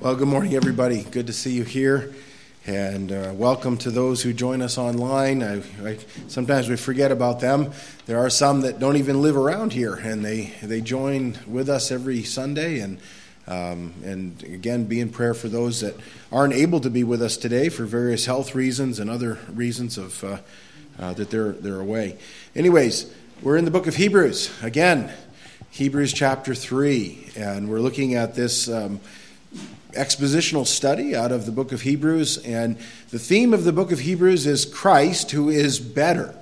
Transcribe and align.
Well, 0.00 0.14
good 0.14 0.28
morning, 0.28 0.54
everybody. 0.54 1.02
Good 1.02 1.26
to 1.26 1.32
see 1.32 1.50
you 1.50 1.64
here. 1.64 2.14
And 2.68 3.10
uh, 3.10 3.32
welcome 3.34 3.76
to 3.78 3.90
those 3.90 4.22
who 4.22 4.32
join 4.32 4.62
us 4.62 4.78
online. 4.78 5.42
I, 5.42 5.60
I, 5.84 5.98
sometimes 6.28 6.68
we 6.68 6.76
forget 6.76 7.10
about 7.10 7.40
them. 7.40 7.72
There 8.06 8.20
are 8.20 8.30
some 8.30 8.60
that 8.60 8.78
don't 8.78 8.94
even 8.94 9.22
live 9.22 9.36
around 9.36 9.72
here, 9.72 9.94
and 9.94 10.24
they, 10.24 10.54
they 10.62 10.82
join 10.82 11.36
with 11.48 11.68
us 11.68 11.90
every 11.90 12.22
Sunday. 12.22 12.78
And, 12.78 12.98
um, 13.48 13.92
and 14.04 14.40
again, 14.44 14.84
be 14.84 15.00
in 15.00 15.08
prayer 15.08 15.34
for 15.34 15.48
those 15.48 15.80
that 15.80 15.96
aren't 16.30 16.54
able 16.54 16.78
to 16.78 16.90
be 16.90 17.02
with 17.02 17.20
us 17.20 17.36
today 17.36 17.68
for 17.68 17.84
various 17.84 18.24
health 18.24 18.54
reasons 18.54 19.00
and 19.00 19.10
other 19.10 19.40
reasons 19.52 19.98
of, 19.98 20.22
uh, 20.22 20.38
uh, 21.00 21.12
that 21.14 21.30
they're, 21.30 21.54
they're 21.54 21.80
away. 21.80 22.16
Anyways, 22.54 23.12
we're 23.42 23.56
in 23.56 23.64
the 23.64 23.72
book 23.72 23.88
of 23.88 23.96
Hebrews. 23.96 24.62
Again, 24.62 25.12
Hebrews 25.72 26.12
chapter 26.12 26.54
3. 26.54 27.32
And 27.36 27.68
we're 27.68 27.80
looking 27.80 28.14
at 28.14 28.36
this. 28.36 28.68
Um, 28.68 29.00
expositional 29.92 30.66
study 30.66 31.14
out 31.14 31.32
of 31.32 31.46
the 31.46 31.52
book 31.52 31.72
of 31.72 31.82
Hebrews, 31.82 32.38
and 32.38 32.76
the 33.10 33.18
theme 33.18 33.54
of 33.54 33.64
the 33.64 33.72
book 33.72 33.92
of 33.92 34.00
Hebrews 34.00 34.46
is 34.46 34.64
Christ 34.64 35.30
who 35.30 35.48
is 35.48 35.80
better. 35.80 36.34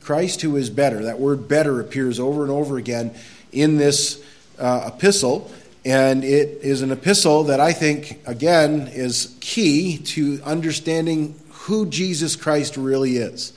Christ 0.00 0.40
who 0.42 0.56
is 0.56 0.70
better. 0.70 1.04
That 1.04 1.20
word 1.20 1.48
better 1.48 1.80
appears 1.80 2.18
over 2.18 2.42
and 2.42 2.50
over 2.50 2.78
again 2.78 3.14
in 3.52 3.76
this 3.76 4.22
uh, 4.58 4.90
epistle, 4.94 5.50
and 5.84 6.24
it 6.24 6.60
is 6.62 6.82
an 6.82 6.90
epistle 6.90 7.44
that 7.44 7.60
I 7.60 7.72
think, 7.72 8.20
again, 8.26 8.88
is 8.88 9.36
key 9.40 9.98
to 9.98 10.40
understanding 10.44 11.38
who 11.50 11.86
Jesus 11.86 12.36
Christ 12.36 12.76
really 12.76 13.16
is. 13.18 13.52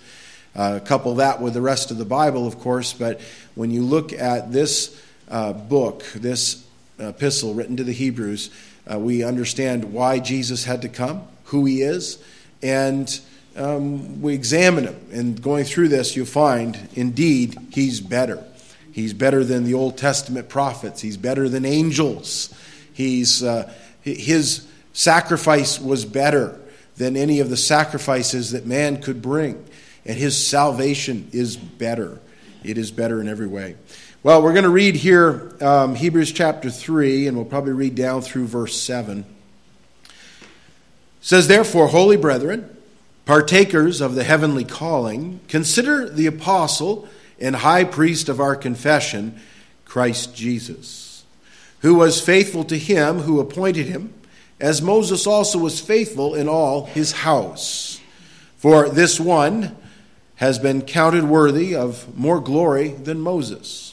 Uh, 0.53 0.79
couple 0.83 1.15
that 1.15 1.41
with 1.41 1.53
the 1.53 1.61
rest 1.61 1.91
of 1.91 1.97
the 1.97 2.05
Bible, 2.05 2.45
of 2.45 2.59
course, 2.59 2.91
but 2.91 3.21
when 3.55 3.71
you 3.71 3.83
look 3.83 4.11
at 4.11 4.51
this 4.51 5.01
uh, 5.29 5.53
book, 5.53 6.03
this 6.13 6.65
epistle 6.99 7.53
written 7.53 7.77
to 7.77 7.83
the 7.83 7.93
Hebrews, 7.93 8.49
uh, 8.89 8.97
we 8.97 9.23
understand 9.23 9.93
why 9.93 10.19
Jesus 10.19 10.63
had 10.63 10.81
to 10.83 10.89
come, 10.89 11.23
who 11.45 11.65
he 11.65 11.81
is, 11.81 12.17
and 12.61 13.19
um, 13.55 14.21
we 14.21 14.33
examine 14.33 14.85
him. 14.85 15.07
And 15.11 15.41
going 15.41 15.65
through 15.65 15.89
this, 15.89 16.15
you'll 16.15 16.25
find 16.25 16.89
indeed 16.93 17.57
he's 17.71 18.01
better. 18.01 18.43
He's 18.91 19.13
better 19.13 19.43
than 19.43 19.63
the 19.63 19.73
Old 19.73 19.97
Testament 19.97 20.49
prophets, 20.49 21.01
he's 21.01 21.17
better 21.17 21.47
than 21.49 21.65
angels. 21.65 22.53
He's, 22.93 23.41
uh, 23.41 23.71
his 24.01 24.67
sacrifice 24.93 25.79
was 25.79 26.03
better 26.03 26.59
than 26.97 27.15
any 27.15 27.39
of 27.39 27.49
the 27.49 27.57
sacrifices 27.57 28.51
that 28.51 28.65
man 28.65 29.01
could 29.01 29.21
bring, 29.21 29.65
and 30.05 30.17
his 30.17 30.45
salvation 30.45 31.29
is 31.31 31.55
better. 31.55 32.19
It 32.63 32.77
is 32.77 32.91
better 32.91 33.21
in 33.21 33.27
every 33.27 33.47
way. 33.47 33.75
Well, 34.23 34.43
we're 34.43 34.53
going 34.53 34.65
to 34.65 34.69
read 34.69 34.93
here 34.93 35.51
um, 35.61 35.95
Hebrews 35.95 36.31
chapter 36.31 36.69
3, 36.69 37.25
and 37.25 37.35
we'll 37.35 37.43
probably 37.43 37.73
read 37.73 37.95
down 37.95 38.21
through 38.21 38.45
verse 38.45 38.79
7. 38.79 39.25
It 40.03 40.11
says, 41.21 41.47
Therefore, 41.47 41.87
holy 41.87 42.17
brethren, 42.17 42.69
partakers 43.25 43.99
of 43.99 44.13
the 44.13 44.23
heavenly 44.23 44.63
calling, 44.63 45.39
consider 45.47 46.07
the 46.07 46.27
apostle 46.27 47.09
and 47.39 47.55
high 47.55 47.83
priest 47.83 48.29
of 48.29 48.39
our 48.39 48.55
confession, 48.55 49.41
Christ 49.85 50.35
Jesus, 50.35 51.25
who 51.79 51.95
was 51.95 52.21
faithful 52.21 52.63
to 52.65 52.77
him 52.77 53.21
who 53.21 53.39
appointed 53.39 53.87
him, 53.87 54.13
as 54.59 54.83
Moses 54.83 55.25
also 55.25 55.57
was 55.57 55.79
faithful 55.79 56.35
in 56.35 56.47
all 56.47 56.85
his 56.85 57.11
house. 57.11 57.99
For 58.57 58.87
this 58.87 59.19
one 59.19 59.75
has 60.35 60.59
been 60.59 60.83
counted 60.83 61.23
worthy 61.23 61.75
of 61.75 62.15
more 62.15 62.39
glory 62.39 62.89
than 62.89 63.19
Moses 63.19 63.90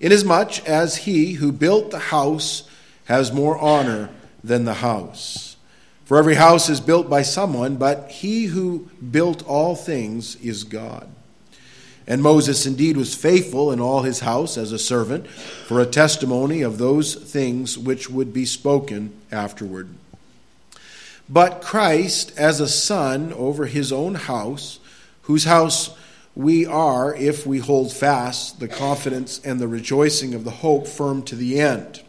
inasmuch 0.00 0.66
as 0.66 0.96
he 0.96 1.34
who 1.34 1.52
built 1.52 1.90
the 1.90 1.98
house 1.98 2.68
has 3.04 3.32
more 3.32 3.58
honor 3.58 4.10
than 4.42 4.64
the 4.64 4.74
house. 4.74 5.56
For 6.04 6.16
every 6.18 6.34
house 6.34 6.68
is 6.68 6.80
built 6.80 7.08
by 7.08 7.22
someone, 7.22 7.76
but 7.76 8.10
he 8.10 8.46
who 8.46 8.88
built 9.10 9.46
all 9.46 9.76
things 9.76 10.34
is 10.36 10.64
God. 10.64 11.08
And 12.06 12.22
Moses 12.22 12.66
indeed 12.66 12.96
was 12.96 13.14
faithful 13.14 13.70
in 13.70 13.80
all 13.80 14.02
his 14.02 14.18
house 14.18 14.58
as 14.58 14.72
a 14.72 14.78
servant 14.78 15.28
for 15.28 15.78
a 15.78 15.86
testimony 15.86 16.62
of 16.62 16.78
those 16.78 17.14
things 17.14 17.78
which 17.78 18.10
would 18.10 18.32
be 18.32 18.44
spoken 18.44 19.12
afterward. 19.30 19.90
But 21.28 21.62
Christ 21.62 22.36
as 22.36 22.58
a 22.58 22.66
son 22.66 23.32
over 23.34 23.66
his 23.66 23.92
own 23.92 24.16
house, 24.16 24.80
whose 25.22 25.44
house 25.44 25.96
we 26.34 26.64
are 26.64 27.14
if 27.14 27.46
we 27.46 27.58
hold 27.58 27.92
fast 27.92 28.60
the 28.60 28.68
confidence 28.68 29.40
and 29.44 29.60
the 29.60 29.68
rejoicing 29.68 30.34
of 30.34 30.44
the 30.44 30.50
hope 30.50 30.86
firm 30.86 31.22
to 31.24 31.34
the 31.34 31.60
end. 31.60 32.02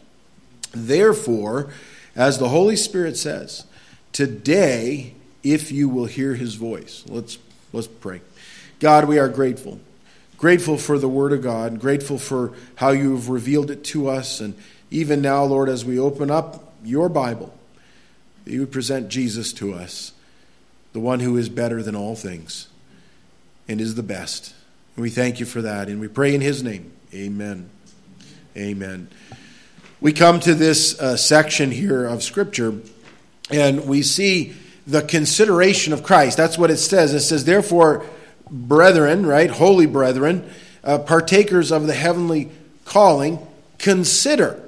Therefore, 0.72 1.70
as 2.14 2.38
the 2.38 2.48
Holy 2.48 2.76
Spirit 2.76 3.16
says, 3.16 3.66
today, 4.12 5.14
if 5.42 5.72
you 5.72 5.88
will 5.88 6.06
hear 6.06 6.34
his 6.34 6.54
voice, 6.54 7.04
let's, 7.08 7.38
let's 7.72 7.88
pray. 7.88 8.20
God, 8.78 9.06
we 9.06 9.18
are 9.18 9.28
grateful. 9.28 9.80
Grateful 10.38 10.76
for 10.76 10.98
the 10.98 11.08
Word 11.08 11.32
of 11.32 11.42
God, 11.42 11.80
grateful 11.80 12.18
for 12.18 12.52
how 12.76 12.90
you 12.90 13.14
have 13.14 13.28
revealed 13.28 13.70
it 13.70 13.84
to 13.84 14.08
us. 14.08 14.40
And 14.40 14.54
even 14.90 15.20
now, 15.20 15.44
Lord, 15.44 15.68
as 15.68 15.84
we 15.84 15.98
open 15.98 16.30
up 16.30 16.72
your 16.84 17.08
Bible, 17.08 17.54
you 18.44 18.60
would 18.60 18.72
present 18.72 19.08
Jesus 19.08 19.52
to 19.54 19.72
us, 19.72 20.12
the 20.92 21.00
one 21.00 21.20
who 21.20 21.36
is 21.36 21.48
better 21.48 21.82
than 21.82 21.94
all 21.94 22.16
things 22.16 22.68
and 23.68 23.80
is 23.80 23.94
the 23.94 24.02
best. 24.02 24.54
And 24.96 25.02
we 25.02 25.10
thank 25.10 25.40
you 25.40 25.46
for 25.46 25.62
that. 25.62 25.88
And 25.88 26.00
we 26.00 26.08
pray 26.08 26.34
in 26.34 26.40
his 26.40 26.62
name. 26.62 26.92
Amen. 27.14 27.70
Amen. 28.56 29.08
We 30.00 30.12
come 30.12 30.40
to 30.40 30.54
this 30.54 30.98
uh, 31.00 31.16
section 31.16 31.70
here 31.70 32.04
of 32.04 32.22
Scripture, 32.22 32.80
and 33.50 33.86
we 33.86 34.02
see 34.02 34.54
the 34.86 35.02
consideration 35.02 35.92
of 35.92 36.02
Christ. 36.02 36.36
That's 36.36 36.58
what 36.58 36.70
it 36.70 36.78
says. 36.78 37.14
It 37.14 37.20
says, 37.20 37.44
Therefore, 37.44 38.04
brethren, 38.50 39.24
right, 39.24 39.50
holy 39.50 39.86
brethren, 39.86 40.50
uh, 40.82 40.98
partakers 40.98 41.70
of 41.70 41.86
the 41.86 41.94
heavenly 41.94 42.50
calling, 42.84 43.38
consider. 43.78 44.62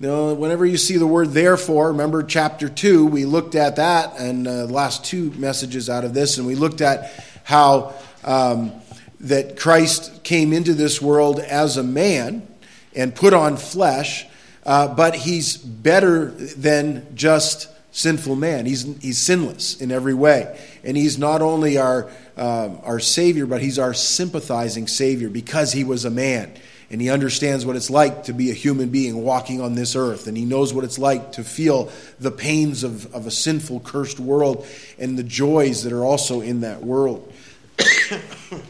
Know, 0.00 0.34
whenever 0.34 0.66
you 0.66 0.76
see 0.76 0.96
the 0.96 1.06
word 1.06 1.30
therefore, 1.30 1.88
remember 1.88 2.22
chapter 2.22 2.68
2, 2.68 3.06
we 3.06 3.24
looked 3.24 3.54
at 3.54 3.76
that 3.76 4.18
and 4.18 4.46
uh, 4.46 4.66
the 4.66 4.72
last 4.72 5.04
two 5.04 5.30
messages 5.32 5.88
out 5.88 6.04
of 6.04 6.12
this, 6.12 6.36
and 6.36 6.46
we 6.46 6.56
looked 6.56 6.80
at 6.80 7.10
how 7.44 7.94
um, 8.24 8.72
that 9.20 9.56
Christ 9.56 10.24
came 10.24 10.52
into 10.52 10.74
this 10.74 11.00
world 11.00 11.38
as 11.38 11.76
a 11.76 11.82
man 11.82 12.46
and 12.94 13.14
put 13.14 13.32
on 13.32 13.56
flesh, 13.56 14.26
uh, 14.64 14.88
but 14.88 15.14
he's 15.14 15.56
better 15.56 16.26
than 16.26 17.14
just 17.14 17.68
sinful 17.94 18.34
man. 18.34 18.66
He's, 18.66 18.82
he's 19.00 19.18
sinless 19.18 19.80
in 19.80 19.92
every 19.92 20.14
way. 20.14 20.58
And 20.82 20.96
he's 20.96 21.16
not 21.16 21.42
only 21.42 21.78
our, 21.78 22.10
um, 22.36 22.80
our 22.82 22.98
Savior, 22.98 23.46
but 23.46 23.62
he's 23.62 23.78
our 23.78 23.94
sympathizing 23.94 24.88
Savior 24.88 25.28
because 25.28 25.72
he 25.72 25.84
was 25.84 26.04
a 26.04 26.10
man. 26.10 26.52
And 26.90 27.00
he 27.00 27.08
understands 27.08 27.64
what 27.64 27.76
it's 27.76 27.90
like 27.90 28.24
to 28.24 28.32
be 28.32 28.50
a 28.50 28.54
human 28.54 28.90
being 28.90 29.22
walking 29.22 29.60
on 29.60 29.74
this 29.74 29.96
earth. 29.96 30.26
And 30.26 30.36
he 30.36 30.44
knows 30.44 30.74
what 30.74 30.84
it's 30.84 30.98
like 30.98 31.32
to 31.32 31.44
feel 31.44 31.90
the 32.20 32.30
pains 32.30 32.84
of, 32.84 33.12
of 33.14 33.26
a 33.26 33.30
sinful, 33.30 33.80
cursed 33.80 34.20
world 34.20 34.66
and 34.98 35.16
the 35.16 35.22
joys 35.22 35.84
that 35.84 35.92
are 35.92 36.04
also 36.04 36.40
in 36.40 36.60
that 36.60 36.82
world. 36.82 37.32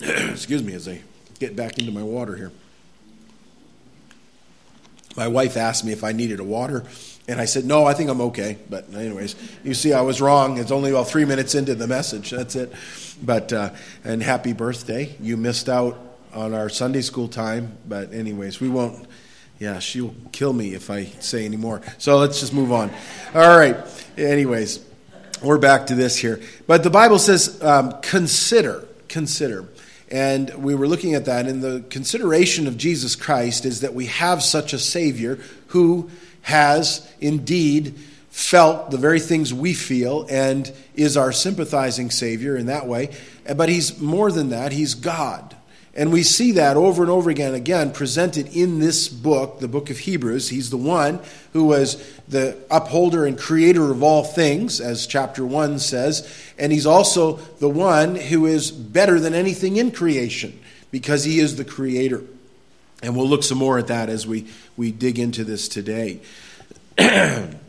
Excuse 0.00 0.62
me 0.62 0.74
as 0.74 0.88
I 0.88 1.02
get 1.38 1.56
back 1.56 1.78
into 1.78 1.92
my 1.92 2.02
water 2.02 2.36
here. 2.36 2.52
My 5.16 5.28
wife 5.28 5.56
asked 5.56 5.84
me 5.84 5.92
if 5.92 6.04
I 6.04 6.12
needed 6.12 6.38
a 6.38 6.44
water, 6.44 6.84
and 7.26 7.40
I 7.40 7.44
said, 7.44 7.64
No, 7.64 7.86
I 7.86 7.94
think 7.94 8.08
I'm 8.08 8.20
okay. 8.20 8.56
But, 8.70 8.94
anyways, 8.94 9.34
you 9.64 9.74
see, 9.74 9.92
I 9.92 10.00
was 10.00 10.20
wrong. 10.20 10.58
It's 10.58 10.70
only 10.70 10.90
about 10.90 11.08
three 11.08 11.24
minutes 11.24 11.54
into 11.54 11.74
the 11.74 11.86
message. 11.86 12.30
That's 12.30 12.54
it. 12.54 12.72
But, 13.22 13.52
uh, 13.52 13.70
and 14.04 14.22
happy 14.22 14.52
birthday. 14.52 15.16
You 15.20 15.36
missed 15.36 15.68
out 15.68 15.98
on 16.32 16.54
our 16.54 16.68
Sunday 16.68 17.00
school 17.00 17.26
time. 17.26 17.76
But, 17.88 18.12
anyways, 18.12 18.60
we 18.60 18.68
won't. 18.68 19.06
Yeah, 19.58 19.80
she'll 19.80 20.14
kill 20.30 20.52
me 20.52 20.74
if 20.74 20.88
I 20.88 21.06
say 21.06 21.44
any 21.44 21.56
more. 21.56 21.82
So 21.98 22.18
let's 22.18 22.38
just 22.38 22.54
move 22.54 22.70
on. 22.70 22.90
All 23.34 23.58
right. 23.58 23.76
Anyways, 24.16 24.78
we're 25.42 25.58
back 25.58 25.86
to 25.88 25.94
this 25.94 26.16
here. 26.16 26.40
But 26.66 26.82
the 26.82 26.90
Bible 26.90 27.18
says, 27.18 27.62
um, 27.62 28.00
consider, 28.02 28.86
consider. 29.08 29.68
And 30.10 30.52
we 30.54 30.74
were 30.74 30.88
looking 30.88 31.14
at 31.14 31.26
that. 31.26 31.46
And 31.46 31.62
the 31.62 31.84
consideration 31.90 32.66
of 32.66 32.76
Jesus 32.76 33.14
Christ 33.14 33.64
is 33.64 33.80
that 33.80 33.94
we 33.94 34.06
have 34.06 34.42
such 34.42 34.72
a 34.72 34.78
Savior 34.78 35.38
who 35.68 36.10
has 36.42 37.06
indeed 37.20 37.94
felt 38.30 38.90
the 38.90 38.96
very 38.96 39.20
things 39.20 39.52
we 39.52 39.74
feel 39.74 40.26
and 40.30 40.72
is 40.94 41.16
our 41.16 41.32
sympathizing 41.32 42.10
Savior 42.10 42.56
in 42.56 42.66
that 42.66 42.86
way. 42.86 43.10
But 43.54 43.68
He's 43.68 44.00
more 44.00 44.30
than 44.30 44.50
that, 44.50 44.72
He's 44.72 44.94
God. 44.94 45.56
And 45.98 46.12
we 46.12 46.22
see 46.22 46.52
that 46.52 46.76
over 46.76 47.02
and 47.02 47.10
over 47.10 47.28
again, 47.28 47.54
again, 47.54 47.90
presented 47.90 48.54
in 48.54 48.78
this 48.78 49.08
book, 49.08 49.58
the 49.58 49.66
book 49.66 49.90
of 49.90 49.98
Hebrews. 49.98 50.48
He's 50.48 50.70
the 50.70 50.76
one 50.76 51.18
who 51.52 51.64
was 51.64 51.96
the 52.28 52.56
upholder 52.70 53.26
and 53.26 53.36
creator 53.36 53.90
of 53.90 54.00
all 54.00 54.22
things, 54.22 54.80
as 54.80 55.08
chapter 55.08 55.44
1 55.44 55.80
says. 55.80 56.32
And 56.56 56.70
he's 56.70 56.86
also 56.86 57.38
the 57.58 57.68
one 57.68 58.14
who 58.14 58.46
is 58.46 58.70
better 58.70 59.18
than 59.18 59.34
anything 59.34 59.76
in 59.76 59.90
creation, 59.90 60.56
because 60.92 61.24
he 61.24 61.40
is 61.40 61.56
the 61.56 61.64
creator. 61.64 62.22
And 63.02 63.16
we'll 63.16 63.28
look 63.28 63.42
some 63.42 63.58
more 63.58 63.76
at 63.76 63.88
that 63.88 64.08
as 64.08 64.24
we, 64.24 64.46
we 64.76 64.92
dig 64.92 65.18
into 65.18 65.42
this 65.42 65.66
today. 65.66 66.20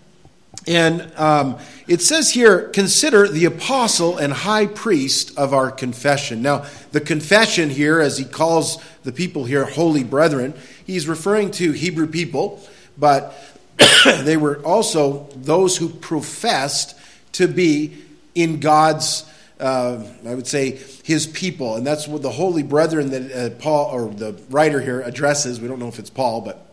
and 0.67 1.11
um, 1.17 1.57
it 1.87 2.01
says 2.01 2.31
here, 2.31 2.69
consider 2.69 3.27
the 3.27 3.45
apostle 3.45 4.17
and 4.17 4.31
high 4.31 4.67
priest 4.67 5.37
of 5.37 5.53
our 5.53 5.71
confession. 5.71 6.41
Now, 6.41 6.65
the 6.91 7.01
confession 7.01 7.69
here, 7.69 7.99
as 7.99 8.17
he 8.17 8.25
calls 8.25 8.83
the 9.03 9.11
people 9.11 9.45
here 9.45 9.65
holy 9.65 10.03
brethren, 10.03 10.53
he's 10.85 11.07
referring 11.07 11.51
to 11.51 11.71
Hebrew 11.71 12.07
people, 12.07 12.61
but 12.97 13.35
they 14.05 14.37
were 14.37 14.59
also 14.63 15.27
those 15.35 15.77
who 15.77 15.89
professed 15.89 16.95
to 17.33 17.47
be 17.47 17.97
in 18.35 18.59
God's, 18.59 19.25
uh, 19.59 20.03
I 20.27 20.35
would 20.35 20.47
say, 20.47 20.79
his 21.03 21.25
people. 21.25 21.75
And 21.75 21.87
that's 21.87 22.07
what 22.07 22.21
the 22.21 22.31
holy 22.31 22.63
brethren 22.63 23.09
that 23.11 23.31
uh, 23.31 23.55
Paul, 23.55 23.91
or 23.91 24.13
the 24.13 24.39
writer 24.49 24.81
here, 24.81 25.01
addresses. 25.01 25.61
We 25.61 25.67
don't 25.67 25.79
know 25.79 25.87
if 25.87 25.99
it's 25.99 26.09
Paul, 26.09 26.41
but 26.41 26.65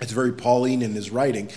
it's 0.00 0.12
very 0.12 0.32
Pauline 0.32 0.82
in 0.82 0.92
his 0.92 1.10
writing. 1.10 1.50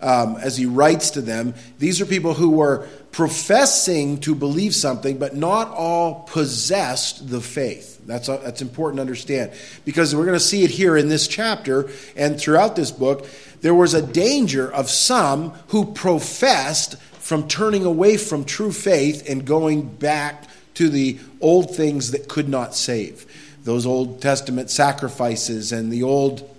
Um, 0.00 0.36
as 0.36 0.56
he 0.56 0.66
writes 0.66 1.10
to 1.12 1.22
them, 1.22 1.54
these 1.78 2.00
are 2.00 2.06
people 2.06 2.34
who 2.34 2.50
were 2.50 2.86
professing 3.10 4.18
to 4.20 4.34
believe 4.34 4.74
something, 4.74 5.18
but 5.18 5.34
not 5.34 5.70
all 5.70 6.24
possessed 6.24 7.30
the 7.30 7.40
faith. 7.40 8.00
That's, 8.06 8.28
uh, 8.28 8.38
that's 8.38 8.60
important 8.60 8.98
to 8.98 9.02
understand 9.02 9.52
because 9.84 10.14
we're 10.14 10.26
going 10.26 10.38
to 10.38 10.44
see 10.44 10.64
it 10.64 10.70
here 10.70 10.96
in 10.96 11.08
this 11.08 11.26
chapter 11.28 11.88
and 12.16 12.38
throughout 12.38 12.76
this 12.76 12.90
book. 12.90 13.26
There 13.60 13.74
was 13.74 13.94
a 13.94 14.02
danger 14.02 14.70
of 14.70 14.90
some 14.90 15.52
who 15.68 15.92
professed 15.92 16.98
from 16.98 17.48
turning 17.48 17.86
away 17.86 18.18
from 18.18 18.44
true 18.44 18.72
faith 18.72 19.28
and 19.28 19.46
going 19.46 19.88
back 19.88 20.44
to 20.74 20.88
the 20.88 21.18
old 21.40 21.74
things 21.74 22.10
that 22.10 22.28
could 22.28 22.48
not 22.48 22.74
save. 22.74 23.24
Those 23.62 23.86
Old 23.86 24.20
Testament 24.20 24.70
sacrifices 24.70 25.72
and 25.72 25.90
the 25.90 26.02
old 26.02 26.50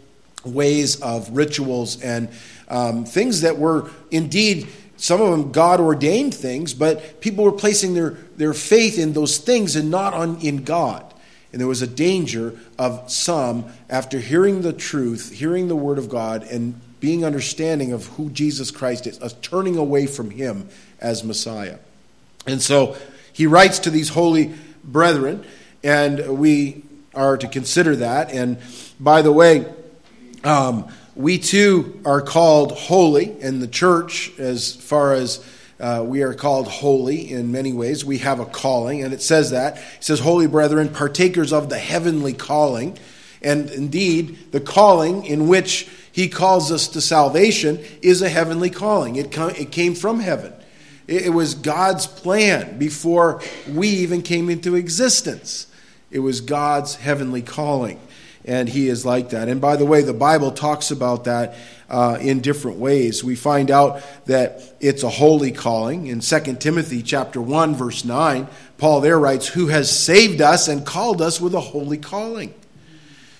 ways 0.45 1.01
of 1.01 1.29
rituals 1.35 2.01
and 2.01 2.29
um, 2.67 3.05
things 3.05 3.41
that 3.41 3.57
were 3.57 3.89
indeed 4.11 4.67
some 4.97 5.21
of 5.21 5.31
them 5.31 5.51
God 5.51 5.79
ordained 5.79 6.33
things, 6.33 6.73
but 6.73 7.19
people 7.19 7.43
were 7.43 7.51
placing 7.51 7.93
their, 7.93 8.11
their 8.37 8.53
faith 8.53 8.97
in 8.97 9.13
those 9.13 9.37
things 9.37 9.75
and 9.75 9.91
not 9.91 10.13
on, 10.13 10.39
in 10.41 10.63
God. 10.63 11.13
And 11.51 11.59
there 11.59 11.67
was 11.67 11.81
a 11.81 11.87
danger 11.87 12.57
of 12.77 13.09
some, 13.11 13.65
after 13.89 14.19
hearing 14.19 14.61
the 14.61 14.73
truth, 14.73 15.31
hearing 15.31 15.67
the 15.67 15.75
word 15.75 15.97
of 15.97 16.09
God, 16.09 16.43
and 16.43 16.79
being 16.99 17.23
understanding 17.23 17.91
of 17.93 18.07
who 18.07 18.29
Jesus 18.29 18.71
Christ 18.71 19.07
is, 19.07 19.21
us 19.21 19.33
turning 19.41 19.77
away 19.77 20.07
from 20.07 20.31
him 20.31 20.69
as 20.99 21.23
Messiah. 21.23 21.77
And 22.47 22.61
so 22.61 22.95
he 23.31 23.47
writes 23.47 23.79
to 23.79 23.89
these 23.89 24.09
holy 24.09 24.53
brethren, 24.83 25.45
and 25.83 26.37
we 26.37 26.83
are 27.13 27.37
to 27.37 27.47
consider 27.47 27.95
that. 27.97 28.31
And 28.31 28.57
by 28.99 29.21
the 29.21 29.31
way, 29.31 29.65
um, 30.45 30.87
we 31.15 31.39
too 31.39 31.99
are 32.05 32.21
called 32.21 32.71
holy 32.73 33.41
in 33.41 33.59
the 33.59 33.67
church 33.67 34.37
as 34.37 34.75
far 34.75 35.13
as 35.13 35.43
uh, 35.79 36.03
we 36.05 36.21
are 36.21 36.33
called 36.33 36.67
holy 36.67 37.31
in 37.31 37.51
many 37.51 37.73
ways. 37.73 38.05
We 38.05 38.19
have 38.19 38.39
a 38.39 38.45
calling, 38.45 39.03
and 39.03 39.13
it 39.13 39.21
says 39.21 39.51
that. 39.51 39.77
It 39.77 40.03
says, 40.03 40.19
Holy 40.19 40.47
brethren, 40.47 40.89
partakers 40.89 41.51
of 41.51 41.69
the 41.69 41.77
heavenly 41.77 42.33
calling. 42.33 42.97
And 43.41 43.69
indeed, 43.69 44.51
the 44.51 44.61
calling 44.61 45.25
in 45.25 45.47
which 45.47 45.89
he 46.11 46.29
calls 46.29 46.71
us 46.71 46.87
to 46.89 47.01
salvation 47.01 47.83
is 48.01 48.21
a 48.21 48.29
heavenly 48.29 48.69
calling. 48.69 49.17
It, 49.17 49.31
com- 49.31 49.51
it 49.51 49.71
came 49.71 49.95
from 49.95 50.19
heaven. 50.19 50.53
It, 51.07 51.25
it 51.25 51.29
was 51.29 51.55
God's 51.55 52.07
plan 52.07 52.77
before 52.77 53.41
we 53.69 53.89
even 53.89 54.21
came 54.21 54.49
into 54.49 54.75
existence. 54.75 55.67
It 56.09 56.19
was 56.19 56.39
God's 56.39 56.95
heavenly 56.95 57.41
calling 57.41 57.99
and 58.45 58.69
he 58.69 58.87
is 58.87 59.05
like 59.05 59.29
that. 59.31 59.49
And 59.49 59.59
by 59.59 59.75
the 59.75 59.85
way, 59.85 60.01
the 60.01 60.13
Bible 60.13 60.51
talks 60.51 60.91
about 60.91 61.23
that 61.25 61.55
uh, 61.89 62.17
in 62.21 62.41
different 62.41 62.77
ways. 62.77 63.23
We 63.23 63.35
find 63.35 63.71
out 63.71 64.03
that 64.25 64.61
it's 64.79 65.03
a 65.03 65.09
holy 65.09 65.51
calling. 65.51 66.07
In 66.07 66.19
2 66.19 66.55
Timothy 66.59 67.01
chapter 67.01 67.41
1 67.41 67.75
verse 67.75 68.05
9, 68.05 68.47
Paul 68.77 69.01
there 69.01 69.19
writes, 69.19 69.47
"Who 69.47 69.67
has 69.67 69.89
saved 69.89 70.41
us 70.41 70.67
and 70.67 70.85
called 70.85 71.21
us 71.21 71.41
with 71.41 71.55
a 71.55 71.59
holy 71.59 71.97
calling." 71.97 72.53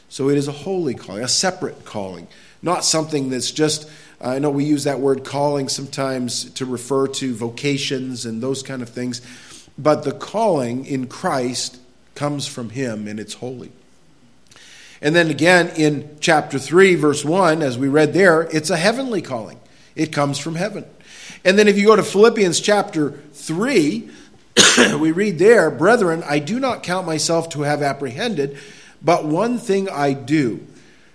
So 0.10 0.30
it 0.30 0.38
is 0.38 0.48
a 0.48 0.54
holy 0.54 0.96
calling, 0.96 1.24
a 1.24 1.28
separate 1.28 1.86
calling, 1.86 2.28
not 2.62 2.84
something 2.84 3.30
that's 3.30 3.52
just 3.52 3.90
I 4.22 4.40
know 4.40 4.50
we 4.50 4.64
use 4.64 4.86
that 4.86 5.00
word 5.00 5.24
calling 5.24 5.68
sometimes 5.68 6.50
to 6.52 6.66
refer 6.66 7.08
to 7.08 7.36
vocations 7.36 8.26
and 8.26 8.42
those 8.42 8.64
kind 8.64 8.82
of 8.82 8.90
things, 8.90 9.22
but 9.78 10.04
the 10.04 10.14
calling 10.14 10.86
in 10.86 11.08
Christ 11.08 11.78
comes 12.16 12.48
from 12.48 12.70
him 12.70 13.08
and 13.08 13.20
it's 13.20 13.36
holy. 13.36 13.72
And 15.06 15.16
then 15.16 15.30
again 15.30 15.72
in 15.76 16.18
chapter 16.20 16.58
3, 16.58 16.96
verse 16.96 17.24
1, 17.24 17.62
as 17.62 17.78
we 17.78 17.88
read 17.88 18.14
there, 18.14 18.42
it's 18.52 18.72
a 18.72 18.76
heavenly 18.76 19.22
calling. 19.22 19.60
It 19.96 20.12
comes 20.12 20.40
from 20.40 20.56
heaven. 20.56 20.84
And 21.46 21.60
then 21.60 21.68
if 21.68 21.78
you 21.78 21.86
go 21.86 21.96
to 21.96 22.02
Philippians 22.02 22.60
chapter 22.60 23.12
3, 23.34 24.10
we 24.98 25.12
read 25.12 25.38
there, 25.38 25.70
Brethren, 25.70 26.24
I 26.26 26.40
do 26.40 26.60
not 26.60 26.82
count 26.82 27.06
myself 27.06 27.50
to 27.50 27.62
have 27.62 27.84
apprehended, 27.84 28.58
but 29.00 29.26
one 29.26 29.60
thing 29.60 29.88
I 29.92 30.14
do, 30.14 30.66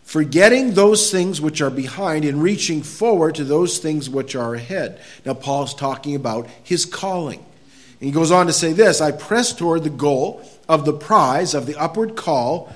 forgetting 0.05 0.75
those 0.75 1.11
things 1.11 1.41
which 1.41 1.61
are 1.61 1.69
behind 1.69 2.25
and 2.25 2.41
reaching 2.41 2.85
forward 2.85 3.35
to 3.35 3.45
those 3.45 3.79
things 3.79 4.09
which 4.09 4.37
are 4.37 4.55
ahead. 4.55 5.01
Now, 5.25 5.35
Paul's 5.35 5.75
talking 5.75 6.15
about 6.15 6.49
his 6.63 6.87
calling. 6.87 7.41
And 7.41 8.07
he 8.07 8.13
goes 8.13 8.31
on 8.31 8.47
to 8.47 8.53
say 8.53 8.73
this 8.73 9.01
I 9.01 9.11
press 9.11 9.53
toward 9.53 9.83
the 9.83 9.91
goal 9.91 10.49
of 10.69 10.85
the 10.85 10.93
prize 10.93 11.55
of 11.55 11.67
the 11.67 11.75
upward 11.75 12.15
call 12.15 12.73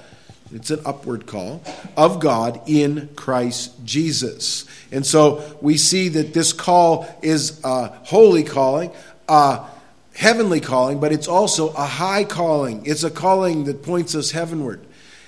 it's 0.54 0.70
an 0.70 0.80
upward 0.86 1.26
call 1.26 1.62
of 1.96 2.20
God 2.20 2.60
in 2.66 3.08
Christ 3.16 3.72
Jesus. 3.84 4.64
And 4.92 5.04
so 5.04 5.58
we 5.60 5.76
see 5.76 6.08
that 6.10 6.32
this 6.32 6.52
call 6.52 7.06
is 7.22 7.60
a 7.64 7.88
holy 7.88 8.44
calling, 8.44 8.92
a 9.28 9.66
heavenly 10.14 10.60
calling, 10.60 11.00
but 11.00 11.12
it's 11.12 11.26
also 11.26 11.70
a 11.70 11.84
high 11.84 12.22
calling. 12.22 12.86
It's 12.86 13.02
a 13.02 13.10
calling 13.10 13.64
that 13.64 13.82
points 13.82 14.14
us 14.14 14.30
heavenward. 14.30 14.80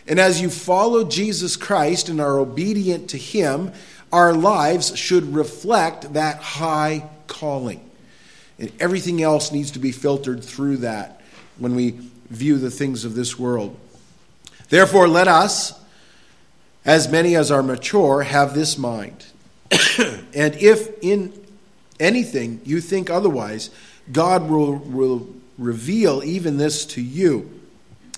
And 0.06 0.20
as 0.20 0.40
you 0.40 0.48
follow 0.48 1.02
Jesus 1.02 1.56
Christ 1.56 2.08
and 2.08 2.20
are 2.20 2.38
obedient 2.38 3.10
to 3.10 3.18
Him, 3.18 3.72
our 4.12 4.32
lives 4.32 4.96
should 4.96 5.34
reflect 5.34 6.12
that 6.12 6.36
high 6.36 7.08
calling. 7.26 7.82
And 8.60 8.72
everything 8.78 9.20
else 9.22 9.50
needs 9.50 9.72
to 9.72 9.80
be 9.80 9.90
filtered 9.90 10.44
through 10.44 10.78
that 10.78 11.20
when 11.58 11.74
we 11.74 11.98
view 12.30 12.58
the 12.58 12.70
things 12.70 13.04
of 13.04 13.14
this 13.14 13.38
world. 13.38 13.76
Therefore, 14.68 15.08
let 15.08 15.28
us, 15.28 15.78
as 16.84 17.08
many 17.08 17.36
as 17.36 17.50
are 17.50 17.62
mature, 17.62 18.22
have 18.22 18.54
this 18.54 18.76
mind. 18.76 19.26
and 19.98 20.54
if 20.56 21.02
in 21.02 21.32
anything 21.98 22.60
you 22.64 22.80
think 22.80 23.10
otherwise, 23.10 23.70
God 24.12 24.48
will, 24.48 24.74
will 24.74 25.28
reveal 25.58 26.22
even 26.24 26.56
this 26.56 26.84
to 26.86 27.02
you. 27.02 27.60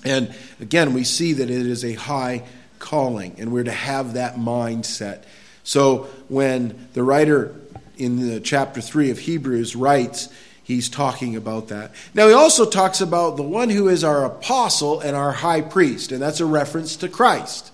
And 0.03 0.33
again, 0.59 0.93
we 0.93 1.03
see 1.03 1.33
that 1.33 1.49
it 1.49 1.65
is 1.65 1.83
a 1.83 1.93
high 1.93 2.43
calling, 2.79 3.35
and 3.37 3.51
we're 3.51 3.63
to 3.63 3.71
have 3.71 4.13
that 4.13 4.35
mindset. 4.35 5.23
So 5.63 6.09
when 6.29 6.87
the 6.93 7.03
writer 7.03 7.53
in 7.97 8.27
the 8.27 8.39
chapter 8.39 8.81
3 8.81 9.11
of 9.11 9.19
Hebrews 9.19 9.75
writes, 9.75 10.29
he's 10.69 10.87
talking 10.87 11.35
about 11.35 11.69
that. 11.69 11.91
Now, 12.13 12.27
he 12.27 12.33
also 12.33 12.69
talks 12.69 13.01
about 13.01 13.37
the 13.37 13.43
one 13.43 13.71
who 13.71 13.87
is 13.89 14.03
our 14.03 14.23
apostle 14.23 14.99
and 14.99 15.15
our 15.15 15.31
high 15.31 15.61
priest, 15.61 16.11
and 16.11 16.21
that's 16.21 16.39
a 16.39 16.45
reference 16.45 16.95
to 16.97 17.09
Christ. 17.09 17.71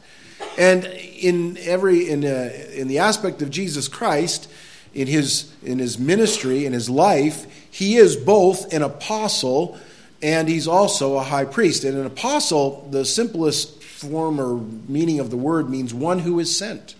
And 0.57 0.85
in 0.85 1.57
every 1.57 2.09
in, 2.09 2.23
uh, 2.23 2.53
in 2.73 2.87
the 2.87 2.99
aspect 2.99 3.41
of 3.41 3.49
Jesus 3.49 3.89
Christ, 3.89 4.49
in 4.93 5.07
his 5.07 5.53
in 5.61 5.77
his 5.79 5.99
ministry 5.99 6.65
in 6.65 6.71
his 6.71 6.89
life, 6.89 7.45
he 7.69 7.97
is 7.97 8.15
both 8.15 8.73
an 8.73 8.81
apostle 8.81 9.77
and 10.23 10.47
he's 10.47 10.65
also 10.65 11.17
a 11.17 11.23
high 11.23 11.43
priest. 11.43 11.83
And 11.83 11.97
an 11.97 12.05
apostle, 12.05 12.87
the 12.91 13.03
simplest 13.03 13.83
form 13.83 14.39
or 14.39 14.55
meaning 14.87 15.19
of 15.19 15.31
the 15.31 15.37
word 15.37 15.69
means 15.69 15.93
one 15.93 16.19
who 16.19 16.39
is 16.39 16.57
sent. 16.57 16.95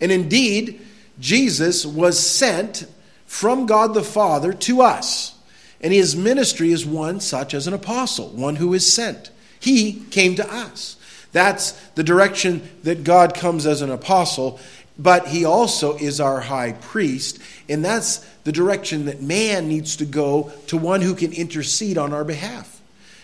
And 0.00 0.10
indeed, 0.10 0.80
Jesus 1.20 1.86
was 1.86 2.18
sent 2.18 2.86
from 3.30 3.64
God 3.64 3.94
the 3.94 4.02
Father 4.02 4.52
to 4.52 4.82
us. 4.82 5.36
And 5.80 5.92
his 5.92 6.16
ministry 6.16 6.72
is 6.72 6.84
one 6.84 7.20
such 7.20 7.54
as 7.54 7.68
an 7.68 7.72
apostle, 7.72 8.30
one 8.30 8.56
who 8.56 8.74
is 8.74 8.92
sent. 8.92 9.30
He 9.60 10.00
came 10.10 10.34
to 10.34 10.52
us. 10.52 10.96
That's 11.30 11.70
the 11.94 12.02
direction 12.02 12.68
that 12.82 13.04
God 13.04 13.36
comes 13.36 13.66
as 13.66 13.82
an 13.82 13.90
apostle, 13.90 14.58
but 14.98 15.28
he 15.28 15.44
also 15.44 15.96
is 15.96 16.20
our 16.20 16.40
high 16.40 16.72
priest, 16.72 17.38
and 17.68 17.84
that's 17.84 18.18
the 18.42 18.50
direction 18.50 19.04
that 19.04 19.22
man 19.22 19.68
needs 19.68 19.94
to 19.98 20.04
go 20.04 20.50
to 20.66 20.76
one 20.76 21.00
who 21.00 21.14
can 21.14 21.32
intercede 21.32 21.98
on 21.98 22.12
our 22.12 22.24
behalf. 22.24 22.80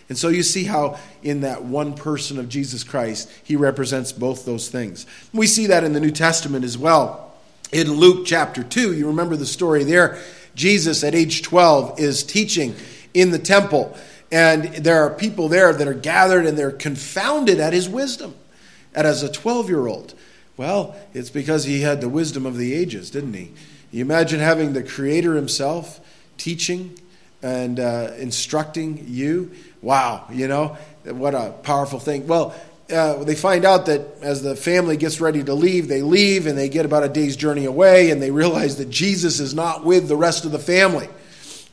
And 0.08 0.16
so 0.16 0.28
you 0.28 0.44
see 0.44 0.62
how, 0.62 1.00
in 1.25 1.40
that 1.40 1.64
one 1.64 1.94
person 1.94 2.38
of 2.38 2.48
Jesus 2.48 2.84
Christ, 2.84 3.28
he 3.42 3.56
represents 3.56 4.12
both 4.12 4.46
those 4.46 4.68
things. 4.68 5.04
We 5.34 5.48
see 5.48 5.66
that 5.66 5.82
in 5.82 5.94
the 5.94 6.00
New 6.00 6.12
Testament 6.12 6.64
as 6.64 6.78
well 6.78 7.25
in 7.73 7.92
Luke 7.92 8.26
chapter 8.26 8.62
2, 8.62 8.92
you 8.94 9.08
remember 9.08 9.37
the 9.37 9.46
story 9.46 9.85
there. 9.85 10.18
Jesus, 10.54 11.04
at 11.04 11.14
age 11.14 11.42
12, 11.42 12.00
is 12.00 12.23
teaching 12.23 12.75
in 13.12 13.30
the 13.30 13.38
temple, 13.38 13.96
and 14.30 14.64
there 14.76 15.02
are 15.04 15.11
people 15.11 15.49
there 15.49 15.73
that 15.73 15.87
are 15.87 15.94
gathered 15.94 16.46
and 16.46 16.56
they're 16.56 16.70
confounded 16.70 17.61
at 17.61 17.73
his 17.73 17.88
wisdom. 17.88 18.35
And 18.94 19.06
as 19.06 19.23
a 19.23 19.30
12 19.30 19.68
year 19.68 19.87
old, 19.87 20.14
well, 20.56 20.96
it's 21.12 21.30
because 21.30 21.64
he 21.64 21.82
had 21.82 22.00
the 22.00 22.08
wisdom 22.08 22.46
of 22.46 22.56
the 22.56 22.75
ages, 22.75 23.11
didn't 23.11 23.35
he? 23.35 23.52
You 23.90 24.02
imagine 24.02 24.40
having 24.40 24.73
the 24.73 24.82
Creator 24.82 25.35
Himself 25.35 26.00
teaching 26.38 26.99
and 27.42 27.78
uh, 27.78 28.12
instructing 28.18 29.04
you. 29.06 29.52
Wow, 29.82 30.26
you 30.32 30.49
know, 30.49 30.76
what 31.04 31.35
a 31.35 31.54
powerful 31.62 32.00
thing. 32.00 32.26
Well, 32.26 32.54
uh, 32.90 33.25
they 33.25 33.35
find 33.35 33.64
out 33.64 33.87
that 33.87 34.02
as 34.23 34.43
the 34.43 34.55
family 34.55 34.97
gets 34.97 35.21
ready 35.21 35.43
to 35.43 35.55
leave, 35.55 35.88
they 35.88 36.02
leave 36.02 36.47
and 36.47 36.57
they 36.57 36.69
get 36.69 36.87
about 36.87 37.02
a 37.02 37.09
day's 37.09 37.37
journey 37.37 37.64
away 37.64 38.11
and 38.11 38.23
they 38.23 38.31
realize 38.31 38.76
that 38.76 38.90
Jesus 38.90 39.40
is 39.40 39.55
not 39.55 39.85
with 39.85 40.09
the 40.09 40.16
rest 40.16 40.45
of 40.45 40.52
the 40.52 40.59
family. 40.59 41.09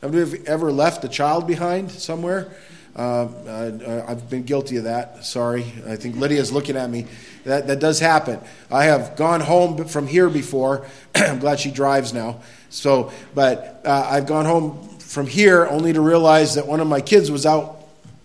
Have 0.02 0.14
you 0.14 0.42
ever 0.46 0.72
left 0.72 1.04
a 1.04 1.08
child 1.08 1.46
behind 1.46 1.90
somewhere? 1.90 2.52
Uh, 2.96 3.26
uh, 3.26 4.04
I've 4.06 4.28
been 4.28 4.44
guilty 4.44 4.76
of 4.76 4.84
that. 4.84 5.24
Sorry. 5.24 5.64
I 5.86 5.96
think 5.96 6.16
Lydia's 6.16 6.52
looking 6.52 6.76
at 6.76 6.88
me. 6.88 7.06
That, 7.44 7.66
that 7.66 7.80
does 7.80 8.00
happen. 8.00 8.40
I 8.70 8.84
have 8.84 9.16
gone 9.16 9.40
home 9.40 9.86
from 9.86 10.06
here 10.06 10.28
before. 10.28 10.86
I'm 11.14 11.38
glad 11.38 11.60
she 11.60 11.70
drives 11.70 12.12
now. 12.12 12.40
So, 12.70 13.12
but 13.34 13.82
uh, 13.84 14.08
I've 14.10 14.26
gone 14.26 14.46
home 14.46 14.88
from 14.98 15.26
here 15.26 15.66
only 15.66 15.92
to 15.92 16.00
realize 16.00 16.56
that 16.56 16.66
one 16.66 16.80
of 16.80 16.86
my 16.86 17.00
kids 17.00 17.30
was 17.30 17.46
out 17.46 17.83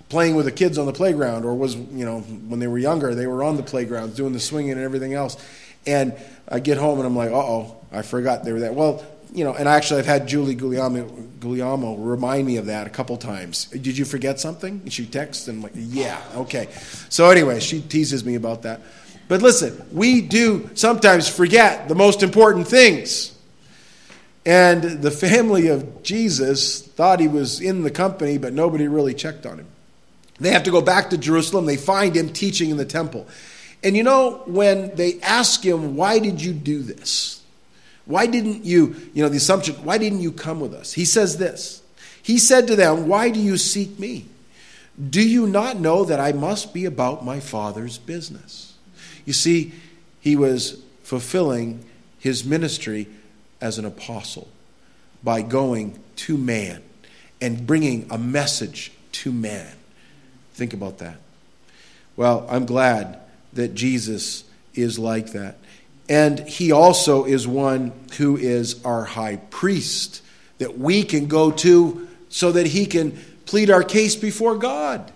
playing 0.09 0.35
with 0.35 0.45
the 0.45 0.51
kids 0.51 0.77
on 0.77 0.85
the 0.85 0.93
playground 0.93 1.45
or 1.45 1.53
was, 1.53 1.75
you 1.75 2.05
know, 2.05 2.19
when 2.19 2.59
they 2.59 2.67
were 2.67 2.79
younger, 2.79 3.15
they 3.15 3.27
were 3.27 3.43
on 3.43 3.55
the 3.55 3.63
playground 3.63 4.15
doing 4.15 4.33
the 4.33 4.39
swinging 4.39 4.71
and 4.71 4.81
everything 4.81 5.13
else. 5.13 5.37
And 5.85 6.13
I 6.47 6.59
get 6.59 6.77
home 6.77 6.97
and 6.97 7.07
I'm 7.07 7.15
like, 7.15 7.29
oh, 7.31 7.77
I 7.91 8.01
forgot 8.01 8.43
they 8.43 8.51
were 8.51 8.59
there. 8.59 8.73
Well, 8.73 9.05
you 9.31 9.43
know, 9.43 9.53
and 9.53 9.67
actually 9.67 9.99
I've 9.99 10.07
had 10.07 10.27
Julie 10.27 10.55
Guglielmo, 10.55 11.05
Guglielmo 11.39 11.95
remind 11.95 12.47
me 12.47 12.57
of 12.57 12.65
that 12.65 12.87
a 12.87 12.89
couple 12.89 13.15
times. 13.17 13.65
Did 13.65 13.97
you 13.97 14.03
forget 14.03 14.39
something? 14.39 14.81
And 14.83 14.91
she 14.91 15.05
texts 15.05 15.47
and 15.47 15.57
I'm 15.57 15.63
like, 15.63 15.73
yeah, 15.75 16.19
okay. 16.35 16.67
So 17.09 17.29
anyway, 17.29 17.59
she 17.59 17.79
teases 17.79 18.25
me 18.25 18.35
about 18.35 18.63
that. 18.63 18.81
But 19.27 19.43
listen, 19.43 19.85
we 19.91 20.21
do 20.21 20.71
sometimes 20.73 21.29
forget 21.29 21.87
the 21.87 21.93
most 21.93 22.23
important 22.23 22.67
things. 22.67 23.35
And 24.43 24.81
the 25.03 25.11
family 25.11 25.67
of 25.67 26.01
Jesus 26.01 26.81
thought 26.81 27.19
he 27.19 27.27
was 27.27 27.61
in 27.61 27.83
the 27.83 27.91
company, 27.91 28.39
but 28.39 28.53
nobody 28.53 28.87
really 28.87 29.13
checked 29.13 29.45
on 29.45 29.59
him. 29.59 29.67
They 30.39 30.51
have 30.51 30.63
to 30.63 30.71
go 30.71 30.81
back 30.81 31.09
to 31.09 31.17
Jerusalem. 31.17 31.65
They 31.65 31.77
find 31.77 32.15
him 32.15 32.29
teaching 32.29 32.69
in 32.69 32.77
the 32.77 32.85
temple. 32.85 33.27
And 33.83 33.95
you 33.95 34.03
know, 34.03 34.43
when 34.45 34.95
they 34.95 35.19
ask 35.21 35.63
him, 35.63 35.95
Why 35.95 36.19
did 36.19 36.41
you 36.41 36.53
do 36.53 36.81
this? 36.81 37.41
Why 38.05 38.25
didn't 38.25 38.65
you, 38.65 38.95
you 39.13 39.21
know, 39.21 39.29
the 39.29 39.37
assumption, 39.37 39.75
why 39.85 39.99
didn't 39.99 40.21
you 40.21 40.31
come 40.31 40.59
with 40.59 40.73
us? 40.73 40.93
He 40.93 41.05
says 41.05 41.37
this. 41.37 41.83
He 42.23 42.37
said 42.37 42.67
to 42.67 42.75
them, 42.75 43.07
Why 43.07 43.29
do 43.29 43.39
you 43.39 43.57
seek 43.57 43.99
me? 43.99 44.25
Do 45.09 45.21
you 45.21 45.47
not 45.47 45.79
know 45.79 46.03
that 46.05 46.19
I 46.19 46.31
must 46.31 46.73
be 46.73 46.85
about 46.85 47.23
my 47.23 47.39
Father's 47.39 47.97
business? 47.97 48.73
You 49.25 49.33
see, 49.33 49.73
he 50.19 50.35
was 50.35 50.81
fulfilling 51.03 51.85
his 52.17 52.43
ministry 52.43 53.07
as 53.61 53.77
an 53.77 53.85
apostle 53.85 54.49
by 55.23 55.41
going 55.41 55.99
to 56.17 56.37
man 56.37 56.81
and 57.39 57.65
bringing 57.65 58.07
a 58.09 58.17
message 58.17 58.91
to 59.11 59.31
man. 59.31 59.71
Think 60.59 60.73
about 60.73 60.97
that. 60.97 61.15
Well, 62.17 62.45
I'm 62.49 62.65
glad 62.65 63.21
that 63.53 63.75
Jesus 63.75 64.43
is 64.73 64.99
like 64.99 65.31
that. 65.31 65.55
And 66.09 66.37
he 66.37 66.73
also 66.73 67.23
is 67.23 67.47
one 67.47 67.93
who 68.17 68.35
is 68.35 68.83
our 68.83 69.05
high 69.05 69.37
priest 69.37 70.21
that 70.57 70.77
we 70.77 71.03
can 71.03 71.27
go 71.27 71.49
to 71.49 72.09
so 72.27 72.51
that 72.51 72.65
he 72.67 72.85
can 72.87 73.17
plead 73.45 73.69
our 73.69 73.83
case 73.83 74.17
before 74.17 74.57
God 74.57 75.13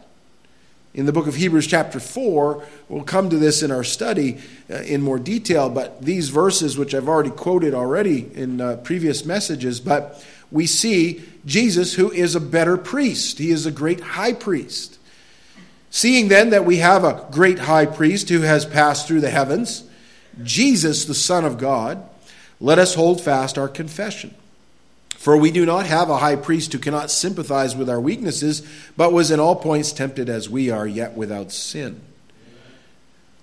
in 0.94 1.06
the 1.06 1.12
book 1.12 1.28
of 1.28 1.36
Hebrews, 1.36 1.68
chapter 1.68 2.00
4. 2.00 2.66
We'll 2.88 3.04
come 3.04 3.30
to 3.30 3.38
this 3.38 3.64
in 3.64 3.70
our 3.70 3.84
study 3.84 4.40
uh, 4.70 4.76
in 4.76 5.02
more 5.02 5.20
detail, 5.20 5.70
but 5.70 6.02
these 6.02 6.30
verses, 6.30 6.78
which 6.78 6.96
I've 6.96 7.10
already 7.10 7.32
quoted 7.32 7.74
already 7.74 8.32
in 8.34 8.62
uh, 8.62 8.78
previous 8.78 9.26
messages, 9.26 9.82
but 9.82 10.24
we 10.52 10.68
see 10.68 11.22
Jesus, 11.46 11.96
who 11.96 12.14
is 12.14 12.34
a 12.34 12.40
better 12.40 12.78
priest. 12.78 13.40
He 13.40 13.52
is 13.52 13.66
a 13.66 13.72
great 13.72 14.00
high 14.00 14.32
priest. 14.32 15.00
Seeing 15.96 16.28
then 16.28 16.50
that 16.50 16.66
we 16.66 16.78
have 16.78 17.04
a 17.04 17.24
great 17.30 17.60
high 17.60 17.86
priest 17.86 18.28
who 18.30 18.42
has 18.42 18.66
passed 18.66 19.08
through 19.08 19.22
the 19.22 19.30
heavens, 19.30 19.84
Jesus, 20.42 21.06
the 21.06 21.14
Son 21.14 21.46
of 21.46 21.60
God, 21.60 22.04
let 22.60 22.80
us 22.80 22.96
hold 22.96 23.22
fast 23.22 23.60
our 23.60 23.68
confession. 23.68 24.34
For 25.10 25.38
we 25.38 25.52
do 25.52 25.68
not 25.68 25.86
have 25.86 26.10
a 26.10 26.18
high 26.18 26.36
priest 26.36 26.74
who 26.74 26.80
cannot 26.80 27.12
sympathize 27.12 27.76
with 27.76 27.92
our 27.92 28.02
weaknesses, 28.02 28.68
but 28.98 29.14
was 29.14 29.30
in 29.30 29.40
all 29.40 29.56
points 29.56 29.92
tempted 29.92 30.30
as 30.30 30.50
we 30.50 30.72
are, 30.72 30.88
yet 30.88 31.14
without 31.14 31.52
sin. 31.52 32.02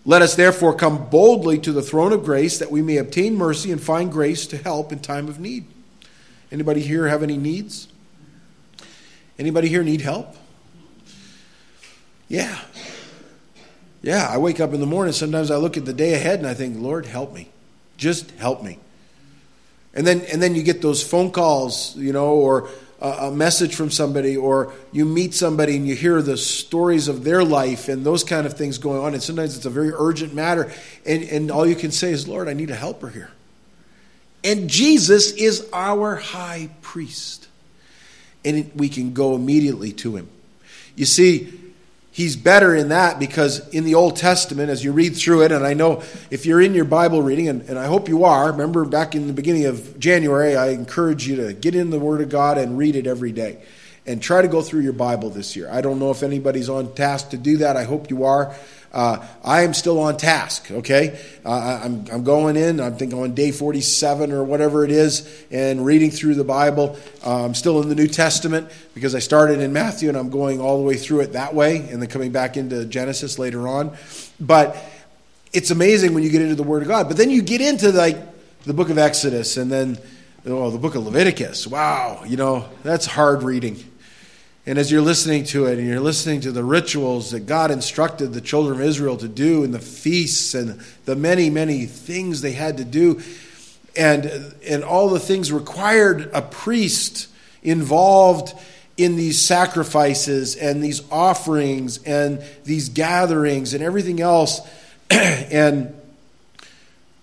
Let 0.04 0.20
us 0.20 0.34
therefore 0.34 0.74
come 0.74 1.08
boldly 1.08 1.60
to 1.60 1.70
the 1.70 1.82
throne 1.82 2.12
of 2.12 2.24
grace 2.24 2.58
that 2.58 2.72
we 2.72 2.82
may 2.82 2.96
obtain 2.96 3.36
mercy 3.36 3.70
and 3.70 3.80
find 3.80 4.10
grace 4.10 4.44
to 4.48 4.56
help 4.56 4.90
in 4.90 4.98
time 4.98 5.28
of 5.28 5.38
need. 5.38 5.66
Anybody 6.50 6.80
here 6.80 7.06
have 7.06 7.22
any 7.22 7.36
needs? 7.36 7.86
Anybody 9.38 9.68
here 9.68 9.84
need 9.84 10.00
help? 10.00 10.34
Yeah. 12.30 12.58
Yeah, 14.02 14.26
I 14.30 14.38
wake 14.38 14.60
up 14.60 14.72
in 14.72 14.80
the 14.80 14.86
morning, 14.86 15.12
sometimes 15.12 15.50
I 15.50 15.56
look 15.56 15.76
at 15.76 15.84
the 15.84 15.92
day 15.92 16.14
ahead 16.14 16.38
and 16.38 16.48
I 16.48 16.54
think, 16.54 16.78
Lord, 16.78 17.04
help 17.04 17.34
me. 17.34 17.50
Just 17.98 18.30
help 18.32 18.62
me. 18.62 18.78
And 19.92 20.06
then, 20.06 20.22
and 20.32 20.40
then 20.40 20.54
you 20.54 20.62
get 20.62 20.80
those 20.80 21.02
phone 21.02 21.32
calls, 21.32 21.94
you 21.96 22.12
know, 22.12 22.34
or 22.34 22.70
a, 23.00 23.30
message 23.30 23.74
from 23.74 23.90
somebody, 23.90 24.36
or 24.36 24.72
you 24.92 25.04
meet 25.04 25.34
somebody 25.34 25.76
and 25.76 25.86
you 25.86 25.96
hear 25.96 26.22
the 26.22 26.36
stories 26.36 27.08
of 27.08 27.24
their 27.24 27.42
life 27.42 27.88
and 27.88 28.06
those 28.06 28.22
kind 28.22 28.46
of 28.46 28.54
things 28.56 28.78
going 28.78 29.00
on. 29.00 29.12
And 29.12 29.22
sometimes 29.22 29.56
it's 29.56 29.66
a 29.66 29.70
very 29.70 29.90
urgent 29.92 30.32
matter. 30.32 30.72
And, 31.04 31.24
and 31.24 31.50
all 31.50 31.66
you 31.66 31.74
can 31.74 31.90
say 31.90 32.12
is, 32.12 32.28
Lord, 32.28 32.48
I 32.48 32.52
need 32.52 32.70
a 32.70 32.76
helper 32.76 33.08
here. 33.08 33.30
And 34.44 34.70
Jesus 34.70 35.32
is 35.32 35.68
our 35.72 36.14
high 36.14 36.70
priest. 36.80 37.48
And 38.44 38.70
we 38.74 38.88
can 38.88 39.12
go 39.12 39.34
immediately 39.34 39.92
to 39.94 40.16
him. 40.16 40.28
You 40.94 41.06
see, 41.06 41.59
he's 42.20 42.36
better 42.36 42.74
in 42.74 42.90
that 42.90 43.18
because 43.18 43.66
in 43.70 43.84
the 43.84 43.94
Old 43.94 44.14
Testament, 44.14 44.68
as 44.68 44.84
you 44.84 44.92
read 44.92 45.16
through 45.16 45.42
it, 45.42 45.52
and 45.52 45.66
I 45.66 45.72
know 45.72 46.02
if 46.30 46.44
you're 46.44 46.60
in 46.60 46.74
your 46.74 46.84
Bible 46.84 47.22
reading, 47.22 47.48
and, 47.48 47.62
and, 47.62 47.78
I 47.78 47.86
hope 47.86 48.10
you 48.10 48.24
are, 48.24 48.52
remember 48.52 48.84
back 48.84 49.14
in 49.14 49.26
the 49.26 49.32
beginning 49.32 49.64
of 49.64 49.98
January, 49.98 50.54
I 50.54 50.68
encourage 50.68 51.26
you 51.26 51.36
to 51.36 51.54
get 51.54 51.74
in 51.74 51.88
the 51.88 51.98
Word 51.98 52.20
of 52.20 52.28
God 52.28 52.58
and 52.58 52.76
read 52.76 52.94
it 52.94 53.06
every 53.06 53.32
day. 53.32 53.62
And 54.06 54.20
try 54.20 54.42
to 54.42 54.48
go 54.48 54.60
through 54.60 54.80
your 54.80 54.92
Bible 54.92 55.30
this 55.30 55.56
year. 55.56 55.70
I 55.70 55.80
don't 55.80 55.98
know 55.98 56.10
if 56.10 56.22
anybody's 56.22 56.68
on 56.68 56.94
task 56.94 57.30
to 57.30 57.38
do 57.38 57.58
that. 57.58 57.76
I 57.76 57.84
hope 57.84 58.10
you 58.10 58.24
are. 58.24 58.54
Uh, 58.92 59.24
I 59.44 59.62
am 59.62 59.72
still 59.72 60.00
on 60.00 60.16
task, 60.16 60.70
okay? 60.70 61.20
Uh, 61.44 61.80
I'm, 61.84 62.04
I'm 62.12 62.24
going 62.24 62.56
in, 62.56 62.80
I 62.80 62.90
think 62.90 63.14
on 63.14 63.34
day 63.34 63.52
47 63.52 64.32
or 64.32 64.42
whatever 64.42 64.84
it 64.84 64.90
is, 64.90 65.44
and 65.50 65.84
reading 65.84 66.10
through 66.10 66.34
the 66.34 66.44
Bible. 66.44 66.98
Uh, 67.24 67.44
I'm 67.44 67.54
still 67.54 67.80
in 67.82 67.88
the 67.88 67.94
New 67.94 68.08
Testament 68.08 68.70
because 68.94 69.14
I 69.14 69.20
started 69.20 69.60
in 69.60 69.72
Matthew 69.72 70.08
and 70.08 70.18
I'm 70.18 70.30
going 70.30 70.60
all 70.60 70.78
the 70.78 70.84
way 70.84 70.96
through 70.96 71.20
it 71.20 71.34
that 71.34 71.54
way 71.54 71.76
and 71.76 72.02
then 72.02 72.08
coming 72.08 72.32
back 72.32 72.56
into 72.56 72.84
Genesis 72.84 73.38
later 73.38 73.68
on. 73.68 73.96
But 74.40 74.76
it's 75.52 75.70
amazing 75.70 76.14
when 76.14 76.22
you 76.22 76.30
get 76.30 76.42
into 76.42 76.56
the 76.56 76.62
Word 76.62 76.82
of 76.82 76.88
God. 76.88 77.06
But 77.06 77.16
then 77.16 77.30
you 77.30 77.42
get 77.42 77.60
into 77.60 77.92
like 77.92 78.18
the 78.64 78.74
book 78.74 78.90
of 78.90 78.98
Exodus 78.98 79.56
and 79.56 79.70
then 79.70 79.98
oh, 80.46 80.70
the 80.70 80.78
book 80.78 80.96
of 80.96 81.04
Leviticus. 81.04 81.66
Wow, 81.66 82.24
you 82.26 82.36
know, 82.36 82.68
that's 82.82 83.06
hard 83.06 83.42
reading. 83.42 83.84
And 84.66 84.78
as 84.78 84.92
you're 84.92 85.00
listening 85.00 85.44
to 85.44 85.66
it 85.66 85.78
and 85.78 85.88
you're 85.88 86.00
listening 86.00 86.42
to 86.42 86.52
the 86.52 86.62
rituals 86.62 87.30
that 87.30 87.40
God 87.40 87.70
instructed 87.70 88.32
the 88.32 88.42
children 88.42 88.80
of 88.80 88.86
Israel 88.86 89.16
to 89.16 89.28
do 89.28 89.64
and 89.64 89.72
the 89.72 89.78
feasts 89.78 90.54
and 90.54 90.80
the 91.06 91.16
many, 91.16 91.48
many 91.48 91.86
things 91.86 92.42
they 92.42 92.52
had 92.52 92.76
to 92.76 92.84
do, 92.84 93.20
and, 93.96 94.54
and 94.66 94.84
all 94.84 95.08
the 95.08 95.18
things 95.18 95.50
required 95.50 96.30
a 96.34 96.42
priest 96.42 97.28
involved 97.62 98.52
in 98.96 99.16
these 99.16 99.40
sacrifices 99.40 100.56
and 100.56 100.84
these 100.84 101.02
offerings 101.10 102.02
and 102.04 102.42
these 102.64 102.90
gatherings 102.90 103.72
and 103.72 103.82
everything 103.82 104.20
else. 104.20 104.60
and 105.10 105.94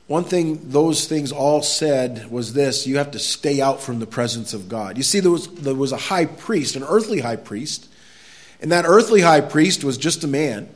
one 0.08 0.24
thing 0.24 0.70
those 0.70 1.06
things 1.06 1.34
all 1.34 1.62
said 1.62 2.32
was 2.32 2.54
this 2.54 2.88
you 2.88 2.98
have 2.98 3.12
to 3.12 3.20
stay 3.20 3.62
out 3.62 3.82
from 3.82 4.00
the 4.00 4.08
presence 4.08 4.54
of 4.54 4.70
God. 4.70 4.98
You 4.98 5.04
see, 5.04 5.20
there 5.20 5.32
was, 5.32 5.48
there 5.48 5.76
was 5.76 5.92
a 5.92 5.98
high 5.98 6.26
priest, 6.26 6.76
an 6.76 6.84
earthly 6.84 7.20
high 7.20 7.36
priest, 7.36 7.90
and 8.62 8.72
that 8.72 8.86
earthly 8.86 9.22
high 9.22 9.42
priest 9.42 9.84
was 9.84 9.98
just 9.98 10.24
a 10.24 10.28
man. 10.28 10.70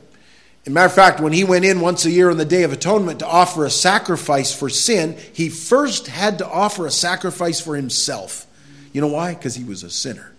As 0.66 0.72
matter 0.72 0.86
of 0.86 0.92
fact, 0.92 1.20
when 1.20 1.32
he 1.32 1.42
went 1.42 1.64
in 1.64 1.80
once 1.80 2.04
a 2.04 2.10
year 2.10 2.30
on 2.30 2.36
the 2.36 2.44
Day 2.44 2.62
of 2.62 2.72
Atonement 2.72 3.18
to 3.18 3.26
offer 3.26 3.64
a 3.64 3.70
sacrifice 3.70 4.54
for 4.54 4.68
sin, 4.68 5.16
he 5.32 5.48
first 5.48 6.06
had 6.06 6.38
to 6.38 6.48
offer 6.48 6.86
a 6.86 6.90
sacrifice 6.90 7.60
for 7.60 7.74
himself. 7.74 8.46
You 8.92 9.00
know 9.00 9.08
why? 9.08 9.34
Because 9.34 9.56
he 9.56 9.64
was 9.64 9.82
a 9.82 9.90
sinner. 9.90 10.32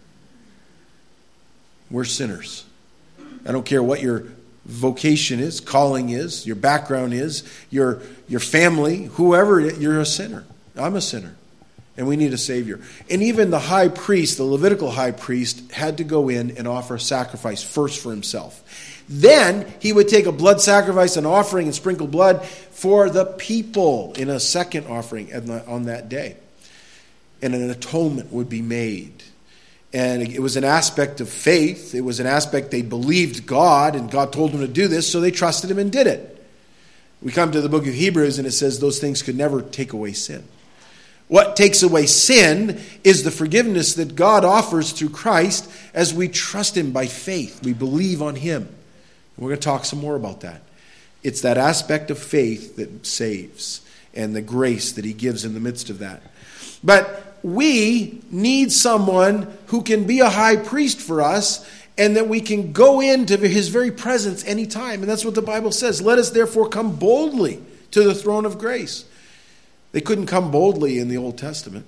We're 1.91 2.05
sinners. 2.05 2.63
I 3.45 3.51
don't 3.51 3.65
care 3.65 3.83
what 3.83 4.01
your 4.01 4.27
vocation 4.65 5.39
is, 5.39 5.59
calling 5.59 6.09
is, 6.09 6.45
your 6.45 6.55
background 6.55 7.13
is, 7.13 7.43
your, 7.69 8.01
your 8.27 8.39
family, 8.39 9.05
whoever, 9.05 9.59
you're 9.59 9.99
a 9.99 10.05
sinner. 10.05 10.45
I'm 10.75 10.95
a 10.95 11.01
sinner. 11.01 11.35
And 11.95 12.07
we 12.07 12.15
need 12.15 12.33
a 12.33 12.37
Savior. 12.39 12.79
And 13.09 13.21
even 13.21 13.51
the 13.51 13.59
high 13.59 13.89
priest, 13.89 14.37
the 14.37 14.43
Levitical 14.43 14.89
high 14.89 15.11
priest, 15.11 15.71
had 15.71 15.97
to 15.97 16.03
go 16.03 16.27
in 16.27 16.57
and 16.57 16.67
offer 16.67 16.95
a 16.95 16.99
sacrifice 16.99 17.61
first 17.61 18.01
for 18.01 18.09
himself. 18.09 19.03
Then 19.07 19.71
he 19.79 19.93
would 19.93 20.07
take 20.07 20.25
a 20.25 20.31
blood 20.31 20.59
sacrifice, 20.59 21.17
an 21.17 21.25
offering, 21.25 21.67
and 21.67 21.75
sprinkle 21.75 22.07
blood 22.07 22.43
for 22.43 23.09
the 23.09 23.25
people 23.25 24.13
in 24.15 24.29
a 24.29 24.39
second 24.39 24.87
offering 24.87 25.31
on 25.67 25.83
that 25.83 26.09
day. 26.09 26.37
and 27.43 27.53
an 27.53 27.69
atonement 27.69 28.31
would 28.31 28.47
be 28.47 28.61
made. 28.61 29.21
And 29.93 30.23
it 30.23 30.39
was 30.41 30.57
an 30.57 30.63
aspect 30.63 31.21
of 31.21 31.29
faith. 31.29 31.93
It 31.93 32.01
was 32.01 32.19
an 32.19 32.25
aspect 32.25 32.71
they 32.71 32.81
believed 32.81 33.45
God, 33.45 33.95
and 33.95 34.09
God 34.09 34.33
told 34.33 34.51
them 34.51 34.61
to 34.61 34.67
do 34.67 34.87
this, 34.87 35.09
so 35.09 35.21
they 35.21 35.31
trusted 35.31 35.69
Him 35.69 35.77
and 35.77 35.91
did 35.91 36.07
it. 36.07 36.29
We 37.21 37.31
come 37.31 37.51
to 37.51 37.61
the 37.61 37.69
book 37.69 37.87
of 37.87 37.93
Hebrews, 37.93 38.39
and 38.39 38.47
it 38.47 38.51
says 38.51 38.79
those 38.79 38.99
things 38.99 39.21
could 39.21 39.37
never 39.37 39.61
take 39.61 39.93
away 39.93 40.13
sin. 40.13 40.43
What 41.27 41.55
takes 41.55 41.83
away 41.83 42.07
sin 42.07 42.81
is 43.03 43.23
the 43.23 43.31
forgiveness 43.31 43.93
that 43.95 44.15
God 44.15 44.43
offers 44.43 44.91
through 44.91 45.09
Christ 45.09 45.69
as 45.93 46.13
we 46.13 46.27
trust 46.27 46.75
Him 46.75 46.91
by 46.91 47.05
faith. 47.05 47.63
We 47.63 47.73
believe 47.73 48.21
on 48.21 48.35
Him. 48.35 48.67
We're 49.37 49.49
going 49.49 49.59
to 49.59 49.63
talk 49.63 49.85
some 49.85 49.99
more 49.99 50.15
about 50.15 50.41
that. 50.41 50.61
It's 51.23 51.41
that 51.41 51.57
aspect 51.57 52.11
of 52.11 52.17
faith 52.17 52.75
that 52.75 53.05
saves 53.05 53.81
and 54.13 54.35
the 54.35 54.41
grace 54.41 54.91
that 54.93 55.05
He 55.05 55.13
gives 55.13 55.45
in 55.45 55.53
the 55.53 55.59
midst 55.59 55.89
of 55.89 55.99
that. 55.99 56.21
But 56.83 57.32
we 57.43 58.21
need 58.31 58.71
someone 58.71 59.55
who 59.67 59.83
can 59.83 60.05
be 60.05 60.21
a 60.21 60.29
high 60.29 60.55
priest 60.55 60.99
for 60.99 61.21
us 61.21 61.69
and 61.97 62.15
that 62.15 62.27
we 62.27 62.41
can 62.41 62.71
go 62.71 63.01
into 63.01 63.37
His 63.37 63.67
very 63.67 63.91
presence 63.91 64.43
anytime. 64.45 65.01
And 65.01 65.09
that's 65.09 65.25
what 65.25 65.35
the 65.35 65.41
Bible 65.41 65.71
says. 65.71 66.01
Let 66.01 66.17
us 66.17 66.31
therefore 66.31 66.69
come 66.69 66.95
boldly 66.95 67.61
to 67.91 68.03
the 68.03 68.15
throne 68.15 68.45
of 68.45 68.57
grace. 68.57 69.05
They 69.91 70.01
couldn't 70.01 70.25
come 70.25 70.49
boldly 70.49 70.97
in 70.97 71.09
the 71.09 71.17
Old 71.17 71.37
Testament. 71.37 71.85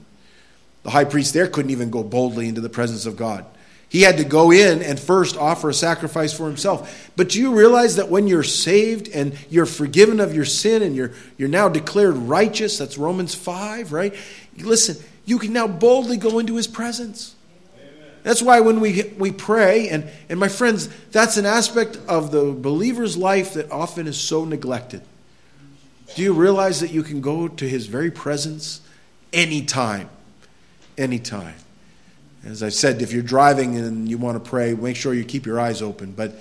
The 0.83 0.91
high 0.91 1.05
priest 1.05 1.33
there 1.33 1.47
couldn't 1.47 1.71
even 1.71 1.89
go 1.89 2.03
boldly 2.03 2.47
into 2.47 2.61
the 2.61 2.69
presence 2.69 3.07
of 3.07 3.17
God. 3.17 3.45
He 3.89 4.01
had 4.01 4.17
to 4.17 4.23
go 4.23 4.51
in 4.51 4.81
and 4.81 4.99
first 4.99 5.37
offer 5.37 5.69
a 5.69 5.73
sacrifice 5.73 6.33
for 6.33 6.47
himself. 6.47 7.11
But 7.15 7.29
do 7.29 7.39
you 7.39 7.55
realize 7.55 7.95
that 7.95 8.09
when 8.09 8.27
you're 8.27 8.43
saved 8.43 9.07
and 9.07 9.37
you're 9.49 9.65
forgiven 9.65 10.19
of 10.19 10.35
your 10.35 10.45
sin 10.45 10.81
and 10.81 10.95
you're, 10.95 11.13
you're 11.37 11.49
now 11.49 11.69
declared 11.69 12.15
righteous, 12.15 12.77
that's 12.77 12.97
Romans 12.97 13.33
5, 13.33 13.93
right? 13.93 14.13
Listen, 14.57 14.97
you 15.25 15.39
can 15.39 15.53
now 15.53 15.67
boldly 15.67 16.17
go 16.17 16.39
into 16.39 16.55
his 16.55 16.67
presence. 16.67 17.35
That's 18.23 18.41
why 18.41 18.59
when 18.61 18.79
we, 18.79 19.03
we 19.19 19.31
pray, 19.31 19.89
and, 19.89 20.09
and 20.29 20.39
my 20.39 20.47
friends, 20.47 20.89
that's 21.11 21.37
an 21.37 21.45
aspect 21.45 21.99
of 22.07 22.31
the 22.31 22.51
believer's 22.51 23.15
life 23.15 23.53
that 23.53 23.71
often 23.71 24.07
is 24.07 24.19
so 24.19 24.45
neglected. 24.45 25.03
Do 26.15 26.23
you 26.23 26.33
realize 26.33 26.79
that 26.79 26.91
you 26.91 27.03
can 27.03 27.21
go 27.21 27.47
to 27.47 27.69
his 27.69 27.85
very 27.85 28.09
presence 28.09 28.81
anytime? 29.31 30.09
Anytime. 30.97 31.55
As 32.43 32.63
I 32.63 32.69
said, 32.69 33.01
if 33.01 33.11
you're 33.11 33.21
driving 33.21 33.75
and 33.75 34.09
you 34.09 34.17
want 34.17 34.43
to 34.43 34.49
pray, 34.49 34.73
make 34.73 34.95
sure 34.95 35.13
you 35.13 35.23
keep 35.23 35.45
your 35.45 35.59
eyes 35.59 35.81
open. 35.81 36.11
But 36.11 36.35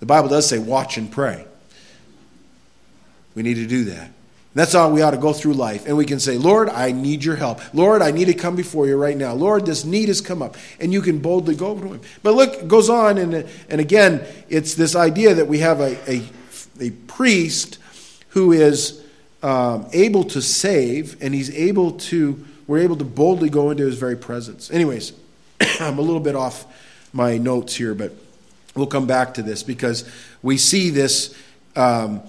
the 0.00 0.06
Bible 0.06 0.28
does 0.28 0.48
say, 0.48 0.58
watch 0.58 0.96
and 0.96 1.10
pray. 1.10 1.44
We 3.34 3.42
need 3.42 3.54
to 3.54 3.66
do 3.66 3.84
that. 3.86 4.10
That's 4.56 4.72
how 4.72 4.88
we 4.88 5.02
ought 5.02 5.10
to 5.10 5.18
go 5.18 5.34
through 5.34 5.52
life. 5.52 5.84
And 5.84 5.98
we 5.98 6.06
can 6.06 6.18
say, 6.18 6.38
Lord, 6.38 6.70
I 6.70 6.90
need 6.90 7.22
your 7.22 7.36
help. 7.36 7.60
Lord, 7.74 8.00
I 8.00 8.10
need 8.10 8.24
to 8.24 8.32
come 8.32 8.56
before 8.56 8.86
you 8.86 8.96
right 8.96 9.14
now. 9.14 9.34
Lord, 9.34 9.66
this 9.66 9.84
need 9.84 10.08
has 10.08 10.22
come 10.22 10.40
up. 10.40 10.56
And 10.80 10.94
you 10.94 11.02
can 11.02 11.18
boldly 11.18 11.54
go 11.54 11.78
to 11.78 11.86
him. 11.86 12.00
But 12.22 12.32
look, 12.32 12.54
it 12.54 12.66
goes 12.66 12.88
on, 12.88 13.18
and, 13.18 13.46
and 13.68 13.80
again, 13.82 14.26
it's 14.48 14.72
this 14.72 14.96
idea 14.96 15.34
that 15.34 15.46
we 15.46 15.58
have 15.58 15.80
a, 15.80 16.10
a, 16.10 16.22
a 16.80 16.90
priest 17.06 17.76
who 18.30 18.52
is 18.52 19.04
um, 19.42 19.88
able 19.92 20.24
to 20.24 20.40
save, 20.40 21.22
and 21.22 21.34
he's 21.34 21.54
able 21.54 21.92
to, 21.92 22.42
we're 22.66 22.78
able 22.78 22.96
to 22.96 23.04
boldly 23.04 23.50
go 23.50 23.70
into 23.70 23.84
his 23.84 23.98
very 23.98 24.16
presence. 24.16 24.70
Anyways, 24.70 25.12
I'm 25.80 25.98
a 25.98 26.02
little 26.02 26.18
bit 26.18 26.34
off 26.34 26.64
my 27.12 27.36
notes 27.36 27.76
here, 27.76 27.94
but 27.94 28.12
we'll 28.74 28.86
come 28.86 29.06
back 29.06 29.34
to 29.34 29.42
this 29.42 29.62
because 29.62 30.10
we 30.40 30.56
see 30.56 30.88
this 30.88 31.36
um, 31.76 32.22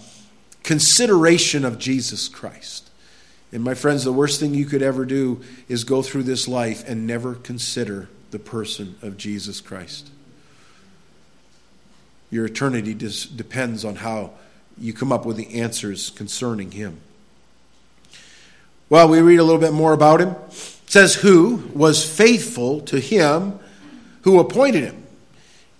consideration 0.67 1.63
of 1.63 1.79
Jesus 1.79 2.27
Christ. 2.27 2.89
And 3.53 3.63
my 3.63 3.73
friends, 3.73 4.03
the 4.03 4.11
worst 4.11 4.41
thing 4.41 4.53
you 4.53 4.65
could 4.65 4.81
ever 4.81 5.05
do 5.05 5.39
is 5.69 5.85
go 5.85 6.01
through 6.01 6.23
this 6.23 6.45
life 6.45 6.83
and 6.85 7.07
never 7.07 7.35
consider 7.35 8.09
the 8.31 8.39
person 8.39 8.97
of 9.01 9.15
Jesus 9.15 9.61
Christ. 9.61 10.09
Your 12.29 12.45
eternity 12.45 12.93
depends 12.93 13.85
on 13.85 13.95
how 13.95 14.31
you 14.77 14.91
come 14.91 15.13
up 15.13 15.25
with 15.25 15.37
the 15.37 15.61
answers 15.61 16.09
concerning 16.09 16.71
him. 16.71 16.99
Well, 18.89 19.07
we 19.07 19.21
read 19.21 19.39
a 19.39 19.45
little 19.45 19.61
bit 19.61 19.71
more 19.71 19.93
about 19.93 20.19
him. 20.19 20.31
It 20.31 20.91
says, 20.91 21.15
Who 21.15 21.71
was 21.73 22.05
faithful 22.05 22.81
to 22.81 22.99
him 22.99 23.57
who 24.23 24.37
appointed 24.41 24.83
him, 24.83 25.05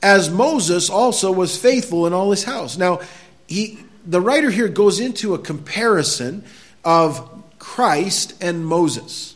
as 0.02 0.30
Moses 0.30 0.89
also 0.89 1.30
was 1.30 1.58
faithful 1.58 2.08
in 2.08 2.13
all 2.13 2.32
his 2.32 2.45
house. 2.45 2.78
Now, 2.78 3.02
he, 3.47 3.80
the 4.08 4.22
writer 4.22 4.50
here 4.50 4.70
goes 4.70 5.00
into 5.00 5.34
a 5.34 5.39
comparison 5.39 6.43
of 6.84 7.30
Christ 7.60 8.34
and 8.41 8.65
Moses. 8.65 9.36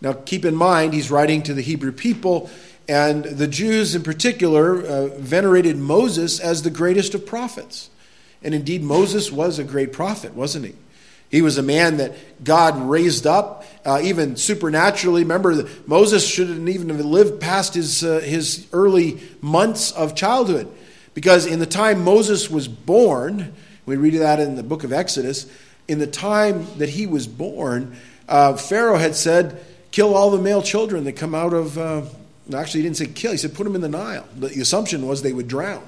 Now, 0.00 0.12
keep 0.12 0.44
in 0.44 0.54
mind, 0.54 0.94
he's 0.94 1.10
writing 1.10 1.42
to 1.42 1.54
the 1.54 1.60
Hebrew 1.60 1.92
people, 1.92 2.48
and 2.88 3.24
the 3.24 3.48
Jews 3.48 3.94
in 3.94 4.02
particular 4.02 4.80
uh, 4.80 5.06
venerated 5.18 5.76
Moses 5.76 6.40
as 6.40 6.62
the 6.62 6.70
greatest 6.70 7.14
of 7.14 7.26
prophets. 7.26 7.90
And 8.42 8.54
indeed, 8.54 8.82
Moses 8.82 9.30
was 9.30 9.58
a 9.58 9.64
great 9.64 9.92
prophet, 9.92 10.34
wasn't 10.34 10.66
he? 10.66 10.74
He 11.28 11.42
was 11.42 11.58
a 11.58 11.62
man 11.62 11.98
that 11.98 12.14
God 12.42 12.76
raised 12.88 13.26
up, 13.26 13.64
uh, 13.84 14.00
even 14.02 14.36
supernaturally. 14.36 15.22
Remember, 15.22 15.68
Moses 15.86 16.26
shouldn't 16.26 16.68
even 16.68 16.88
have 16.88 17.00
lived 17.04 17.40
past 17.40 17.74
his, 17.74 18.02
uh, 18.02 18.20
his 18.20 18.66
early 18.72 19.20
months 19.40 19.92
of 19.92 20.14
childhood. 20.14 20.68
Because 21.14 21.46
in 21.46 21.58
the 21.58 21.66
time 21.66 22.02
Moses 22.02 22.50
was 22.50 22.66
born, 22.66 23.52
we 23.90 23.96
read 23.96 24.14
that 24.14 24.40
in 24.40 24.56
the 24.56 24.62
book 24.62 24.84
of 24.84 24.92
Exodus, 24.92 25.50
in 25.88 25.98
the 25.98 26.06
time 26.06 26.66
that 26.78 26.88
he 26.88 27.06
was 27.06 27.26
born, 27.26 27.96
uh, 28.28 28.56
Pharaoh 28.56 28.98
had 28.98 29.16
said, 29.16 29.62
Kill 29.90 30.14
all 30.14 30.30
the 30.30 30.40
male 30.40 30.62
children 30.62 31.04
that 31.04 31.14
come 31.14 31.34
out 31.34 31.52
of. 31.52 31.76
Uh, 31.76 32.02
actually, 32.54 32.82
he 32.82 32.86
didn't 32.86 32.96
say 32.96 33.06
kill, 33.06 33.32
he 33.32 33.36
said 33.36 33.54
put 33.54 33.64
them 33.64 33.74
in 33.74 33.80
the 33.80 33.88
Nile. 33.88 34.26
The 34.36 34.60
assumption 34.60 35.06
was 35.06 35.22
they 35.22 35.32
would 35.32 35.48
drown. 35.48 35.82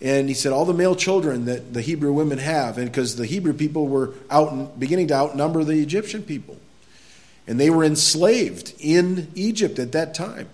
And 0.00 0.28
he 0.28 0.34
said, 0.34 0.52
all 0.52 0.64
the 0.64 0.72
male 0.72 0.96
children 0.96 1.44
that 1.44 1.74
the 1.74 1.82
Hebrew 1.82 2.12
women 2.12 2.38
have, 2.38 2.78
and 2.78 2.86
because 2.86 3.16
the 3.16 3.26
Hebrew 3.26 3.52
people 3.52 3.86
were 3.86 4.14
out 4.30 4.80
beginning 4.80 5.08
to 5.08 5.14
outnumber 5.14 5.62
the 5.62 5.82
Egyptian 5.82 6.22
people. 6.22 6.56
And 7.46 7.60
they 7.60 7.68
were 7.68 7.84
enslaved 7.84 8.72
in 8.78 9.30
Egypt 9.34 9.78
at 9.78 9.92
that 9.92 10.14
time. 10.14 10.48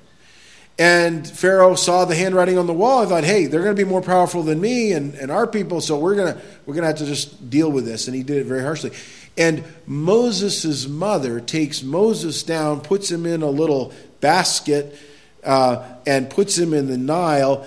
And 0.78 1.26
Pharaoh 1.26 1.74
saw 1.74 2.04
the 2.04 2.14
handwriting 2.14 2.58
on 2.58 2.66
the 2.66 2.74
wall 2.74 3.00
and 3.00 3.08
thought, 3.08 3.24
hey, 3.24 3.46
they're 3.46 3.62
going 3.62 3.74
to 3.74 3.82
be 3.82 3.88
more 3.88 4.02
powerful 4.02 4.42
than 4.42 4.60
me 4.60 4.92
and, 4.92 5.14
and 5.14 5.30
our 5.30 5.46
people, 5.46 5.80
so 5.80 5.98
we're 5.98 6.14
going 6.14 6.34
to 6.34 6.40
we're 6.66 6.74
going 6.74 6.82
to 6.82 6.88
have 6.88 6.98
to 6.98 7.06
just 7.06 7.48
deal 7.48 7.70
with 7.70 7.86
this. 7.86 8.08
And 8.08 8.14
he 8.16 8.22
did 8.22 8.38
it 8.38 8.44
very 8.44 8.62
harshly. 8.62 8.90
And 9.38 9.64
Moses' 9.86 10.86
mother 10.86 11.40
takes 11.40 11.82
Moses 11.82 12.42
down, 12.42 12.80
puts 12.80 13.10
him 13.10 13.26
in 13.26 13.42
a 13.42 13.50
little 13.50 13.92
basket, 14.20 14.98
uh, 15.44 15.86
and 16.06 16.28
puts 16.28 16.58
him 16.58 16.74
in 16.74 16.88
the 16.88 16.98
Nile. 16.98 17.66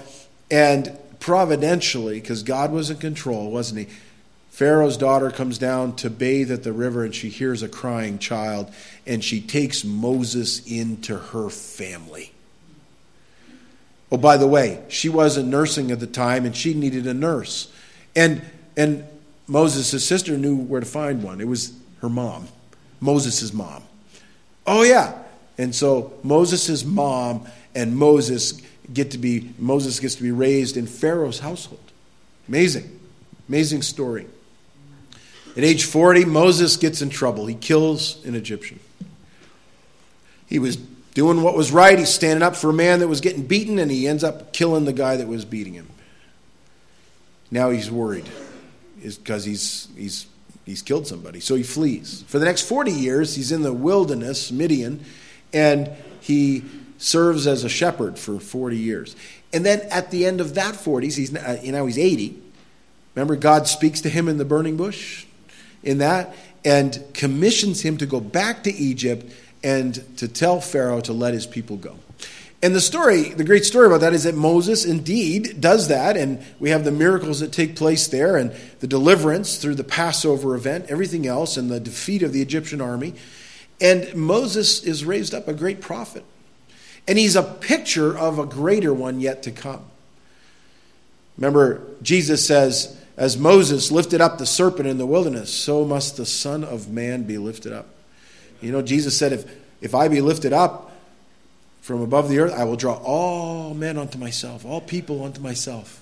And 0.51 0.97
providentially, 1.19 2.19
because 2.19 2.43
God 2.43 2.71
was 2.71 2.89
in 2.89 2.97
control, 2.97 3.51
wasn't 3.51 3.87
he? 3.87 3.95
Pharaoh's 4.51 4.97
daughter 4.97 5.31
comes 5.31 5.57
down 5.57 5.95
to 5.97 6.09
bathe 6.09 6.51
at 6.51 6.63
the 6.63 6.73
river 6.73 7.05
and 7.05 7.15
she 7.15 7.29
hears 7.29 7.63
a 7.63 7.69
crying 7.69 8.19
child 8.19 8.69
and 9.07 9.23
she 9.23 9.39
takes 9.39 9.85
Moses 9.85 10.65
into 10.65 11.17
her 11.17 11.49
family. 11.49 12.33
Oh, 14.11 14.17
by 14.17 14.37
the 14.37 14.47
way, 14.47 14.83
she 14.89 15.07
wasn't 15.09 15.49
nursing 15.49 15.91
at 15.91 15.99
the 15.99 16.07
time 16.07 16.45
and 16.45 16.55
she 16.55 16.73
needed 16.73 17.05
a 17.05 17.13
nurse. 17.13 17.71
And, 18.15 18.41
and 18.75 19.05
Moses' 19.47 20.03
sister 20.03 20.37
knew 20.37 20.55
where 20.55 20.79
to 20.79 20.85
find 20.85 21.21
one. 21.23 21.39
It 21.39 21.47
was 21.47 21.73
her 22.01 22.09
mom, 22.09 22.47
Moses' 22.99 23.53
mom. 23.53 23.83
Oh, 24.65 24.83
yeah. 24.83 25.15
And 25.57 25.75
so 25.75 26.13
Moses' 26.23 26.83
mom 26.83 27.47
and 27.75 27.95
Moses 27.95 28.61
get 28.93 29.11
to 29.11 29.17
be, 29.17 29.53
Moses 29.59 29.99
gets 29.99 30.15
to 30.15 30.23
be 30.23 30.31
raised 30.31 30.77
in 30.77 30.87
Pharaoh's 30.87 31.39
household. 31.39 31.91
Amazing. 32.47 32.99
Amazing 33.47 33.81
story. 33.83 34.25
At 35.57 35.63
age 35.63 35.83
40, 35.83 36.25
Moses 36.25 36.77
gets 36.77 37.01
in 37.01 37.09
trouble. 37.09 37.45
He 37.45 37.55
kills 37.55 38.23
an 38.25 38.35
Egyptian. 38.35 38.79
He 40.47 40.57
was 40.57 40.77
doing 41.19 41.41
what 41.41 41.53
was 41.53 41.69
right. 41.69 41.99
He's 41.99 42.07
standing 42.07 42.41
up 42.41 42.55
for 42.55 42.69
a 42.69 42.73
man 42.73 42.99
that 42.99 43.09
was 43.09 43.19
getting 43.19 43.45
beaten, 43.45 43.77
and 43.77 43.91
he 43.91 44.07
ends 44.07 44.23
up 44.23 44.53
killing 44.53 44.85
the 44.85 44.93
guy 44.93 45.17
that 45.17 45.27
was 45.27 45.43
beating 45.43 45.73
him. 45.73 45.89
Now 47.51 47.71
he's 47.71 47.91
worried 47.91 48.29
because 49.03 49.43
he's, 49.43 49.89
he's, 49.97 50.27
he's 50.65 50.81
killed 50.81 51.07
somebody. 51.07 51.41
So 51.41 51.55
he 51.55 51.63
flees. 51.63 52.23
For 52.29 52.39
the 52.39 52.45
next 52.45 52.61
40 52.61 52.93
years, 52.93 53.35
he's 53.35 53.51
in 53.51 53.63
the 53.63 53.73
wilderness, 53.73 54.49
Midian, 54.49 55.03
and 55.51 55.91
he 56.21 56.63
serves 56.99 57.47
as 57.47 57.65
a 57.65 57.69
shepherd 57.69 58.17
for 58.17 58.39
40 58.39 58.77
years. 58.77 59.17
And 59.51 59.65
then 59.65 59.81
at 59.91 60.11
the 60.11 60.25
end 60.25 60.39
of 60.39 60.55
that 60.55 60.75
40s, 60.75 61.17
he's, 61.17 61.35
uh, 61.35 61.57
he's 61.61 61.97
80. 61.97 62.41
Remember, 63.15 63.35
God 63.35 63.67
speaks 63.67 63.99
to 64.01 64.09
him 64.09 64.29
in 64.29 64.37
the 64.37 64.45
burning 64.45 64.77
bush 64.77 65.25
in 65.83 65.97
that 65.97 66.33
and 66.63 67.03
commissions 67.13 67.81
him 67.81 67.97
to 67.97 68.05
go 68.05 68.21
back 68.21 68.63
to 68.63 68.73
Egypt 68.73 69.29
and 69.63 70.17
to 70.17 70.27
tell 70.27 70.61
Pharaoh 70.61 71.01
to 71.01 71.13
let 71.13 71.33
his 71.33 71.45
people 71.45 71.77
go. 71.77 71.95
And 72.61 72.75
the 72.75 72.81
story, 72.81 73.29
the 73.29 73.45
great 73.45 73.63
story 73.63 73.87
about 73.87 74.01
that 74.01 74.13
is 74.13 74.23
that 74.23 74.35
Moses 74.35 74.83
indeed 74.83 75.61
does 75.61 75.87
that, 75.87 76.17
and 76.17 76.43
we 76.59 76.71
have 76.71 76.83
the 76.83 76.91
miracles 76.91 77.39
that 77.39 77.53
take 77.53 77.77
place 77.77 78.07
there, 78.07 78.35
and 78.35 78.51
the 78.81 78.87
deliverance 78.87 79.57
through 79.57 79.75
the 79.75 79.83
Passover 79.85 80.55
event, 80.55 80.85
everything 80.89 81.25
else, 81.25 81.55
and 81.55 81.71
the 81.71 81.79
defeat 81.79 82.21
of 82.21 82.33
the 82.33 82.41
Egyptian 82.41 82.81
army. 82.81 83.13
And 83.79 84.13
Moses 84.13 84.83
is 84.83 85.05
raised 85.05 85.33
up 85.33 85.47
a 85.47 85.53
great 85.53 85.79
prophet. 85.79 86.25
And 87.07 87.17
he's 87.17 87.37
a 87.37 87.43
picture 87.43 88.17
of 88.17 88.39
a 88.39 88.45
greater 88.45 88.93
one 88.93 89.21
yet 89.21 89.41
to 89.43 89.51
come. 89.51 89.85
Remember, 91.37 91.81
Jesus 92.01 92.45
says, 92.45 93.01
As 93.15 93.37
Moses 93.37 93.89
lifted 93.89 94.19
up 94.19 94.37
the 94.37 94.45
serpent 94.45 94.87
in 94.87 94.97
the 94.97 95.05
wilderness, 95.05 95.49
so 95.49 95.85
must 95.85 96.17
the 96.17 96.25
Son 96.25 96.65
of 96.65 96.89
Man 96.89 97.23
be 97.23 97.37
lifted 97.37 97.71
up. 97.71 97.87
You 98.61 98.71
know, 98.71 98.81
Jesus 98.81 99.17
said, 99.17 99.33
If, 99.33 99.51
if 99.81 99.95
I 99.95 100.07
be 100.07 100.21
lifted 100.21 100.53
up 100.53 100.91
from 101.81 102.01
above 102.01 102.29
the 102.29 102.39
earth, 102.39 102.53
I 102.53 102.65
will 102.65 102.75
draw 102.75 102.95
all 102.95 103.73
men 103.73 103.97
unto 103.97 104.17
myself, 104.17 104.65
all 104.65 104.81
people 104.81 105.23
unto 105.23 105.41
myself. 105.41 106.01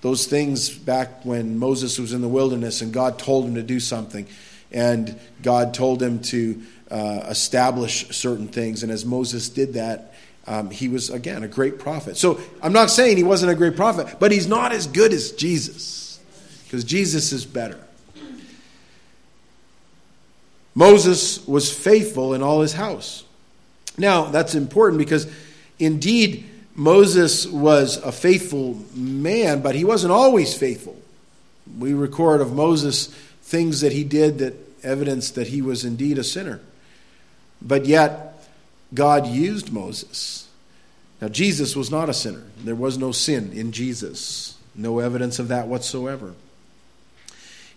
Those 0.00 0.26
things 0.26 0.70
back 0.70 1.24
when 1.24 1.58
Moses 1.58 1.98
was 1.98 2.12
in 2.12 2.20
the 2.20 2.28
wilderness 2.28 2.82
and 2.82 2.92
God 2.92 3.18
told 3.18 3.46
him 3.46 3.56
to 3.56 3.62
do 3.62 3.80
something, 3.80 4.26
and 4.70 5.18
God 5.42 5.74
told 5.74 6.02
him 6.02 6.20
to 6.20 6.62
uh, 6.90 7.26
establish 7.28 8.08
certain 8.10 8.48
things. 8.48 8.82
And 8.82 8.92
as 8.92 9.04
Moses 9.04 9.48
did 9.48 9.74
that, 9.74 10.14
um, 10.46 10.70
he 10.70 10.88
was, 10.88 11.10
again, 11.10 11.42
a 11.42 11.48
great 11.48 11.78
prophet. 11.78 12.16
So 12.16 12.40
I'm 12.62 12.72
not 12.72 12.90
saying 12.90 13.16
he 13.16 13.22
wasn't 13.22 13.52
a 13.52 13.54
great 13.54 13.76
prophet, 13.76 14.16
but 14.18 14.32
he's 14.32 14.46
not 14.46 14.72
as 14.72 14.86
good 14.86 15.12
as 15.12 15.32
Jesus, 15.32 16.20
because 16.64 16.84
Jesus 16.84 17.32
is 17.32 17.44
better. 17.44 17.84
Moses 20.78 21.44
was 21.44 21.72
faithful 21.72 22.34
in 22.34 22.42
all 22.44 22.60
his 22.60 22.72
house. 22.72 23.24
Now, 23.96 24.26
that's 24.26 24.54
important 24.54 25.00
because 25.00 25.28
indeed, 25.80 26.48
Moses 26.76 27.48
was 27.48 27.96
a 27.96 28.12
faithful 28.12 28.80
man, 28.94 29.60
but 29.60 29.74
he 29.74 29.84
wasn't 29.84 30.12
always 30.12 30.56
faithful. 30.56 30.96
We 31.76 31.94
record 31.94 32.40
of 32.40 32.52
Moses 32.52 33.08
things 33.42 33.80
that 33.80 33.90
he 33.90 34.04
did 34.04 34.38
that 34.38 34.54
evidence 34.84 35.32
that 35.32 35.48
he 35.48 35.62
was 35.62 35.84
indeed 35.84 36.16
a 36.16 36.22
sinner. 36.22 36.60
But 37.60 37.86
yet, 37.86 38.48
God 38.94 39.26
used 39.26 39.72
Moses. 39.72 40.46
Now, 41.20 41.26
Jesus 41.26 41.74
was 41.74 41.90
not 41.90 42.08
a 42.08 42.14
sinner. 42.14 42.44
There 42.62 42.76
was 42.76 42.96
no 42.96 43.10
sin 43.10 43.50
in 43.52 43.72
Jesus, 43.72 44.56
no 44.76 45.00
evidence 45.00 45.40
of 45.40 45.48
that 45.48 45.66
whatsoever. 45.66 46.34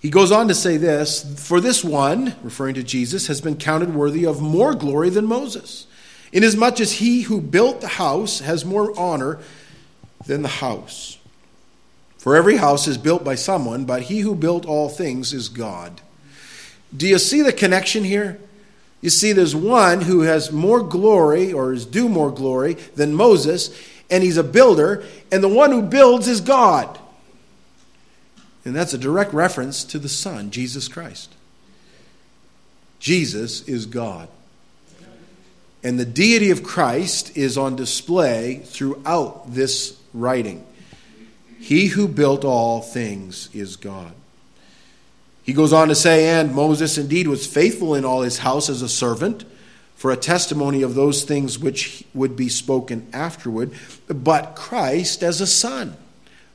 He 0.01 0.09
goes 0.09 0.31
on 0.31 0.47
to 0.47 0.55
say 0.55 0.77
this 0.77 1.23
For 1.37 1.61
this 1.61 1.83
one, 1.83 2.35
referring 2.41 2.73
to 2.75 2.83
Jesus, 2.83 3.27
has 3.27 3.39
been 3.39 3.55
counted 3.55 3.93
worthy 3.93 4.25
of 4.25 4.41
more 4.41 4.73
glory 4.73 5.11
than 5.11 5.25
Moses, 5.25 5.85
inasmuch 6.33 6.79
as 6.79 6.93
he 6.93 7.21
who 7.21 7.39
built 7.39 7.81
the 7.81 7.87
house 7.87 8.39
has 8.39 8.65
more 8.65 8.97
honor 8.99 9.39
than 10.25 10.41
the 10.41 10.47
house. 10.47 11.19
For 12.17 12.35
every 12.35 12.57
house 12.57 12.87
is 12.87 12.97
built 12.97 13.23
by 13.23 13.35
someone, 13.35 13.85
but 13.85 14.03
he 14.03 14.19
who 14.19 14.35
built 14.35 14.65
all 14.65 14.89
things 14.89 15.33
is 15.33 15.49
God. 15.49 16.01
Do 16.95 17.07
you 17.07 17.19
see 17.19 17.41
the 17.41 17.53
connection 17.53 18.03
here? 18.03 18.39
You 19.01 19.09
see, 19.09 19.33
there's 19.33 19.55
one 19.55 20.01
who 20.01 20.21
has 20.21 20.51
more 20.51 20.81
glory 20.81 21.53
or 21.53 21.73
is 21.73 21.85
due 21.85 22.09
more 22.09 22.31
glory 22.31 22.73
than 22.95 23.13
Moses, 23.13 23.75
and 24.09 24.23
he's 24.23 24.37
a 24.37 24.43
builder, 24.43 25.03
and 25.31 25.43
the 25.43 25.47
one 25.47 25.71
who 25.71 25.81
builds 25.81 26.27
is 26.27 26.41
God. 26.41 26.99
And 28.63 28.75
that's 28.75 28.93
a 28.93 28.97
direct 28.97 29.33
reference 29.33 29.83
to 29.85 29.99
the 29.99 30.09
Son, 30.09 30.51
Jesus 30.51 30.87
Christ. 30.87 31.33
Jesus 32.99 33.67
is 33.67 33.85
God. 33.87 34.29
And 35.83 35.99
the 35.99 36.05
deity 36.05 36.51
of 36.51 36.61
Christ 36.61 37.35
is 37.35 37.57
on 37.57 37.75
display 37.75 38.61
throughout 38.63 39.51
this 39.51 39.99
writing. 40.13 40.65
He 41.59 41.87
who 41.87 42.07
built 42.07 42.45
all 42.45 42.81
things 42.81 43.49
is 43.53 43.75
God. 43.75 44.13
He 45.43 45.53
goes 45.53 45.73
on 45.73 45.87
to 45.87 45.95
say, 45.95 46.29
And 46.29 46.53
Moses 46.53 46.99
indeed 46.99 47.27
was 47.27 47.47
faithful 47.47 47.95
in 47.95 48.05
all 48.05 48.21
his 48.21 48.39
house 48.39 48.69
as 48.69 48.83
a 48.83 48.89
servant 48.89 49.43
for 49.95 50.11
a 50.11 50.17
testimony 50.17 50.83
of 50.83 50.95
those 50.95 51.23
things 51.23 51.57
which 51.57 52.03
would 52.13 52.35
be 52.35 52.49
spoken 52.49 53.07
afterward, 53.13 53.71
but 54.07 54.55
Christ 54.55 55.23
as 55.23 55.41
a 55.41 55.47
son 55.47 55.95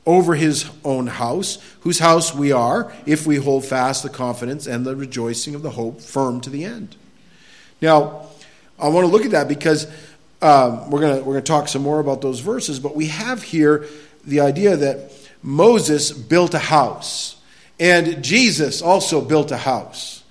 over 0.07 0.35
his 0.35 0.67
own 0.85 1.05
house, 1.05 1.59
whose 1.81 1.99
house 1.99 2.33
we 2.33 2.53
are, 2.53 2.91
if 3.05 3.27
we 3.27 3.35
hold 3.35 3.65
fast 3.65 4.01
the 4.01 4.09
confidence 4.09 4.65
and 4.65 4.85
the 4.85 4.95
rejoicing 4.95 5.53
of 5.53 5.61
the 5.61 5.69
hope 5.69 6.01
firm 6.01 6.39
to 6.41 6.49
the 6.49 6.63
end. 6.63 6.95
Now, 7.81 8.27
I 8.79 8.87
want 8.87 9.05
to 9.05 9.11
look 9.11 9.25
at 9.25 9.31
that 9.31 9.49
because 9.49 9.85
um, 10.41 10.89
we're 10.89 11.01
going 11.01 11.17
we're 11.17 11.33
going 11.33 11.43
to 11.43 11.51
talk 11.51 11.67
some 11.67 11.81
more 11.81 11.99
about 11.99 12.21
those 12.21 12.39
verses, 12.39 12.79
but 12.79 12.95
we 12.95 13.07
have 13.07 13.43
here 13.43 13.85
the 14.23 14.39
idea 14.39 14.77
that 14.77 15.11
Moses 15.43 16.11
built 16.11 16.53
a 16.53 16.59
house. 16.59 17.35
And 17.79 18.23
Jesus 18.23 18.81
also 18.81 19.21
built 19.21 19.51
a 19.51 19.57
house. 19.57 20.23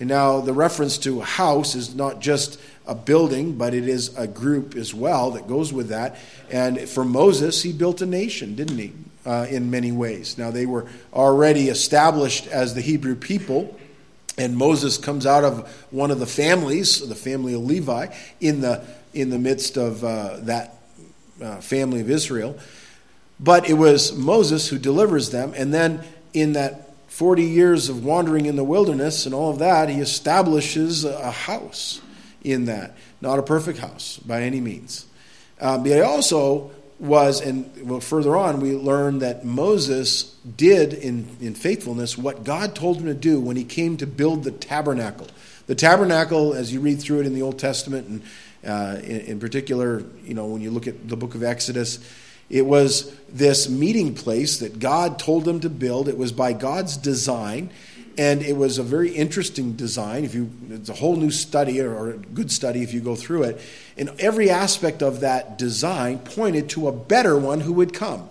And 0.00 0.08
now 0.08 0.40
the 0.40 0.52
reference 0.52 0.96
to 0.98 1.20
a 1.20 1.24
house 1.24 1.74
is 1.74 1.94
not 1.94 2.20
just 2.20 2.58
a 2.86 2.94
building, 2.94 3.56
but 3.56 3.74
it 3.74 3.88
is 3.88 4.16
a 4.16 4.26
group 4.26 4.74
as 4.76 4.94
well 4.94 5.32
that 5.32 5.48
goes 5.48 5.72
with 5.72 5.88
that. 5.88 6.16
And 6.50 6.80
for 6.88 7.04
Moses, 7.04 7.62
he 7.62 7.72
built 7.72 8.00
a 8.00 8.06
nation, 8.06 8.54
didn't 8.54 8.78
he? 8.78 8.92
Uh, 9.26 9.46
in 9.48 9.70
many 9.70 9.90
ways. 9.90 10.36
Now, 10.36 10.50
they 10.50 10.66
were 10.66 10.86
already 11.14 11.70
established 11.70 12.46
as 12.46 12.74
the 12.74 12.82
Hebrew 12.82 13.14
people, 13.14 13.74
and 14.36 14.54
Moses 14.54 14.98
comes 14.98 15.24
out 15.24 15.44
of 15.44 15.66
one 15.90 16.10
of 16.10 16.18
the 16.18 16.26
families, 16.26 17.08
the 17.08 17.14
family 17.14 17.54
of 17.54 17.62
Levi, 17.62 18.08
in 18.40 18.60
the, 18.60 18.84
in 19.14 19.30
the 19.30 19.38
midst 19.38 19.78
of 19.78 20.04
uh, 20.04 20.40
that 20.40 20.76
uh, 21.42 21.56
family 21.62 22.02
of 22.02 22.10
Israel. 22.10 22.58
But 23.40 23.66
it 23.66 23.74
was 23.74 24.14
Moses 24.14 24.68
who 24.68 24.78
delivers 24.78 25.30
them, 25.30 25.54
and 25.56 25.72
then 25.72 26.04
in 26.34 26.52
that 26.52 26.84
40 27.14 27.44
years 27.44 27.88
of 27.88 28.04
wandering 28.04 28.46
in 28.46 28.56
the 28.56 28.64
wilderness 28.64 29.24
and 29.24 29.34
all 29.34 29.50
of 29.50 29.60
that, 29.60 29.88
he 29.88 30.00
establishes 30.00 31.04
a 31.04 31.30
house 31.30 32.00
in 32.42 32.64
that. 32.64 32.96
Not 33.20 33.38
a 33.38 33.42
perfect 33.42 33.78
house 33.78 34.18
by 34.18 34.42
any 34.42 34.60
means. 34.60 35.06
Uh, 35.60 35.78
but 35.78 35.86
he 35.86 36.00
also 36.00 36.72
was, 37.04 37.40
and 37.40 37.70
well, 37.88 38.00
further 38.00 38.36
on, 38.36 38.60
we 38.60 38.74
learn 38.74 39.20
that 39.20 39.44
Moses 39.44 40.34
did 40.56 40.94
in, 40.94 41.36
in 41.40 41.54
faithfulness 41.54 42.18
what 42.18 42.44
God 42.44 42.74
told 42.74 42.98
him 42.98 43.06
to 43.06 43.14
do 43.14 43.40
when 43.40 43.56
he 43.56 43.64
came 43.64 43.96
to 43.98 44.06
build 44.06 44.44
the 44.44 44.50
tabernacle. 44.50 45.28
The 45.66 45.74
tabernacle, 45.74 46.54
as 46.54 46.72
you 46.72 46.80
read 46.80 47.00
through 47.00 47.20
it 47.20 47.26
in 47.26 47.34
the 47.34 47.42
Old 47.42 47.58
Testament, 47.58 48.08
and 48.08 48.22
uh, 48.66 48.98
in, 49.02 49.20
in 49.20 49.40
particular, 49.40 50.02
you 50.24 50.34
know, 50.34 50.46
when 50.46 50.62
you 50.62 50.70
look 50.70 50.86
at 50.86 51.08
the 51.08 51.16
book 51.16 51.34
of 51.34 51.42
Exodus, 51.42 51.98
it 52.50 52.66
was 52.66 53.14
this 53.28 53.68
meeting 53.68 54.14
place 54.14 54.58
that 54.58 54.78
God 54.78 55.18
told 55.18 55.44
them 55.44 55.60
to 55.60 55.70
build. 55.70 56.08
It 56.08 56.18
was 56.18 56.32
by 56.32 56.52
God's 56.52 56.96
design, 56.96 57.70
and 58.18 58.42
it 58.42 58.56
was 58.56 58.78
a 58.78 58.82
very 58.82 59.10
interesting 59.10 59.74
design. 59.74 60.24
If 60.24 60.34
you, 60.34 60.50
it's 60.70 60.88
a 60.88 60.94
whole 60.94 61.16
new 61.16 61.30
study 61.30 61.80
or 61.80 62.10
a 62.10 62.16
good 62.16 62.50
study 62.50 62.82
if 62.82 62.94
you 62.94 63.00
go 63.00 63.16
through 63.16 63.44
it. 63.44 63.60
And 63.96 64.10
every 64.18 64.50
aspect 64.50 65.02
of 65.02 65.20
that 65.20 65.58
design 65.58 66.18
pointed 66.18 66.68
to 66.70 66.88
a 66.88 66.92
better 66.92 67.38
one 67.38 67.60
who 67.60 67.72
would 67.74 67.92
come. 67.92 68.28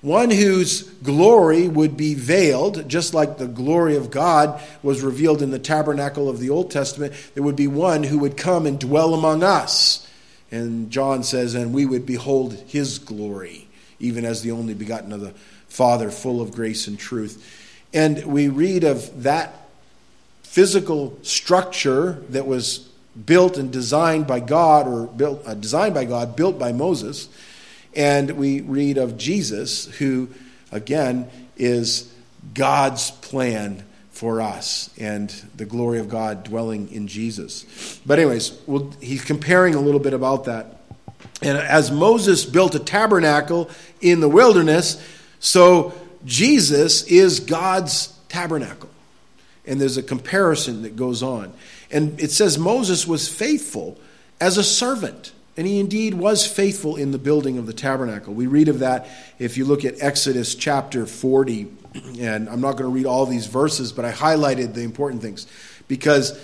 One 0.00 0.30
whose 0.30 0.82
glory 0.82 1.68
would 1.68 1.96
be 1.96 2.14
veiled, 2.14 2.88
just 2.88 3.14
like 3.14 3.38
the 3.38 3.46
glory 3.46 3.96
of 3.96 4.10
God 4.10 4.60
was 4.82 5.00
revealed 5.00 5.42
in 5.42 5.52
the 5.52 5.60
tabernacle 5.60 6.28
of 6.28 6.40
the 6.40 6.50
Old 6.50 6.70
Testament. 6.70 7.12
There 7.34 7.42
would 7.42 7.56
be 7.56 7.68
one 7.68 8.02
who 8.02 8.18
would 8.18 8.36
come 8.36 8.66
and 8.66 8.80
dwell 8.80 9.14
among 9.14 9.44
us 9.44 10.08
and 10.52 10.90
John 10.90 11.24
says, 11.24 11.54
and 11.54 11.72
we 11.72 11.86
would 11.86 12.04
behold 12.04 12.52
his 12.68 12.98
glory, 12.98 13.66
even 13.98 14.26
as 14.26 14.42
the 14.42 14.50
only 14.50 14.74
begotten 14.74 15.12
of 15.12 15.22
the 15.22 15.32
Father, 15.66 16.10
full 16.10 16.42
of 16.42 16.52
grace 16.52 16.86
and 16.86 16.98
truth. 16.98 17.61
And 17.92 18.24
we 18.24 18.48
read 18.48 18.84
of 18.84 19.22
that 19.22 19.54
physical 20.42 21.18
structure 21.22 22.22
that 22.30 22.46
was 22.46 22.88
built 23.26 23.58
and 23.58 23.70
designed 23.70 24.26
by 24.26 24.40
God, 24.40 24.88
or 24.88 25.06
built, 25.06 25.42
uh, 25.46 25.54
designed 25.54 25.94
by 25.94 26.04
God, 26.04 26.36
built 26.36 26.58
by 26.58 26.72
Moses. 26.72 27.28
And 27.94 28.32
we 28.32 28.60
read 28.60 28.96
of 28.96 29.18
Jesus, 29.18 29.86
who, 29.98 30.28
again, 30.70 31.30
is 31.56 32.12
God's 32.54 33.10
plan 33.10 33.84
for 34.10 34.40
us 34.40 34.88
and 34.98 35.30
the 35.56 35.64
glory 35.64 35.98
of 35.98 36.08
God 36.08 36.44
dwelling 36.44 36.90
in 36.92 37.06
Jesus. 37.08 38.00
But, 38.06 38.18
anyways, 38.18 38.58
we'll, 38.66 38.90
he's 39.00 39.24
comparing 39.24 39.74
a 39.74 39.80
little 39.80 40.00
bit 40.00 40.14
about 40.14 40.44
that. 40.44 40.78
And 41.42 41.58
as 41.58 41.90
Moses 41.90 42.44
built 42.44 42.74
a 42.74 42.78
tabernacle 42.78 43.68
in 44.00 44.20
the 44.20 44.28
wilderness, 44.28 45.02
so 45.40 45.92
Jesus 46.24 47.02
is 47.04 47.40
God's 47.40 48.18
tabernacle. 48.28 48.90
And 49.66 49.80
there's 49.80 49.96
a 49.96 50.02
comparison 50.02 50.82
that 50.82 50.96
goes 50.96 51.22
on. 51.22 51.52
And 51.90 52.20
it 52.20 52.30
says 52.30 52.58
Moses 52.58 53.06
was 53.06 53.28
faithful 53.28 53.98
as 54.40 54.58
a 54.58 54.64
servant. 54.64 55.32
And 55.56 55.66
he 55.66 55.78
indeed 55.78 56.14
was 56.14 56.46
faithful 56.46 56.96
in 56.96 57.12
the 57.12 57.18
building 57.18 57.58
of 57.58 57.66
the 57.66 57.72
tabernacle. 57.72 58.32
We 58.32 58.46
read 58.46 58.68
of 58.68 58.78
that 58.78 59.08
if 59.38 59.56
you 59.58 59.64
look 59.64 59.84
at 59.84 60.00
Exodus 60.00 60.54
chapter 60.54 61.06
40, 61.06 61.68
and 62.18 62.48
I'm 62.48 62.60
not 62.60 62.72
going 62.72 62.90
to 62.90 62.94
read 62.94 63.06
all 63.06 63.26
these 63.26 63.46
verses, 63.46 63.92
but 63.92 64.04
I 64.04 64.12
highlighted 64.12 64.74
the 64.74 64.82
important 64.82 65.20
things 65.20 65.46
because 65.88 66.42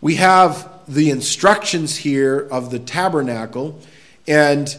we 0.00 0.16
have 0.16 0.68
the 0.88 1.10
instructions 1.10 1.96
here 1.96 2.38
of 2.50 2.70
the 2.70 2.78
tabernacle, 2.78 3.78
and 4.26 4.76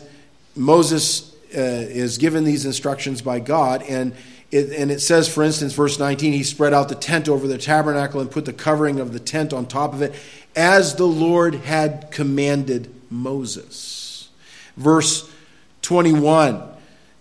Moses 0.55 1.32
uh, 1.55 1.59
is 1.59 2.17
given 2.17 2.43
these 2.43 2.65
instructions 2.65 3.21
by 3.21 3.39
God, 3.39 3.83
and 3.83 4.13
it, 4.51 4.71
and 4.71 4.91
it 4.91 4.99
says, 5.01 5.27
for 5.27 5.43
instance, 5.43 5.73
verse 5.73 5.97
19, 5.97 6.33
he 6.33 6.43
spread 6.43 6.73
out 6.73 6.89
the 6.89 6.95
tent 6.95 7.27
over 7.27 7.47
the 7.47 7.57
tabernacle 7.57 8.21
and 8.21 8.29
put 8.29 8.45
the 8.45 8.53
covering 8.53 8.99
of 8.99 9.11
the 9.11 9.19
tent 9.19 9.51
on 9.51 9.65
top 9.65 9.93
of 9.93 10.01
it, 10.01 10.13
as 10.55 10.95
the 10.95 11.07
Lord 11.07 11.55
had 11.55 12.11
commanded 12.11 12.93
Moses. 13.09 14.29
Verse 14.77 15.29
21, 15.81 16.61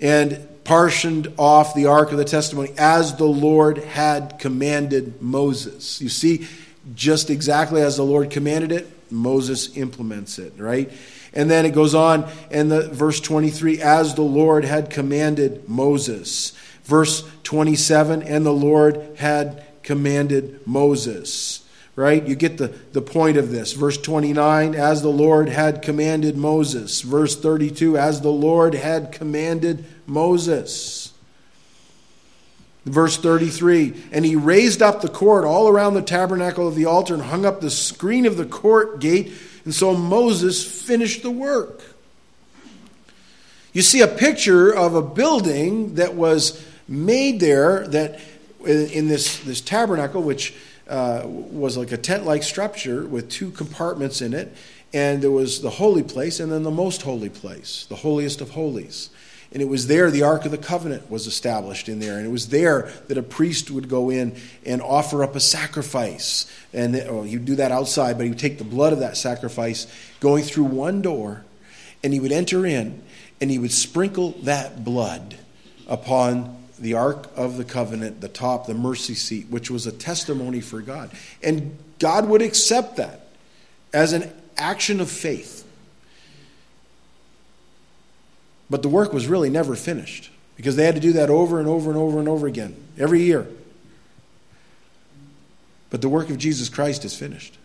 and 0.01 0.49
partitioned 0.65 1.33
off 1.39 1.75
the 1.75 1.87
ark 1.87 2.13
of 2.13 2.19
the 2.19 2.25
testimony 2.25 2.73
as 2.79 3.17
the 3.17 3.25
Lord 3.25 3.79
had 3.79 4.39
commanded 4.39 5.21
Moses. 5.21 6.01
You 6.01 6.09
see, 6.09 6.47
just 6.95 7.31
exactly 7.31 7.83
as 7.83 7.97
the 7.97 8.05
Lord 8.05 8.31
commanded 8.31 8.73
it, 8.73 8.89
Moses 9.11 9.77
implements 9.77 10.39
it, 10.39 10.55
right? 10.57 10.91
And 11.35 11.51
then 11.51 11.65
it 11.65 11.71
goes 11.71 11.95
on, 11.95 12.31
and 12.51 12.71
the 12.71 12.89
verse 12.89 13.21
23, 13.21 13.81
as 13.81 14.15
the 14.15 14.23
Lord 14.23 14.65
had 14.65 14.91
commanded 14.91 15.69
Moses. 15.69 16.53
Verse 16.85 17.29
27, 17.45 18.23
and 18.23 18.45
the 18.45 18.53
Lord 18.53 19.17
had 19.17 19.65
commanded 19.83 20.67
Moses. 20.67 21.65
Right? 21.95 22.27
You 22.27 22.35
get 22.37 22.57
the, 22.57 22.69
the 22.93 23.03
point 23.03 23.37
of 23.37 23.51
this. 23.51 23.73
Verse 23.73 23.99
29, 23.99 24.75
as 24.75 25.03
the 25.03 25.11
Lord 25.11 25.49
had 25.49 25.83
commanded 25.83 26.37
Moses. 26.37 27.03
Verse 27.03 27.39
32, 27.39 27.99
as 27.99 28.23
the 28.23 28.31
Lord 28.31 28.75
had 28.75 29.13
commanded 29.13 29.85
Moses. 30.07 31.13
Verse 32.85 33.17
33 33.17 33.95
And 34.11 34.25
he 34.25 34.37
raised 34.37 34.83
up 34.83 35.01
the 35.01 35.09
court 35.09 35.45
all 35.45 35.69
around 35.69 35.95
the 35.95 36.03
tabernacle 36.03 36.67
of 36.67 36.75
the 36.75 36.87
altar 36.87 37.15
and 37.15 37.25
hung 37.25 37.45
up 37.45 37.61
the 37.61 37.71
screen 37.71 38.27
of 38.27 38.37
the 38.37 38.47
court 38.47 39.01
gate. 39.01 39.33
And 39.65 39.75
so 39.75 39.95
Moses 39.95 40.65
finished 40.65 41.23
the 41.23 41.31
work. 41.31 41.83
You 43.73 43.83
see 43.83 44.03
a 44.03 44.09
picture 44.09 44.71
of 44.71 44.95
a 44.95 45.03
building 45.03 45.95
that 45.95 46.15
was 46.15 46.65
made 46.89 47.41
there 47.41 47.87
that 47.89 48.21
in 48.65 49.09
this, 49.09 49.39
this 49.41 49.61
tabernacle, 49.61 50.23
which 50.23 50.55
uh, 50.89 51.23
was 51.25 51.77
like 51.77 51.93
a 51.93 51.97
tent 51.97 52.27
like 52.27 52.43
structure 52.43 53.07
with 53.07 53.31
two 53.31 53.51
compartments 53.51 54.21
in 54.21 54.35
it. 54.35 54.55
And 54.93 55.23
there 55.23 55.31
was 55.31 55.63
the 55.63 55.71
holy 55.71 56.03
place 56.03 56.39
and 56.39 56.53
then 56.53 56.65
the 56.65 56.71
most 56.71 57.03
holy 57.03 57.31
place, 57.31 57.87
the 57.89 57.97
holiest 57.97 58.43
of 58.43 58.51
holies. 58.51 59.09
And 59.53 59.61
it 59.61 59.69
was 59.69 59.87
there 59.87 60.11
the 60.11 60.23
Ark 60.23 60.45
of 60.47 60.51
the 60.51 60.59
Covenant 60.59 61.11
was 61.11 61.27
established 61.27 61.89
in 61.89 62.01
there. 62.01 62.17
And 62.17 62.27
it 62.27 62.31
was 62.31 62.49
there 62.49 62.91
that 63.09 63.19
a 63.19 63.23
priest 63.23 63.71
would 63.71 63.89
go 63.89 64.11
in 64.11 64.35
and 64.65 64.81
offer 64.81 65.23
up 65.23 65.37
a 65.37 65.41
sacrifice. 65.41 66.51
And 66.73 66.97
oh, 66.97 67.23
he'd 67.23 67.45
do 67.45 67.57
that 67.57 67.71
outside, 67.71 68.17
but 68.17 68.25
he 68.25 68.31
would 68.31 68.39
take 68.39 68.59
the 68.59 68.65
blood 68.65 68.93
of 68.93 69.01
that 69.01 69.17
sacrifice 69.17 69.87
going 70.21 70.45
through 70.45 70.65
one 70.65 71.03
door, 71.03 71.45
and 72.03 72.13
he 72.13 72.21
would 72.21 72.33
enter 72.33 72.65
in, 72.65 73.03
and 73.41 73.51
he 73.51 73.59
would 73.59 73.73
sprinkle 73.73 74.31
that 74.43 74.85
blood 74.85 75.37
upon 75.87 76.57
the 76.79 76.95
Ark 76.95 77.31
of 77.37 77.59
the 77.59 77.65
Covenant, 77.65 78.21
the 78.21 78.29
top, 78.29 78.67
the 78.67 78.75
mercy 78.75 79.15
seat, 79.15 79.47
which 79.51 79.71
was 79.71 79.87
a 79.87 79.93
testimony 79.93 80.61
for 80.61 80.81
God. 80.81 81.11
And 81.43 81.77
God 81.99 82.29
would 82.29 82.43
accept 82.43 82.97
that 82.97 83.29
as 83.93 84.13
an 84.13 84.33
action 84.57 85.01
of 85.01 85.11
faith. 85.11 85.62
But 88.73 88.81
the 88.81 88.89
work 88.89 89.13
was 89.13 89.27
really 89.27 89.51
never 89.51 89.77
finished 89.77 90.31
because 90.57 90.77
they 90.77 90.87
had 90.87 90.95
to 90.95 91.01
do 91.01 91.13
that 91.13 91.29
over 91.29 91.59
and 91.59 91.69
over 91.69 91.91
and 91.91 91.99
over 91.99 92.19
and 92.19 92.27
over 92.27 92.47
again 92.47 92.75
every 92.99 93.21
year. 93.21 93.47
But 95.91 96.01
the 96.01 96.09
work 96.09 96.31
of 96.31 96.39
Jesus 96.39 96.71
Christ 96.71 97.05
is 97.05 97.15
finished. 97.15 97.59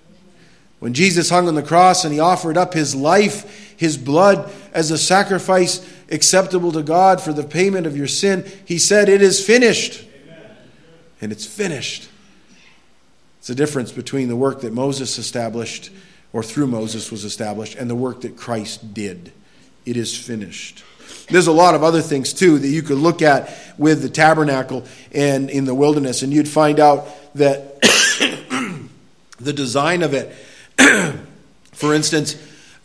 When 0.80 0.94
Jesus 0.94 1.30
hung 1.30 1.48
on 1.48 1.56
the 1.56 1.64
cross 1.64 2.04
and 2.04 2.14
he 2.14 2.20
offered 2.20 2.58
up 2.58 2.74
his 2.74 2.94
life, 2.94 3.74
his 3.78 3.98
blood, 3.98 4.52
as 4.74 4.92
a 4.92 4.98
sacrifice 4.98 5.90
acceptable 6.12 6.74
to 6.74 6.84
God 6.84 7.22
for 7.22 7.32
the 7.32 7.46
payment 7.46 7.88
of 7.88 7.96
your 7.96 8.08
sin, 8.08 8.46
he 8.66 8.78
said, 8.78 9.08
It 9.08 9.22
is 9.22 9.42
finished. 9.44 10.06
Amen. 10.26 10.58
And 11.22 11.32
it's 11.32 11.46
finished. 11.46 12.10
It's 13.38 13.48
the 13.48 13.56
difference 13.56 13.94
between 13.94 14.28
the 14.28 14.36
work 14.36 14.60
that 14.60 14.74
Moses 14.74 15.18
established, 15.18 15.90
or 16.34 16.44
through 16.44 16.68
Moses 16.68 17.12
was 17.12 17.24
established, 17.24 17.76
and 17.76 17.90
the 17.90 17.96
work 17.96 18.20
that 18.22 18.36
Christ 18.36 18.94
did. 18.94 19.32
It 19.86 19.96
is 19.96 20.18
finished. 20.18 20.84
There's 21.30 21.48
a 21.48 21.52
lot 21.52 21.76
of 21.76 21.84
other 21.84 22.02
things 22.02 22.34
too 22.34 22.58
that 22.58 22.68
you 22.68 22.82
could 22.82 22.98
look 22.98 23.22
at 23.22 23.54
with 23.78 24.02
the 24.02 24.10
tabernacle 24.10 24.86
and 25.14 25.50
in 25.50 25.66
the 25.66 25.76
wilderness, 25.76 26.22
and 26.22 26.32
you'd 26.32 26.48
find 26.48 26.80
out 26.80 27.08
that 27.36 27.82
the 29.40 29.54
design 29.54 30.04
of 30.04 30.14
it, 30.14 30.34
for 31.74 31.94
instance, 31.94 32.36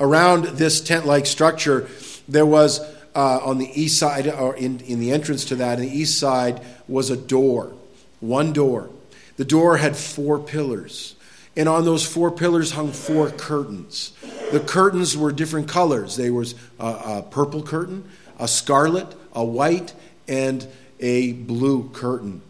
around 0.00 0.44
this 0.44 0.81
tent 0.81 1.07
like 1.07 1.26
structure, 1.26 1.88
there 2.28 2.46
was 2.46 2.81
uh, 3.14 3.38
on 3.44 3.59
the 3.59 3.70
east 3.81 3.98
side, 3.98 4.26
or 4.26 4.57
in, 4.57 4.81
in 4.81 4.98
the 4.98 5.12
entrance 5.12 5.44
to 5.46 5.57
that, 5.57 5.78
in 5.78 5.87
the 5.87 5.96
east 5.96 6.18
side, 6.18 6.61
was 6.88 7.11
a 7.11 7.16
door, 7.16 7.72
one 8.20 8.52
door. 8.52 8.90
The 9.37 9.44
door 9.44 9.76
had 9.76 9.96
four 9.96 10.38
pillars. 10.38 11.14
And 11.55 11.68
on 11.68 11.85
those 11.85 12.07
four 12.07 12.31
pillars 12.31 12.72
hung 12.72 12.92
four 12.92 13.31
curtains. 13.31 14.12
The 14.52 14.61
curtains 14.61 15.16
were 15.16 15.33
different 15.33 15.68
colors. 15.68 16.16
There 16.16 16.33
was 16.33 16.55
a, 16.78 16.87
a 16.87 17.26
purple 17.31 17.62
curtain, 17.62 18.09
a 18.38 18.49
scarlet, 18.49 19.07
a 19.33 19.45
white, 19.45 19.95
and 20.29 20.66
a 21.01 21.33
blue 21.33 21.88
curtain. 21.90 22.42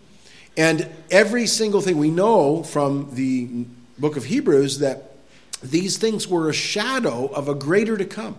And 0.57 0.89
every 1.11 1.47
single 1.47 1.81
thing 1.81 1.97
we 1.97 2.11
know 2.11 2.63
from 2.63 3.15
the 3.15 3.65
book 3.99 4.17
of 4.17 4.25
Hebrews 4.25 4.81
that 4.81 5.17
these 5.63 5.97
things 5.97 6.29
were 6.29 6.49
a 6.49 6.53
shadow 6.53 7.27
of 7.27 7.49
a 7.49 7.55
greater 7.55 7.97
to 7.97 8.05
come. 8.05 8.37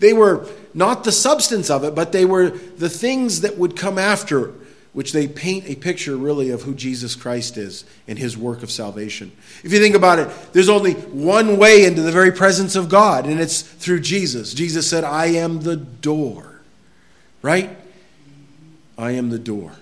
They 0.00 0.12
were 0.12 0.46
not 0.74 1.04
the 1.04 1.12
substance 1.12 1.70
of 1.70 1.84
it, 1.84 1.94
but 1.94 2.12
they 2.12 2.24
were 2.24 2.50
the 2.50 2.88
things 2.88 3.40
that 3.40 3.58
would 3.58 3.76
come 3.76 3.98
after, 3.98 4.52
which 4.92 5.12
they 5.12 5.26
paint 5.26 5.68
a 5.68 5.74
picture 5.74 6.16
really 6.16 6.50
of 6.50 6.62
who 6.62 6.74
Jesus 6.74 7.14
Christ 7.14 7.56
is 7.56 7.84
and 8.06 8.18
his 8.18 8.36
work 8.36 8.62
of 8.62 8.70
salvation. 8.70 9.32
If 9.64 9.72
you 9.72 9.78
think 9.78 9.94
about 9.94 10.18
it, 10.18 10.28
there's 10.52 10.68
only 10.68 10.92
one 10.94 11.58
way 11.58 11.84
into 11.84 12.02
the 12.02 12.12
very 12.12 12.32
presence 12.32 12.76
of 12.76 12.88
God, 12.88 13.26
and 13.26 13.40
it's 13.40 13.62
through 13.62 14.00
Jesus. 14.00 14.54
Jesus 14.54 14.88
said, 14.88 15.04
I 15.04 15.26
am 15.26 15.62
the 15.62 15.76
door. 15.76 16.47
Right? 17.42 17.76
I 18.96 19.12
am 19.12 19.30
the 19.30 19.38
door. 19.38 19.72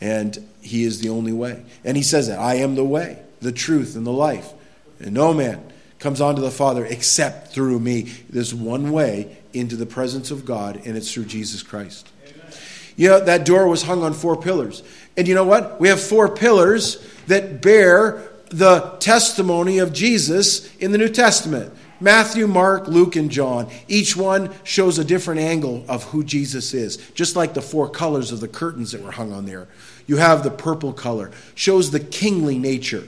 And 0.00 0.48
he 0.62 0.84
is 0.84 1.00
the 1.00 1.10
only 1.10 1.32
way. 1.32 1.62
And 1.84 1.96
he 1.96 2.02
says 2.02 2.28
that 2.28 2.38
I 2.38 2.54
am 2.54 2.74
the 2.74 2.84
way, 2.84 3.18
the 3.40 3.52
truth, 3.52 3.96
and 3.96 4.06
the 4.06 4.12
life. 4.12 4.50
And 4.98 5.12
no 5.12 5.34
man 5.34 5.62
comes 5.98 6.20
onto 6.20 6.40
the 6.40 6.50
Father 6.50 6.86
except 6.86 7.52
through 7.52 7.78
me. 7.80 8.02
There's 8.30 8.54
one 8.54 8.92
way 8.92 9.36
into 9.52 9.76
the 9.76 9.86
presence 9.86 10.30
of 10.30 10.44
God, 10.44 10.80
and 10.84 10.96
it's 10.96 11.12
through 11.12 11.26
Jesus 11.26 11.62
Christ. 11.62 12.08
Amen. 12.26 12.52
You 12.96 13.08
know, 13.08 13.20
that 13.20 13.44
door 13.44 13.68
was 13.68 13.82
hung 13.82 14.02
on 14.02 14.14
four 14.14 14.40
pillars. 14.40 14.82
And 15.16 15.28
you 15.28 15.34
know 15.34 15.44
what? 15.44 15.80
We 15.80 15.88
have 15.88 16.00
four 16.00 16.34
pillars 16.34 17.06
that 17.26 17.60
bear 17.60 18.30
the 18.48 18.96
testimony 19.00 19.78
of 19.78 19.92
Jesus 19.92 20.74
in 20.76 20.92
the 20.92 20.98
New 20.98 21.08
Testament. 21.08 21.72
Matthew, 22.00 22.46
Mark, 22.46 22.88
Luke, 22.88 23.14
and 23.16 23.30
John. 23.30 23.68
Each 23.86 24.16
one 24.16 24.52
shows 24.64 24.98
a 24.98 25.04
different 25.04 25.40
angle 25.40 25.84
of 25.88 26.04
who 26.04 26.24
Jesus 26.24 26.72
is, 26.72 26.96
just 27.14 27.36
like 27.36 27.54
the 27.54 27.62
four 27.62 27.88
colors 27.88 28.32
of 28.32 28.40
the 28.40 28.48
curtains 28.48 28.92
that 28.92 29.02
were 29.02 29.12
hung 29.12 29.32
on 29.32 29.44
there. 29.44 29.68
You 30.06 30.16
have 30.16 30.42
the 30.42 30.50
purple 30.50 30.92
color, 30.92 31.30
shows 31.54 31.90
the 31.90 32.00
kingly 32.00 32.58
nature, 32.58 33.06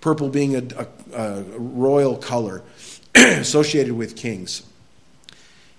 purple 0.00 0.28
being 0.28 0.56
a, 0.56 0.86
a, 1.12 1.16
a 1.16 1.42
royal 1.58 2.16
color 2.16 2.62
associated 3.14 3.92
with 3.92 4.16
kings. 4.16 4.62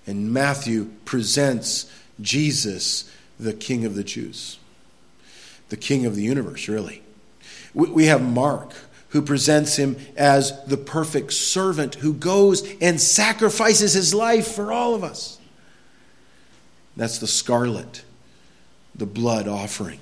And 0.05 0.31
Matthew 0.31 0.91
presents 1.05 1.91
Jesus, 2.21 3.11
the 3.39 3.53
King 3.53 3.85
of 3.85 3.95
the 3.95 4.03
Jews, 4.03 4.59
the 5.69 5.77
King 5.77 6.05
of 6.05 6.15
the 6.15 6.23
universe, 6.23 6.67
really. 6.67 7.01
We 7.73 8.05
have 8.05 8.21
Mark 8.21 8.73
who 9.13 9.21
presents 9.21 9.75
him 9.75 9.95
as 10.17 10.65
the 10.65 10.75
perfect 10.75 11.31
servant 11.31 11.93
who 11.95 12.13
goes 12.13 12.67
and 12.81 12.99
sacrifices 12.99 13.93
his 13.93 14.11
life 14.11 14.47
for 14.47 14.73
all 14.73 14.95
of 14.95 15.03
us. 15.03 15.39
That's 16.97 17.19
the 17.19 17.27
scarlet, 17.27 18.03
the 18.95 19.05
blood 19.05 19.47
offering 19.47 19.99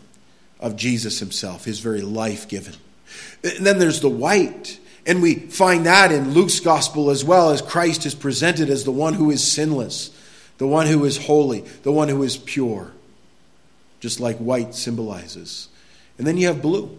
of 0.62 0.78
Jesus 0.78 1.20
himself, 1.20 1.66
his 1.66 1.80
very 1.80 2.02
life 2.02 2.48
given. 2.48 2.74
And 3.44 3.66
then 3.66 3.80
there's 3.80 4.00
the 4.00 4.10
white. 4.10 4.80
And 5.06 5.22
we 5.22 5.36
find 5.36 5.86
that 5.88 6.14
in 6.14 6.34
Luke's 6.34 6.62
gospel 6.62 7.10
as 7.10 7.26
well, 7.26 7.50
as 7.50 7.62
Christ 7.62 8.06
is 8.06 8.16
presented 8.16 8.70
as 8.70 8.86
the 8.86 8.92
one 8.92 9.16
who 9.16 9.30
is 9.30 9.46
sinless, 9.46 10.18
the 10.58 10.68
one 10.68 10.88
who 10.88 11.04
is 11.04 11.18
holy, 11.18 11.66
the 11.84 11.92
one 11.92 12.08
who 12.08 12.24
is 12.24 12.38
pure, 12.38 12.94
just 14.00 14.22
like 14.22 14.38
white 14.38 14.74
symbolizes. 14.74 15.68
And 16.18 16.26
then 16.26 16.38
you 16.38 16.48
have 16.48 16.62
blue. 16.62 16.98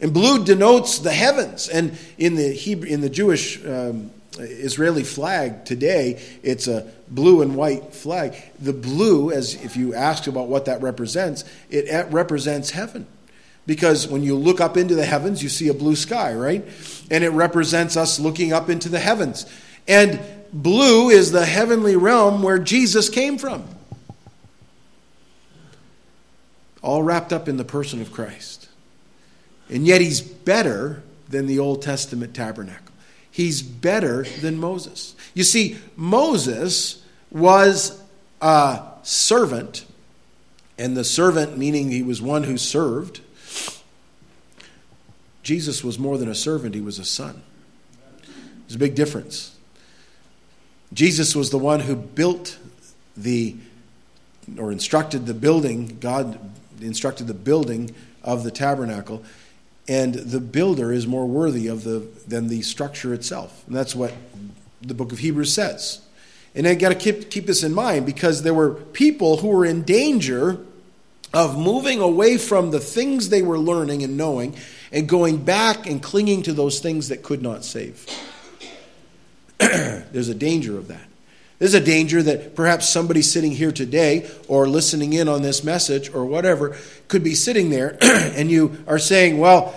And 0.00 0.12
blue 0.12 0.44
denotes 0.44 0.98
the 0.98 1.12
heavens. 1.12 1.68
And 1.68 1.98
in 2.18 2.34
the 2.34 2.52
Hebrew, 2.52 2.88
in 2.88 3.00
the 3.00 3.08
Jewish 3.08 3.64
um, 3.64 4.10
Israeli 4.38 5.04
flag 5.04 5.64
today, 5.64 6.20
it's 6.42 6.66
a 6.66 6.90
blue 7.08 7.42
and 7.42 7.56
white 7.56 7.94
flag. 7.94 8.34
The 8.58 8.72
blue, 8.72 9.30
as 9.30 9.54
if 9.54 9.76
you 9.76 9.94
ask 9.94 10.26
about 10.26 10.48
what 10.48 10.64
that 10.66 10.82
represents, 10.82 11.44
it 11.70 12.10
represents 12.12 12.70
heaven. 12.70 13.06
Because 13.66 14.06
when 14.06 14.22
you 14.22 14.36
look 14.36 14.60
up 14.60 14.76
into 14.76 14.94
the 14.94 15.06
heavens, 15.06 15.42
you 15.42 15.48
see 15.48 15.68
a 15.68 15.74
blue 15.74 15.96
sky, 15.96 16.34
right? 16.34 16.64
And 17.10 17.24
it 17.24 17.30
represents 17.30 17.96
us 17.96 18.20
looking 18.20 18.52
up 18.52 18.68
into 18.68 18.90
the 18.90 18.98
heavens. 18.98 19.46
And 19.88 20.20
blue 20.52 21.08
is 21.08 21.32
the 21.32 21.46
heavenly 21.46 21.96
realm 21.96 22.42
where 22.42 22.58
Jesus 22.58 23.08
came 23.08 23.38
from. 23.38 23.64
all 26.84 27.02
wrapped 27.02 27.32
up 27.32 27.48
in 27.48 27.56
the 27.56 27.64
person 27.64 28.00
of 28.02 28.12
Christ. 28.12 28.63
And 29.68 29.86
yet 29.86 30.00
he's 30.00 30.20
better 30.20 31.02
than 31.28 31.46
the 31.46 31.58
Old 31.58 31.82
Testament 31.82 32.34
tabernacle. 32.34 32.92
He's 33.30 33.62
better 33.62 34.24
than 34.40 34.58
Moses. 34.58 35.16
You 35.34 35.42
see, 35.42 35.78
Moses 35.96 37.02
was 37.30 38.00
a 38.40 38.82
servant, 39.02 39.84
and 40.78 40.96
the 40.96 41.04
servant 41.04 41.58
meaning 41.58 41.90
he 41.90 42.02
was 42.02 42.22
one 42.22 42.44
who 42.44 42.56
served. 42.56 43.20
Jesus 45.42 45.82
was 45.82 45.98
more 45.98 46.16
than 46.16 46.28
a 46.28 46.34
servant, 46.34 46.74
he 46.74 46.80
was 46.80 46.98
a 46.98 47.04
son. 47.04 47.42
There's 48.66 48.76
a 48.76 48.78
big 48.78 48.94
difference. 48.94 49.56
Jesus 50.92 51.34
was 51.34 51.50
the 51.50 51.58
one 51.58 51.80
who 51.80 51.96
built 51.96 52.56
the, 53.16 53.56
or 54.56 54.70
instructed 54.70 55.26
the 55.26 55.34
building, 55.34 55.98
God 56.00 56.38
instructed 56.80 57.26
the 57.26 57.34
building 57.34 57.94
of 58.22 58.44
the 58.44 58.50
tabernacle, 58.50 59.24
and 59.86 60.14
the 60.14 60.40
builder 60.40 60.92
is 60.92 61.06
more 61.06 61.26
worthy 61.26 61.66
of 61.66 61.84
the, 61.84 62.06
than 62.26 62.48
the 62.48 62.62
structure 62.62 63.12
itself. 63.12 63.64
And 63.66 63.76
that's 63.76 63.94
what 63.94 64.12
the 64.80 64.94
book 64.94 65.12
of 65.12 65.18
Hebrews 65.18 65.52
says. 65.52 66.00
And 66.54 66.66
I 66.66 66.74
got 66.74 66.90
to 66.90 66.94
keep, 66.94 67.30
keep 67.30 67.46
this 67.46 67.62
in 67.62 67.74
mind 67.74 68.06
because 68.06 68.42
there 68.42 68.54
were 68.54 68.74
people 68.74 69.38
who 69.38 69.48
were 69.48 69.64
in 69.64 69.82
danger 69.82 70.58
of 71.32 71.58
moving 71.58 72.00
away 72.00 72.38
from 72.38 72.70
the 72.70 72.78
things 72.78 73.28
they 73.28 73.42
were 73.42 73.58
learning 73.58 74.04
and 74.04 74.16
knowing 74.16 74.56
and 74.92 75.08
going 75.08 75.44
back 75.44 75.86
and 75.86 76.00
clinging 76.02 76.42
to 76.44 76.52
those 76.52 76.78
things 76.78 77.08
that 77.08 77.22
could 77.22 77.42
not 77.42 77.64
save. 77.64 78.06
There's 79.58 80.28
a 80.28 80.34
danger 80.34 80.78
of 80.78 80.88
that. 80.88 81.08
There's 81.58 81.74
a 81.74 81.80
danger 81.80 82.22
that 82.22 82.56
perhaps 82.56 82.88
somebody 82.88 83.22
sitting 83.22 83.52
here 83.52 83.72
today 83.72 84.28
or 84.48 84.68
listening 84.68 85.12
in 85.12 85.28
on 85.28 85.42
this 85.42 85.62
message 85.62 86.12
or 86.12 86.24
whatever 86.24 86.76
could 87.08 87.22
be 87.22 87.34
sitting 87.34 87.70
there 87.70 87.96
and 88.02 88.50
you 88.50 88.82
are 88.86 88.98
saying, 88.98 89.38
Well, 89.38 89.74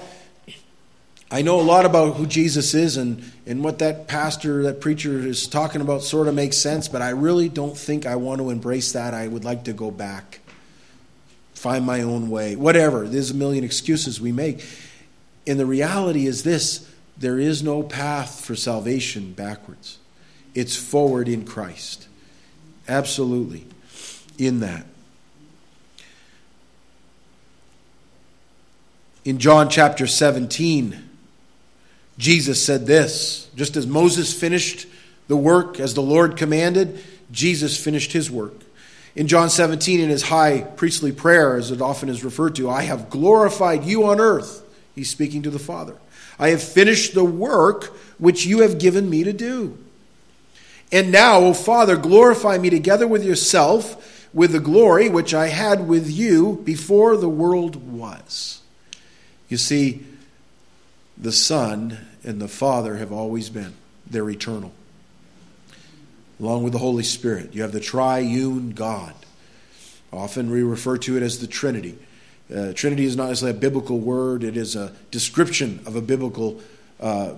I 1.29 1.41
know 1.41 1.59
a 1.59 1.61
lot 1.61 1.85
about 1.85 2.15
who 2.15 2.25
Jesus 2.25 2.73
is 2.73 2.95
and, 2.95 3.21
and 3.45 3.61
what 3.61 3.79
that 3.79 4.07
pastor, 4.07 4.63
that 4.63 4.79
preacher 4.79 5.19
is 5.19 5.47
talking 5.47 5.81
about 5.81 6.01
sort 6.01 6.27
of 6.27 6.33
makes 6.33 6.57
sense, 6.57 6.87
but 6.87 7.01
I 7.01 7.09
really 7.09 7.49
don't 7.49 7.77
think 7.77 8.05
I 8.05 8.15
want 8.15 8.39
to 8.39 8.49
embrace 8.49 8.93
that. 8.93 9.13
I 9.13 9.27
would 9.27 9.43
like 9.43 9.65
to 9.65 9.73
go 9.73 9.91
back, 9.91 10.39
find 11.53 11.85
my 11.85 12.01
own 12.01 12.29
way, 12.29 12.55
whatever. 12.55 13.05
There's 13.07 13.31
a 13.31 13.35
million 13.35 13.65
excuses 13.65 14.21
we 14.21 14.31
make. 14.31 14.65
And 15.45 15.59
the 15.59 15.65
reality 15.65 16.27
is 16.27 16.43
this 16.43 16.89
there 17.17 17.39
is 17.39 17.61
no 17.61 17.83
path 17.83 18.45
for 18.45 18.55
salvation 18.55 19.33
backwards, 19.33 19.97
it's 20.57 20.75
forward 20.75 21.29
in 21.29 21.45
Christ. 21.45 22.07
Absolutely. 22.87 23.63
In 24.39 24.61
that. 24.61 24.87
In 29.23 29.37
John 29.37 29.69
chapter 29.69 30.07
17, 30.07 30.97
Jesus 32.17 32.65
said 32.65 32.87
this 32.87 33.51
just 33.55 33.77
as 33.77 33.85
Moses 33.85 34.33
finished 34.33 34.87
the 35.27 35.37
work 35.37 35.79
as 35.79 35.93
the 35.93 36.01
Lord 36.01 36.37
commanded, 36.37 37.03
Jesus 37.31 37.81
finished 37.81 38.11
his 38.13 38.31
work. 38.31 38.55
In 39.15 39.27
John 39.27 39.51
17, 39.51 39.99
in 39.99 40.09
his 40.09 40.23
high 40.23 40.61
priestly 40.61 41.11
prayer, 41.11 41.57
as 41.57 41.69
it 41.69 41.81
often 41.81 42.09
is 42.09 42.23
referred 42.23 42.55
to, 42.55 42.67
I 42.67 42.81
have 42.81 43.11
glorified 43.11 43.83
you 43.83 44.05
on 44.05 44.19
earth. 44.19 44.63
He's 44.95 45.11
speaking 45.11 45.43
to 45.43 45.51
the 45.51 45.59
Father. 45.59 45.97
I 46.39 46.49
have 46.49 46.63
finished 46.63 47.13
the 47.13 47.23
work 47.23 47.95
which 48.17 48.47
you 48.47 48.61
have 48.61 48.79
given 48.79 49.07
me 49.07 49.23
to 49.23 49.33
do. 49.33 49.77
And 50.91 51.11
now, 51.11 51.39
O 51.39 51.53
Father, 51.53 51.97
glorify 51.97 52.57
me 52.57 52.69
together 52.69 53.07
with 53.07 53.23
yourself 53.23 54.03
with 54.33 54.51
the 54.51 54.59
glory 54.59 55.09
which 55.09 55.33
I 55.33 55.47
had 55.47 55.87
with 55.87 56.09
you 56.09 56.61
before 56.63 57.17
the 57.17 57.29
world 57.29 57.91
was. 57.91 58.61
You 59.49 59.57
see, 59.57 60.05
the 61.17 61.31
Son 61.31 61.97
and 62.23 62.39
the 62.39 62.47
Father 62.47 62.97
have 62.97 63.11
always 63.11 63.49
been, 63.49 63.73
they're 64.05 64.29
eternal. 64.29 64.71
Along 66.39 66.63
with 66.63 66.73
the 66.73 66.79
Holy 66.79 67.03
Spirit, 67.03 67.53
you 67.55 67.63
have 67.63 67.71
the 67.71 67.79
triune 67.79 68.71
God. 68.71 69.13
Often 70.13 70.51
we 70.51 70.61
refer 70.61 70.97
to 70.99 71.17
it 71.17 71.23
as 71.23 71.39
the 71.39 71.47
Trinity. 71.47 71.97
Uh, 72.53 72.73
Trinity 72.73 73.05
is 73.05 73.15
not 73.17 73.29
necessarily 73.29 73.57
a 73.57 73.59
biblical 73.59 73.99
word, 73.99 74.43
it 74.43 74.55
is 74.55 74.75
a 74.75 74.93
description 75.11 75.81
of 75.85 75.95
a 75.95 76.01
biblical 76.01 76.61
uh, 77.01 77.33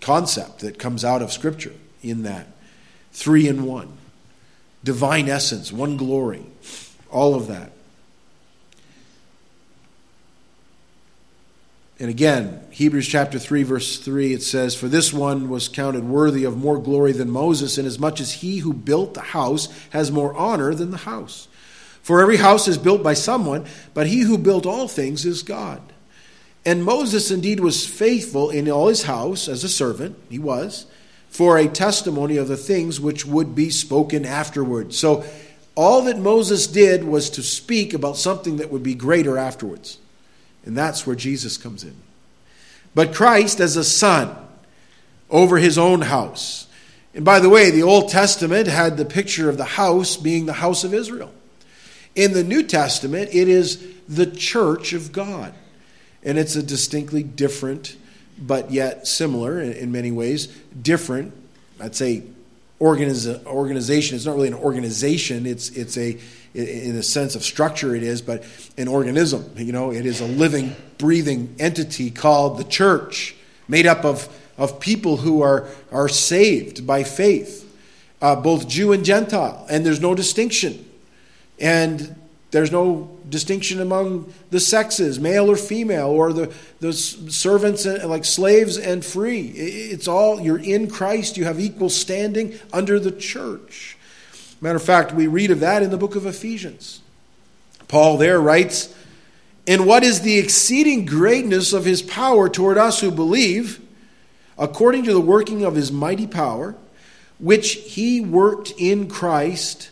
concept 0.00 0.60
that 0.60 0.78
comes 0.78 1.04
out 1.04 1.22
of 1.22 1.32
Scripture 1.32 1.74
in 2.10 2.22
that. 2.24 2.46
Three 3.12 3.48
in 3.48 3.64
one. 3.64 3.92
Divine 4.84 5.28
essence, 5.28 5.72
one 5.72 5.96
glory, 5.96 6.44
all 7.10 7.34
of 7.34 7.48
that. 7.48 7.72
And 11.98 12.10
again, 12.10 12.60
Hebrews 12.70 13.08
chapter 13.08 13.38
3, 13.38 13.62
verse 13.62 13.98
3, 13.98 14.34
it 14.34 14.42
says, 14.42 14.74
For 14.74 14.86
this 14.86 15.14
one 15.14 15.48
was 15.48 15.68
counted 15.68 16.04
worthy 16.04 16.44
of 16.44 16.56
more 16.56 16.78
glory 16.78 17.12
than 17.12 17.30
Moses, 17.30 17.78
inasmuch 17.78 18.20
as 18.20 18.34
he 18.34 18.58
who 18.58 18.74
built 18.74 19.14
the 19.14 19.22
house 19.22 19.68
has 19.90 20.12
more 20.12 20.36
honor 20.36 20.74
than 20.74 20.90
the 20.90 20.98
house. 20.98 21.48
For 22.02 22.20
every 22.20 22.36
house 22.36 22.68
is 22.68 22.76
built 22.76 23.02
by 23.02 23.14
someone, 23.14 23.64
but 23.94 24.06
he 24.06 24.20
who 24.20 24.36
built 24.36 24.66
all 24.66 24.88
things 24.88 25.24
is 25.24 25.42
God. 25.42 25.80
And 26.66 26.84
Moses 26.84 27.30
indeed 27.30 27.60
was 27.60 27.86
faithful 27.86 28.50
in 28.50 28.70
all 28.70 28.88
his 28.88 29.04
house 29.04 29.48
as 29.48 29.64
a 29.64 29.68
servant, 29.68 30.18
he 30.28 30.38
was, 30.38 30.86
for 31.28 31.58
a 31.58 31.68
testimony 31.68 32.36
of 32.36 32.48
the 32.48 32.56
things 32.56 33.00
which 33.00 33.26
would 33.26 33.54
be 33.54 33.70
spoken 33.70 34.24
afterward. 34.24 34.94
So 34.94 35.24
all 35.74 36.02
that 36.02 36.18
Moses 36.18 36.66
did 36.66 37.04
was 37.04 37.28
to 37.30 37.42
speak 37.42 37.92
about 37.92 38.16
something 38.16 38.56
that 38.56 38.70
would 38.70 38.82
be 38.82 38.94
greater 38.94 39.36
afterwards. 39.36 39.98
And 40.64 40.76
that's 40.76 41.06
where 41.06 41.16
Jesus 41.16 41.56
comes 41.56 41.84
in. 41.84 41.94
But 42.94 43.14
Christ 43.14 43.60
as 43.60 43.76
a 43.76 43.84
son 43.84 44.34
over 45.30 45.58
his 45.58 45.76
own 45.76 46.00
house. 46.00 46.66
And 47.14 47.24
by 47.24 47.40
the 47.40 47.50
way, 47.50 47.70
the 47.70 47.82
Old 47.82 48.08
Testament 48.08 48.66
had 48.66 48.96
the 48.96 49.04
picture 49.04 49.48
of 49.48 49.58
the 49.58 49.64
house 49.64 50.16
being 50.16 50.46
the 50.46 50.54
house 50.54 50.84
of 50.84 50.94
Israel. 50.94 51.32
In 52.14 52.32
the 52.32 52.44
New 52.44 52.62
Testament, 52.62 53.30
it 53.32 53.48
is 53.48 53.86
the 54.08 54.26
church 54.26 54.92
of 54.92 55.12
God. 55.12 55.52
And 56.22 56.38
it's 56.38 56.56
a 56.56 56.62
distinctly 56.62 57.22
different, 57.22 57.96
but 58.38 58.70
yet 58.70 59.06
similar 59.06 59.60
in, 59.60 59.92
many 59.92 60.10
ways, 60.10 60.46
different, 60.80 61.32
I'd 61.80 61.94
say, 61.94 62.22
organiz- 62.80 63.44
organization. 63.46 64.16
It's 64.16 64.26
not 64.26 64.36
really 64.36 64.48
an 64.48 64.54
organization, 64.54 65.46
it's, 65.46 65.70
it's 65.70 65.96
a, 65.96 66.18
in 66.54 66.96
a 66.96 67.02
sense 67.02 67.34
of 67.34 67.42
structure, 67.42 67.94
it 67.94 68.02
is, 68.02 68.22
but 68.22 68.44
an 68.76 68.88
organism. 68.88 69.50
You 69.56 69.72
know, 69.72 69.92
it 69.92 70.06
is 70.06 70.20
a 70.20 70.26
living, 70.26 70.74
breathing 70.98 71.54
entity 71.58 72.10
called 72.10 72.58
the 72.58 72.64
church, 72.64 73.34
made 73.68 73.86
up 73.86 74.04
of, 74.04 74.28
of 74.58 74.80
people 74.80 75.18
who 75.18 75.42
are, 75.42 75.68
are 75.92 76.08
saved 76.08 76.86
by 76.86 77.04
faith, 77.04 77.62
uh, 78.22 78.36
both 78.36 78.68
Jew 78.68 78.92
and 78.92 79.04
Gentile. 79.04 79.66
And 79.68 79.84
there's 79.84 80.00
no 80.00 80.14
distinction. 80.14 80.88
And 81.58 82.14
there's 82.52 82.70
no 82.70 83.18
distinction 83.28 83.80
among 83.80 84.32
the 84.50 84.60
sexes, 84.60 85.18
male 85.18 85.50
or 85.50 85.56
female, 85.56 86.08
or 86.08 86.32
the, 86.32 86.54
the 86.80 86.92
servants 86.92 87.84
like 87.84 88.24
slaves 88.24 88.78
and 88.78 89.04
free. 89.04 89.48
It's 89.48 90.06
all, 90.06 90.40
you're 90.40 90.58
in 90.58 90.88
Christ, 90.88 91.36
you 91.36 91.44
have 91.44 91.58
equal 91.58 91.90
standing 91.90 92.58
under 92.72 93.00
the 93.00 93.10
church. 93.10 93.96
Matter 94.60 94.76
of 94.76 94.82
fact, 94.82 95.12
we 95.12 95.26
read 95.26 95.50
of 95.50 95.60
that 95.60 95.82
in 95.82 95.90
the 95.90 95.98
book 95.98 96.14
of 96.14 96.24
Ephesians. 96.24 97.02
Paul 97.88 98.16
there 98.16 98.40
writes, 98.40 98.94
And 99.66 99.86
what 99.86 100.04
is 100.04 100.20
the 100.20 100.38
exceeding 100.38 101.04
greatness 101.04 101.72
of 101.72 101.84
his 101.84 102.00
power 102.00 102.48
toward 102.48 102.78
us 102.78 103.00
who 103.00 103.10
believe, 103.10 103.80
according 104.56 105.04
to 105.04 105.12
the 105.12 105.20
working 105.20 105.64
of 105.64 105.74
his 105.74 105.90
mighty 105.90 106.26
power, 106.26 106.76
which 107.38 107.72
he 107.72 108.20
worked 108.20 108.72
in 108.78 109.08
Christ 109.08 109.90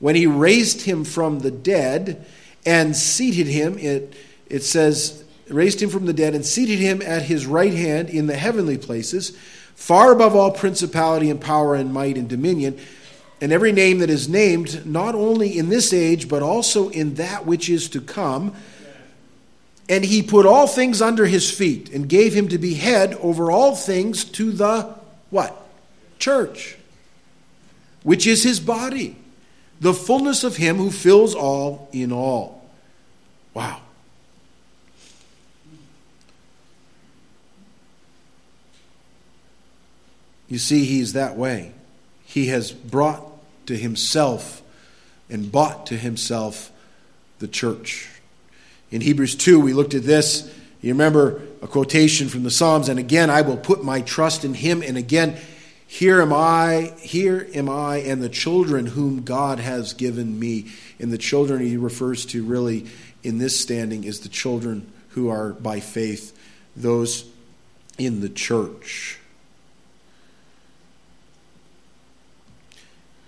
when 0.00 0.16
he 0.16 0.26
raised 0.26 0.82
him 0.82 1.04
from 1.04 1.40
the 1.40 1.50
dead 1.50 2.24
and 2.66 2.96
seated 2.96 3.46
him, 3.46 3.78
it, 3.78 4.14
it 4.46 4.62
says, 4.62 5.24
raised 5.48 5.82
him 5.82 5.90
from 5.90 6.06
the 6.06 6.12
dead 6.12 6.34
and 6.34 6.44
seated 6.44 6.78
him 6.78 7.02
at 7.02 7.22
his 7.22 7.46
right 7.46 7.74
hand 7.74 8.10
in 8.10 8.26
the 8.26 8.36
heavenly 8.36 8.78
places, 8.78 9.36
far 9.74 10.12
above 10.12 10.34
all 10.34 10.50
principality 10.50 11.30
and 11.30 11.40
power 11.40 11.74
and 11.74 11.92
might 11.92 12.16
and 12.16 12.28
dominion, 12.28 12.78
and 13.40 13.52
every 13.52 13.72
name 13.72 13.98
that 13.98 14.10
is 14.10 14.28
named, 14.28 14.86
not 14.86 15.14
only 15.14 15.58
in 15.58 15.68
this 15.68 15.92
age, 15.92 16.28
but 16.28 16.42
also 16.42 16.88
in 16.88 17.14
that 17.14 17.44
which 17.44 17.68
is 17.68 17.88
to 17.90 18.00
come. 18.00 18.54
And 19.86 20.02
he 20.02 20.22
put 20.22 20.46
all 20.46 20.66
things 20.66 21.02
under 21.02 21.26
his 21.26 21.50
feet 21.50 21.92
and 21.92 22.08
gave 22.08 22.32
him 22.32 22.48
to 22.48 22.58
be 22.58 22.74
head 22.74 23.14
over 23.14 23.50
all 23.50 23.74
things 23.74 24.24
to 24.24 24.50
the 24.50 24.94
what? 25.28 25.60
Church, 26.18 26.78
which 28.02 28.26
is 28.26 28.42
his 28.44 28.60
body 28.60 29.16
the 29.80 29.94
fullness 29.94 30.44
of 30.44 30.56
Him 30.56 30.76
who 30.76 30.90
fills 30.90 31.34
all 31.34 31.88
in 31.92 32.12
all. 32.12 32.64
Wow. 33.52 33.80
You 40.48 40.58
see, 40.58 40.84
He's 40.84 41.14
that 41.14 41.36
way. 41.36 41.72
He 42.24 42.46
has 42.46 42.72
brought 42.72 43.22
to 43.66 43.76
Himself 43.76 44.62
and 45.30 45.50
bought 45.50 45.86
to 45.86 45.96
Himself 45.96 46.70
the 47.38 47.48
church. 47.48 48.08
In 48.90 49.00
Hebrews 49.00 49.34
2, 49.34 49.58
we 49.58 49.72
looked 49.72 49.94
at 49.94 50.04
this. 50.04 50.52
You 50.80 50.92
remember 50.92 51.42
a 51.62 51.66
quotation 51.66 52.28
from 52.28 52.42
the 52.42 52.50
Psalms, 52.50 52.88
and 52.88 52.98
again, 52.98 53.30
I 53.30 53.40
will 53.40 53.56
put 53.56 53.82
my 53.82 54.02
trust 54.02 54.44
in 54.44 54.54
him. 54.54 54.82
And 54.82 54.96
again, 54.98 55.38
here 55.94 56.20
am 56.20 56.32
I, 56.32 56.92
here 56.98 57.46
am 57.54 57.68
I, 57.68 57.98
and 57.98 58.20
the 58.20 58.28
children 58.28 58.84
whom 58.84 59.22
God 59.22 59.60
has 59.60 59.92
given 59.92 60.40
me. 60.40 60.72
And 60.98 61.12
the 61.12 61.18
children 61.18 61.64
he 61.64 61.76
refers 61.76 62.26
to 62.26 62.42
really 62.42 62.86
in 63.22 63.38
this 63.38 63.60
standing 63.60 64.02
is 64.02 64.18
the 64.18 64.28
children 64.28 64.90
who 65.10 65.28
are 65.28 65.52
by 65.52 65.78
faith, 65.78 66.36
those 66.74 67.30
in 67.96 68.22
the 68.22 68.28
church. 68.28 69.20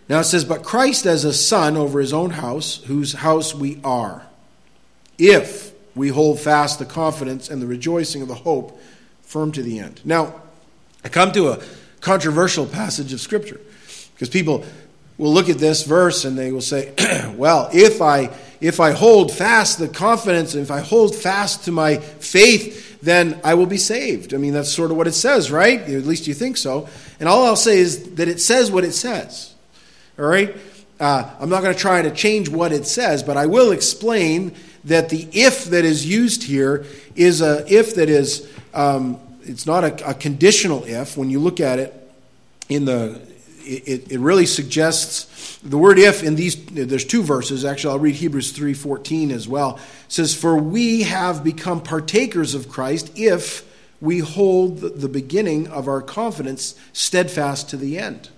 Now 0.09 0.19
it 0.19 0.25
says, 0.25 0.45
But 0.45 0.65
Christ 0.65 1.07
as 1.07 1.25
a 1.25 1.33
son 1.33 1.77
over 1.77 2.01
his 2.01 2.13
own 2.13 2.31
house, 2.31 2.83
whose 2.83 3.13
house 3.13 3.55
we 3.55 3.81
are, 3.85 4.27
if 5.19 5.73
we 5.95 6.09
hold 6.09 6.41
fast 6.41 6.81
the 6.81 6.85
confidence 6.85 7.49
and 7.49 7.63
the 7.63 7.67
rejoicing 7.69 8.23
of 8.23 8.29
the 8.29 8.35
hope 8.35 8.77
firm 9.23 9.53
to 9.53 9.63
the 9.63 9.79
end. 9.79 10.01
Now, 10.05 10.43
I 11.05 11.09
come 11.09 11.31
to 11.31 11.51
a 11.51 11.63
controversial 12.07 12.67
passage 12.67 13.13
of 13.13 13.21
Scripture 13.21 13.61
because 14.15 14.29
people 14.29 14.65
will 15.19 15.35
look 15.35 15.49
at 15.49 15.59
this 15.59 15.83
verse 15.83 16.25
and 16.25 16.39
they 16.39 16.53
will 16.53 16.61
say, 16.61 16.95
well, 17.35 17.69
if 17.73 18.01
I 18.01 18.31
if 18.61 18.79
I 18.79 18.93
hold 18.93 19.33
fast 19.33 19.81
the 19.81 19.89
confidence, 19.89 20.55
if 20.55 20.71
I 20.71 20.79
hold 20.79 21.17
fast 21.17 21.65
to 21.65 21.73
my 21.73 21.97
faith, 21.97 23.01
then 23.03 23.41
I 23.43 23.55
will 23.55 23.67
be 23.67 23.77
saved. 23.77 24.35
I 24.35 24.37
mean, 24.37 24.53
that's 24.53 24.73
sort 24.73 24.93
of 24.93 24.97
what 24.97 25.09
it 25.09 25.15
says, 25.15 25.51
right? 25.51 25.81
At 25.81 26.05
least 26.05 26.29
you 26.29 26.33
think 26.33 26.57
so. 26.57 26.89
And 27.19 27.29
all 27.29 27.45
I'll 27.45 27.57
say 27.57 27.79
is 27.79 28.15
that 28.15 28.29
it 28.29 28.41
says 28.41 28.71
what 28.71 28.85
it 28.85 28.93
says. 28.93 29.53
All 30.17 30.27
right? 30.27 30.57
Uh, 31.01 31.29
I'm 31.41 31.51
not 31.51 31.63
going 31.63 31.75
to 31.75 31.79
try 31.79 32.03
to 32.03 32.13
change 32.13 32.49
what 32.49 32.73
it 32.73 32.87
says, 32.87 33.25
but 33.25 33.37
I 33.37 33.47
will 33.47 33.73
explain 33.73 34.55
that 34.85 35.09
the 35.09 35.29
if 35.33 35.67
that 35.67 35.85
is 35.85 36.07
used 36.07 36.45
here 36.45 36.87
is 37.17 37.43
a 37.43 37.65
if 37.69 37.97
that 37.97 38.09
is, 38.09 38.49
um, 38.73 39.19
it's 39.49 39.67
not 39.67 39.85
a, 39.85 40.11
a 40.11 40.15
conditional 40.15 40.85
if. 40.85 41.17
When 41.17 41.31
you 41.31 41.41
look 41.41 41.61
at 41.61 41.79
it 41.79 41.95
in 42.69 42.85
the 42.85 43.21
it, 43.67 44.13
it 44.13 44.21
really 44.21 44.47
suggests 44.47 45.59
the 45.59 45.79
word 45.79 45.99
if 45.99 46.23
in 46.23 46.37
these 46.37 46.65
there's 46.67 47.05
two 47.05 47.23
verses 47.23 47.65
actually 47.65 47.93
i'll 47.93 47.99
read 47.99 48.15
hebrews 48.15 48.53
3.14 48.53 49.33
as 49.33 49.49
well 49.49 49.77
it 49.77 50.13
says 50.13 50.35
for 50.35 50.57
we 50.57 51.03
have 51.03 51.43
become 51.43 51.81
partakers 51.81 52.55
of 52.55 52.69
christ 52.69 53.11
if 53.17 53.65
we 54.01 54.21
hold 54.21 54.79
the 54.79 55.09
beginning 55.09 55.67
of 55.69 55.89
our 55.89 56.01
confidence 56.03 56.79
steadfast 56.93 57.71
to 57.71 57.77
the 57.77 57.99
end 57.99 58.29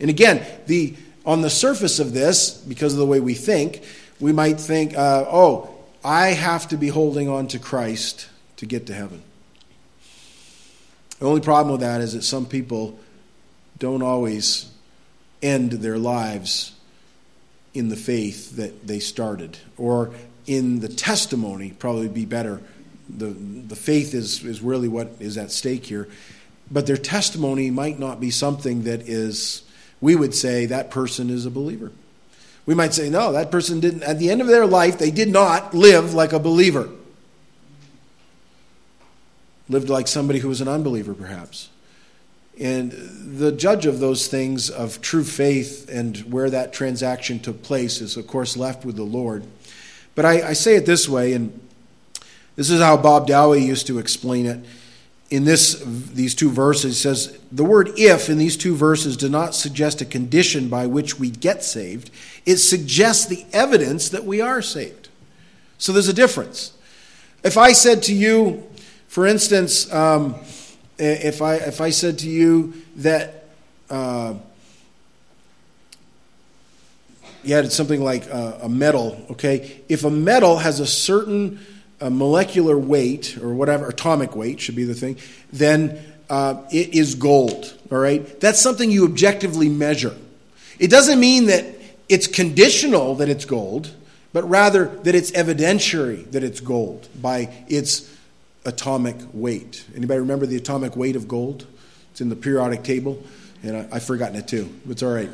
and 0.00 0.08
again 0.08 0.44
the 0.66 0.94
on 1.26 1.42
the 1.42 1.50
surface 1.50 1.98
of 1.98 2.12
this 2.12 2.50
because 2.50 2.92
of 2.92 2.98
the 2.98 3.06
way 3.06 3.20
we 3.20 3.34
think 3.34 3.82
we 4.20 4.32
might 4.32 4.58
think 4.58 4.96
uh, 4.96 5.24
oh 5.28 5.68
i 6.02 6.28
have 6.28 6.66
to 6.68 6.76
be 6.76 6.88
holding 6.88 7.28
on 7.28 7.46
to 7.46 7.58
christ 7.58 8.28
to 8.56 8.64
get 8.64 8.86
to 8.86 8.94
heaven 8.94 9.22
the 11.24 11.30
only 11.30 11.40
problem 11.40 11.72
with 11.72 11.80
that 11.80 12.02
is 12.02 12.12
that 12.12 12.22
some 12.22 12.44
people 12.44 12.98
don't 13.78 14.02
always 14.02 14.70
end 15.40 15.72
their 15.72 15.96
lives 15.96 16.74
in 17.72 17.88
the 17.88 17.96
faith 17.96 18.56
that 18.56 18.86
they 18.86 18.98
started 18.98 19.56
or 19.78 20.10
in 20.46 20.80
the 20.80 20.88
testimony 20.88 21.70
probably 21.78 22.08
be 22.08 22.26
better. 22.26 22.60
The, 23.08 23.28
the 23.28 23.74
faith 23.74 24.12
is, 24.12 24.44
is 24.44 24.60
really 24.60 24.86
what 24.86 25.12
is 25.18 25.38
at 25.38 25.50
stake 25.50 25.86
here. 25.86 26.08
But 26.70 26.86
their 26.86 26.98
testimony 26.98 27.70
might 27.70 27.98
not 27.98 28.20
be 28.20 28.30
something 28.30 28.82
that 28.82 29.08
is 29.08 29.62
we 30.02 30.14
would 30.14 30.34
say 30.34 30.66
that 30.66 30.90
person 30.90 31.30
is 31.30 31.46
a 31.46 31.50
believer. 31.50 31.90
We 32.66 32.74
might 32.74 32.92
say 32.92 33.08
no 33.08 33.32
that 33.32 33.50
person 33.50 33.80
didn't 33.80 34.02
at 34.02 34.18
the 34.18 34.28
end 34.28 34.42
of 34.42 34.46
their 34.46 34.66
life 34.66 34.98
they 34.98 35.10
did 35.10 35.30
not 35.30 35.72
live 35.72 36.12
like 36.12 36.34
a 36.34 36.38
believer 36.38 36.90
lived 39.68 39.88
like 39.88 40.08
somebody 40.08 40.38
who 40.38 40.48
was 40.48 40.60
an 40.60 40.68
unbeliever 40.68 41.14
perhaps 41.14 41.70
and 42.58 42.92
the 42.92 43.50
judge 43.50 43.86
of 43.86 43.98
those 43.98 44.28
things 44.28 44.70
of 44.70 45.00
true 45.00 45.24
faith 45.24 45.88
and 45.90 46.18
where 46.32 46.50
that 46.50 46.72
transaction 46.72 47.40
took 47.40 47.62
place 47.62 48.00
is, 48.00 48.16
of 48.16 48.26
course, 48.26 48.56
left 48.56 48.84
with 48.84 48.96
the 48.96 49.02
Lord. 49.02 49.44
But 50.14 50.24
I, 50.24 50.48
I 50.48 50.52
say 50.52 50.76
it 50.76 50.86
this 50.86 51.08
way, 51.08 51.32
and 51.32 51.60
this 52.54 52.70
is 52.70 52.80
how 52.80 52.96
Bob 52.96 53.26
Dowie 53.26 53.64
used 53.64 53.88
to 53.88 53.98
explain 53.98 54.46
it. 54.46 54.64
In 55.30 55.44
this, 55.44 55.82
these 55.84 56.34
two 56.34 56.50
verses, 56.50 57.00
says 57.00 57.36
the 57.50 57.64
word 57.64 57.90
if 57.96 58.28
in 58.28 58.38
these 58.38 58.56
two 58.56 58.76
verses 58.76 59.16
does 59.16 59.30
not 59.30 59.54
suggest 59.54 60.00
a 60.00 60.04
condition 60.04 60.68
by 60.68 60.86
which 60.86 61.18
we 61.18 61.30
get 61.30 61.64
saved. 61.64 62.10
It 62.46 62.58
suggests 62.58 63.26
the 63.26 63.44
evidence 63.52 64.10
that 64.10 64.24
we 64.24 64.40
are 64.40 64.62
saved. 64.62 65.08
So 65.78 65.92
there's 65.92 66.08
a 66.08 66.12
difference. 66.12 66.72
If 67.42 67.58
I 67.58 67.72
said 67.72 68.04
to 68.04 68.14
you, 68.14 68.62
for 69.14 69.28
instance, 69.28 69.92
um, 69.92 70.34
if 70.98 71.40
I 71.40 71.54
if 71.54 71.80
I 71.80 71.90
said 71.90 72.18
to 72.18 72.28
you 72.28 72.74
that 72.96 73.44
uh, 73.88 74.34
you 77.44 77.54
had 77.54 77.70
something 77.70 78.02
like 78.02 78.26
a, 78.26 78.58
a, 78.62 78.68
metal, 78.68 79.24
okay? 79.30 79.82
If 79.88 80.02
a 80.02 80.10
metal 80.10 80.58
has 80.58 80.80
a 80.80 80.86
certain 80.88 81.60
uh, 82.00 82.10
molecular 82.10 82.76
weight 82.76 83.38
or 83.40 83.54
whatever, 83.54 83.86
atomic 83.86 84.34
weight 84.34 84.58
should 84.58 84.74
be 84.74 84.82
the 84.82 84.94
thing, 84.94 85.16
then 85.52 86.02
uh, 86.28 86.62
it 86.72 86.92
is 86.92 87.14
gold. 87.14 87.72
All 87.92 87.98
right, 87.98 88.40
that's 88.40 88.60
something 88.60 88.90
you 88.90 89.04
objectively 89.04 89.68
measure. 89.68 90.16
It 90.80 90.90
doesn't 90.90 91.20
mean 91.20 91.46
that 91.46 91.64
it's 92.08 92.26
conditional 92.26 93.14
that 93.14 93.28
it's 93.28 93.44
gold, 93.44 93.92
but 94.32 94.42
rather 94.50 94.86
that 95.04 95.14
it's 95.14 95.30
evidentiary 95.30 96.28
that 96.32 96.42
it's 96.42 96.58
gold 96.58 97.06
by 97.22 97.54
its 97.68 98.10
atomic 98.64 99.16
weight. 99.32 99.84
Anybody 99.94 100.20
remember 100.20 100.46
the 100.46 100.56
atomic 100.56 100.96
weight 100.96 101.16
of 101.16 101.28
gold? 101.28 101.66
It's 102.10 102.20
in 102.20 102.28
the 102.28 102.36
periodic 102.36 102.82
table, 102.82 103.22
and 103.62 103.76
I, 103.76 103.94
have 103.94 104.04
forgotten 104.04 104.36
it 104.36 104.48
too. 104.48 104.72
It's 104.88 105.02
all 105.02 105.12
right. 105.12 105.30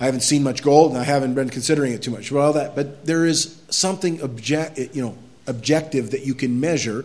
I 0.00 0.04
haven't 0.04 0.20
seen 0.20 0.42
much 0.42 0.62
gold, 0.62 0.92
and 0.92 1.00
I 1.00 1.04
haven't 1.04 1.34
been 1.34 1.50
considering 1.50 1.92
it 1.92 2.02
too 2.02 2.10
much. 2.10 2.30
Well, 2.30 2.52
that, 2.52 2.76
but 2.76 3.04
there 3.04 3.26
is 3.26 3.60
something 3.68 4.22
object, 4.22 4.78
you 4.94 5.02
know, 5.02 5.16
objective 5.46 6.12
that 6.12 6.24
you 6.24 6.34
can 6.34 6.60
measure 6.60 7.04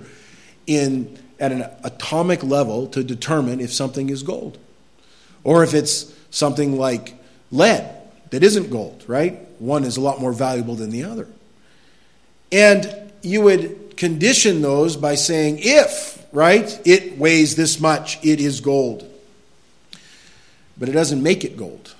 in 0.67 1.17
at 1.39 1.51
an 1.51 1.65
atomic 1.83 2.43
level 2.43 2.87
to 2.87 3.03
determine 3.03 3.59
if 3.59 3.73
something 3.73 4.09
is 4.09 4.23
gold, 4.23 4.57
or 5.43 5.63
if 5.63 5.73
it's 5.73 6.13
something 6.29 6.77
like 6.77 7.15
lead 7.51 7.89
that 8.29 8.43
isn't 8.43 8.69
gold. 8.69 9.03
Right? 9.07 9.39
One 9.59 9.83
is 9.83 9.97
a 9.97 10.01
lot 10.01 10.21
more 10.21 10.31
valuable 10.31 10.75
than 10.75 10.91
the 10.91 11.03
other, 11.03 11.27
and 12.51 13.11
you 13.23 13.41
would 13.41 13.82
condition 13.97 14.61
those 14.61 14.97
by 14.97 15.15
saying, 15.15 15.59
if, 15.59 16.25
right, 16.31 16.79
it 16.85 17.17
weighs 17.17 17.55
this 17.55 17.79
much, 17.79 18.23
it 18.23 18.39
is 18.39 18.61
gold. 18.61 19.09
But 20.77 20.89
it 20.89 20.93
doesn't 20.93 21.21
make 21.21 21.43
it 21.43 21.57
gold. 21.57 21.93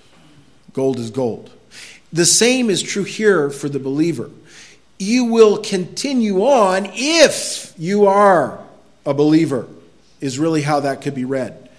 Gold 0.73 0.99
is 0.99 1.11
gold. 1.11 1.51
The 2.11 2.25
same 2.25 2.69
is 2.69 2.81
true 2.81 3.03
here 3.03 3.49
for 3.49 3.69
the 3.69 3.79
believer. 3.79 4.29
You 4.99 5.25
will 5.25 5.57
continue 5.57 6.43
on 6.43 6.89
if 6.93 7.73
you 7.77 8.05
are 8.05 8.63
a 9.05 9.13
believer, 9.13 9.67
is 10.21 10.39
really 10.39 10.61
how 10.61 10.79
that 10.81 11.01
could 11.01 11.15
be 11.15 11.25
read. 11.25 11.69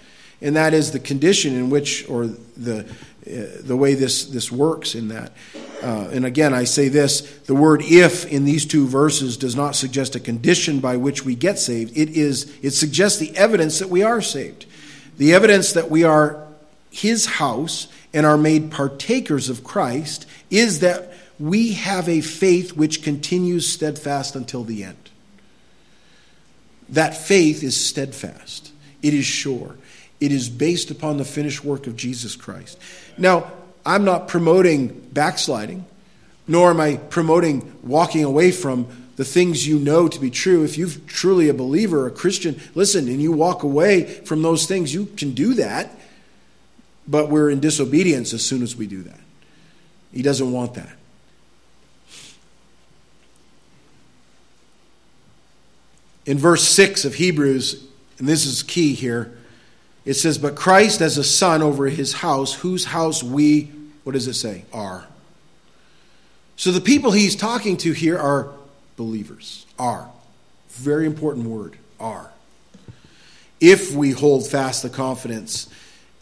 And 0.41 0.55
that 0.55 0.73
is 0.73 0.91
the 0.91 0.99
condition 0.99 1.55
in 1.55 1.69
which, 1.69 2.07
or 2.09 2.27
the, 2.27 2.81
uh, 2.81 3.61
the 3.61 3.75
way 3.75 3.93
this, 3.95 4.25
this 4.25 4.51
works 4.51 4.93
in 4.93 5.07
that. 5.07 5.31
Uh, 5.85 6.09
and 6.11 6.25
again, 6.25 6.51
I 6.51 6.63
say 6.63 6.87
this 6.87 7.21
the 7.41 7.53
word 7.53 7.83
if 7.83 8.25
in 8.25 8.43
these 8.43 8.65
two 8.65 8.87
verses 8.87 9.37
does 9.37 9.55
not 9.55 9.75
suggest 9.75 10.15
a 10.15 10.19
condition 10.19 10.79
by 10.79 10.97
which 10.97 11.23
we 11.23 11.35
get 11.35 11.59
saved. 11.59 11.95
It, 11.95 12.09
is, 12.09 12.51
it 12.63 12.71
suggests 12.71 13.19
the 13.19 13.37
evidence 13.37 13.77
that 13.77 13.89
we 13.89 14.01
are 14.01 14.19
saved, 14.19 14.65
the 15.19 15.35
evidence 15.35 15.73
that 15.73 15.91
we 15.91 16.03
are 16.03 16.43
his 16.89 17.27
house 17.27 17.87
and 18.15 18.25
are 18.25 18.37
made 18.37 18.71
partakers 18.71 19.47
of 19.47 19.63
Christ 19.63 20.25
is 20.49 20.79
that 20.79 21.13
we 21.37 21.73
have 21.73 22.09
a 22.09 22.21
faith 22.21 22.75
which 22.75 23.03
continues 23.03 23.67
steadfast 23.67 24.35
until 24.35 24.63
the 24.63 24.85
end. 24.85 25.11
That 26.89 27.15
faith 27.15 27.61
is 27.61 27.79
steadfast, 27.79 28.71
it 29.03 29.13
is 29.13 29.25
sure, 29.25 29.75
it 30.19 30.31
is 30.31 30.49
based 30.49 30.89
upon 30.89 31.17
the 31.17 31.25
finished 31.25 31.63
work 31.63 31.85
of 31.85 31.95
Jesus 31.95 32.35
Christ. 32.35 32.79
Now, 33.19 33.51
I'm 33.85 34.03
not 34.03 34.27
promoting 34.27 34.87
backsliding, 34.87 35.85
nor 36.47 36.71
am 36.71 36.79
I 36.79 36.97
promoting 36.97 37.77
walking 37.83 38.23
away 38.23 38.51
from 38.51 38.87
the 39.15 39.25
things 39.25 39.67
you 39.67 39.79
know 39.79 40.07
to 40.07 40.19
be 40.19 40.29
true. 40.29 40.63
If 40.63 40.77
you're 40.77 40.89
truly 41.07 41.49
a 41.49 41.53
believer, 41.53 42.07
a 42.07 42.11
Christian, 42.11 42.59
listen, 42.73 43.07
and 43.07 43.21
you 43.21 43.31
walk 43.31 43.63
away 43.63 44.03
from 44.03 44.41
those 44.41 44.65
things, 44.65 44.93
you 44.93 45.05
can 45.05 45.33
do 45.33 45.53
that, 45.55 45.91
but 47.07 47.29
we're 47.29 47.49
in 47.49 47.59
disobedience 47.59 48.33
as 48.33 48.43
soon 48.43 48.61
as 48.61 48.75
we 48.75 48.87
do 48.87 49.03
that. 49.03 49.19
He 50.11 50.21
doesn't 50.21 50.51
want 50.51 50.73
that. 50.73 50.95
In 56.25 56.39
verse 56.39 56.67
6 56.67 57.05
of 57.05 57.15
Hebrews, 57.15 57.85
and 58.17 58.27
this 58.27 58.45
is 58.45 58.63
key 58.63 58.93
here, 58.93 59.37
it 60.05 60.15
says, 60.15 60.37
But 60.37 60.55
Christ 60.55 61.01
as 61.01 61.17
a 61.17 61.23
son 61.23 61.61
over 61.61 61.87
his 61.87 62.13
house, 62.13 62.53
whose 62.53 62.85
house 62.85 63.21
we, 63.21 63.71
what 64.05 64.13
does 64.13 64.27
it 64.27 64.35
say, 64.35 64.63
are. 64.71 65.05
So 66.55 66.71
the 66.71 66.79
people 66.79 67.11
he's 67.11 67.35
talking 67.35 67.75
to 67.77 67.91
here 67.91 68.17
are 68.17 68.49
believers. 68.95 69.65
Are. 69.77 70.09
Very 70.69 71.05
important 71.05 71.47
word. 71.47 71.77
Are. 71.99 72.31
If 73.59 73.93
we 73.93 74.11
hold 74.11 74.47
fast 74.47 74.83
the 74.83 74.89
confidence 74.89 75.67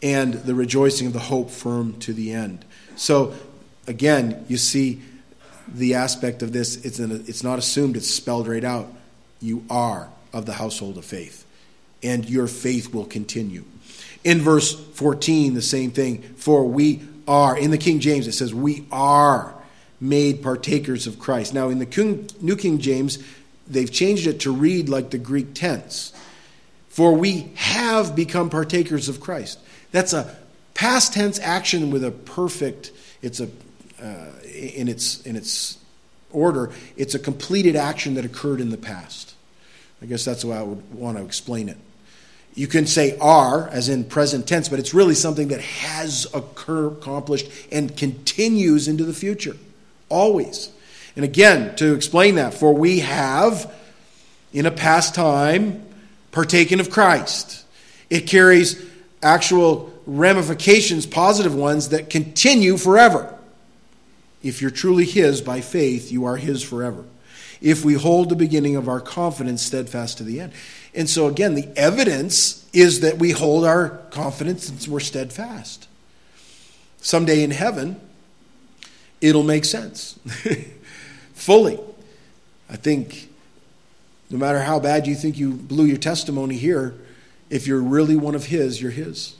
and 0.02 0.32
the 0.34 0.54
rejoicing 0.54 1.06
of 1.06 1.12
the 1.12 1.18
hope 1.18 1.50
firm 1.50 1.98
to 2.00 2.14
the 2.14 2.32
end. 2.32 2.64
So 2.96 3.34
again, 3.86 4.46
you 4.48 4.56
see 4.56 5.02
the 5.68 5.94
aspect 5.94 6.42
of 6.42 6.52
this, 6.52 6.84
it's, 6.84 6.98
an, 6.98 7.24
it's 7.26 7.42
not 7.42 7.58
assumed, 7.58 7.96
it's 7.96 8.10
spelled 8.10 8.48
right 8.48 8.64
out. 8.64 8.90
You 9.40 9.64
are 9.68 10.08
of 10.32 10.46
the 10.46 10.54
household 10.54 10.96
of 10.96 11.04
faith, 11.04 11.44
and 12.02 12.28
your 12.28 12.46
faith 12.46 12.94
will 12.94 13.04
continue. 13.04 13.64
In 14.24 14.40
verse 14.40 14.74
14, 14.74 15.52
the 15.52 15.62
same 15.62 15.90
thing. 15.90 16.22
For 16.22 16.64
we 16.64 17.02
are, 17.26 17.56
in 17.56 17.70
the 17.70 17.78
King 17.78 18.00
James, 18.00 18.26
it 18.26 18.32
says, 18.32 18.54
we 18.54 18.86
are 18.92 19.54
made 20.00 20.42
partakers 20.42 21.06
of 21.06 21.18
Christ. 21.18 21.54
Now, 21.54 21.68
in 21.68 21.78
the 21.78 22.26
New 22.40 22.56
King 22.56 22.78
James, 22.78 23.18
they've 23.66 23.90
changed 23.90 24.26
it 24.26 24.40
to 24.40 24.52
read 24.52 24.88
like 24.88 25.10
the 25.10 25.18
Greek 25.18 25.54
tense. 25.54 26.12
For 26.88 27.14
we 27.14 27.50
have 27.56 28.14
become 28.14 28.50
partakers 28.50 29.08
of 29.08 29.20
Christ. 29.20 29.58
That's 29.90 30.12
a 30.12 30.36
past 30.74 31.14
tense 31.14 31.38
action 31.38 31.90
with 31.90 32.04
a 32.04 32.10
perfect, 32.10 32.92
it's 33.22 33.40
a, 33.40 33.48
uh, 34.00 34.30
in, 34.54 34.88
its, 34.88 35.22
in 35.22 35.36
its 35.36 35.78
order, 36.30 36.70
it's 36.96 37.14
a 37.14 37.18
completed 37.18 37.76
action 37.76 38.14
that 38.14 38.24
occurred 38.24 38.60
in 38.60 38.70
the 38.70 38.76
past. 38.76 39.34
I 40.02 40.06
guess 40.06 40.24
that's 40.24 40.44
way 40.44 40.56
I 40.56 40.62
would 40.62 40.94
want 40.94 41.16
to 41.16 41.24
explain 41.24 41.68
it. 41.68 41.78
You 42.54 42.68
can 42.68 42.86
say 42.86 43.18
are, 43.18 43.68
as 43.68 43.88
in 43.88 44.04
present 44.04 44.46
tense, 44.46 44.68
but 44.68 44.78
it's 44.78 44.94
really 44.94 45.14
something 45.14 45.48
that 45.48 45.60
has 45.60 46.26
accomplished 46.32 47.50
and 47.72 47.96
continues 47.96 48.86
into 48.86 49.04
the 49.04 49.12
future. 49.12 49.56
Always. 50.08 50.70
And 51.16 51.24
again, 51.24 51.74
to 51.76 51.94
explain 51.94 52.36
that, 52.36 52.54
for 52.54 52.72
we 52.72 53.00
have, 53.00 53.72
in 54.52 54.66
a 54.66 54.70
past 54.70 55.14
time, 55.14 55.84
partaken 56.30 56.78
of 56.78 56.90
Christ. 56.90 57.64
It 58.08 58.22
carries 58.22 58.80
actual 59.22 59.92
ramifications, 60.06 61.06
positive 61.06 61.54
ones, 61.54 61.88
that 61.88 62.10
continue 62.10 62.76
forever. 62.76 63.36
If 64.42 64.60
you're 64.60 64.70
truly 64.70 65.06
His 65.06 65.40
by 65.40 65.60
faith, 65.60 66.12
you 66.12 66.26
are 66.26 66.36
His 66.36 66.62
forever. 66.62 67.04
If 67.60 67.84
we 67.84 67.94
hold 67.94 68.28
the 68.28 68.36
beginning 68.36 68.76
of 68.76 68.88
our 68.88 69.00
confidence 69.00 69.62
steadfast 69.62 70.18
to 70.18 70.24
the 70.24 70.40
end. 70.40 70.52
And 70.94 71.10
so, 71.10 71.26
again, 71.26 71.54
the 71.54 71.68
evidence 71.76 72.68
is 72.72 73.00
that 73.00 73.18
we 73.18 73.32
hold 73.32 73.64
our 73.64 73.88
confidence 74.10 74.68
and 74.68 74.86
we're 74.86 75.00
steadfast. 75.00 75.88
Someday 76.98 77.42
in 77.42 77.50
heaven, 77.50 78.00
it'll 79.20 79.42
make 79.42 79.64
sense 79.64 80.18
fully. 81.34 81.78
I 82.70 82.76
think 82.76 83.28
no 84.30 84.38
matter 84.38 84.60
how 84.60 84.78
bad 84.78 85.06
you 85.06 85.14
think 85.14 85.36
you 85.36 85.52
blew 85.52 85.84
your 85.84 85.98
testimony 85.98 86.56
here, 86.56 86.94
if 87.50 87.66
you're 87.66 87.82
really 87.82 88.16
one 88.16 88.34
of 88.34 88.46
His, 88.46 88.80
you're 88.80 88.90
His. 88.90 89.36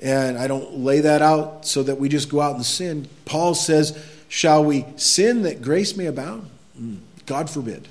And 0.00 0.38
I 0.38 0.46
don't 0.46 0.78
lay 0.78 1.00
that 1.00 1.22
out 1.22 1.66
so 1.66 1.82
that 1.82 1.98
we 1.98 2.08
just 2.08 2.28
go 2.28 2.40
out 2.40 2.54
and 2.54 2.64
sin. 2.64 3.08
Paul 3.24 3.54
says, 3.54 3.98
Shall 4.28 4.64
we 4.64 4.86
sin 4.96 5.42
that 5.42 5.60
grace 5.60 5.96
may 5.96 6.06
abound? 6.06 6.48
Hmm. 6.76 6.96
God 7.26 7.50
forbid. 7.50 7.88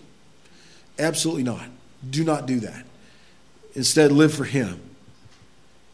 Absolutely 0.98 1.44
not. 1.44 1.68
Do 2.08 2.24
not 2.24 2.46
do 2.46 2.60
that. 2.62 2.86
Instead, 3.76 4.12
live 4.12 4.34
for 4.34 4.46
Him. 4.46 4.80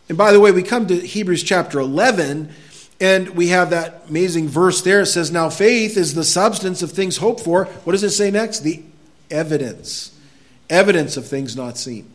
And 0.07 0.17
by 0.17 0.31
the 0.31 0.39
way, 0.39 0.51
we 0.51 0.63
come 0.63 0.87
to 0.87 0.95
Hebrews 0.95 1.43
chapter 1.43 1.79
11, 1.79 2.49
and 3.01 3.29
we 3.29 3.47
have 3.49 3.71
that 3.71 4.05
amazing 4.07 4.47
verse 4.47 4.81
there. 4.81 5.01
It 5.01 5.07
says, 5.07 5.31
Now 5.31 5.49
faith 5.49 5.97
is 5.97 6.13
the 6.13 6.23
substance 6.23 6.81
of 6.81 6.91
things 6.91 7.17
hoped 7.17 7.41
for. 7.41 7.65
What 7.65 7.93
does 7.93 8.03
it 8.03 8.11
say 8.11 8.31
next? 8.31 8.59
The 8.59 8.83
evidence. 9.31 10.17
Evidence 10.69 11.17
of 11.17 11.27
things 11.27 11.55
not 11.55 11.77
seen. 11.77 12.11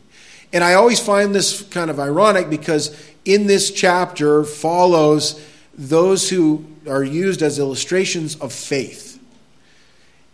And 0.52 0.64
I 0.64 0.74
always 0.74 1.00
find 1.00 1.34
this 1.34 1.62
kind 1.62 1.90
of 1.90 2.00
ironic 2.00 2.50
because 2.50 2.96
in 3.24 3.46
this 3.46 3.70
chapter 3.70 4.44
follows 4.44 5.44
those 5.74 6.28
who 6.30 6.64
are 6.88 7.04
used 7.04 7.42
as 7.42 7.58
illustrations 7.58 8.36
of 8.36 8.52
faith. 8.52 9.22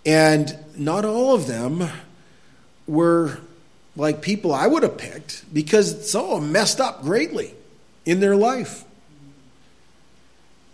And 0.04 0.56
not 0.76 1.04
all 1.04 1.34
of 1.34 1.46
them 1.46 1.88
were 2.86 3.40
like 3.96 4.20
people 4.20 4.54
I 4.54 4.66
would 4.66 4.82
have 4.82 4.98
picked 4.98 5.52
because 5.52 6.10
some 6.10 6.24
of 6.26 6.40
them 6.42 6.52
messed 6.52 6.80
up 6.80 7.02
greatly 7.02 7.54
in 8.04 8.20
their 8.20 8.36
life. 8.36 8.84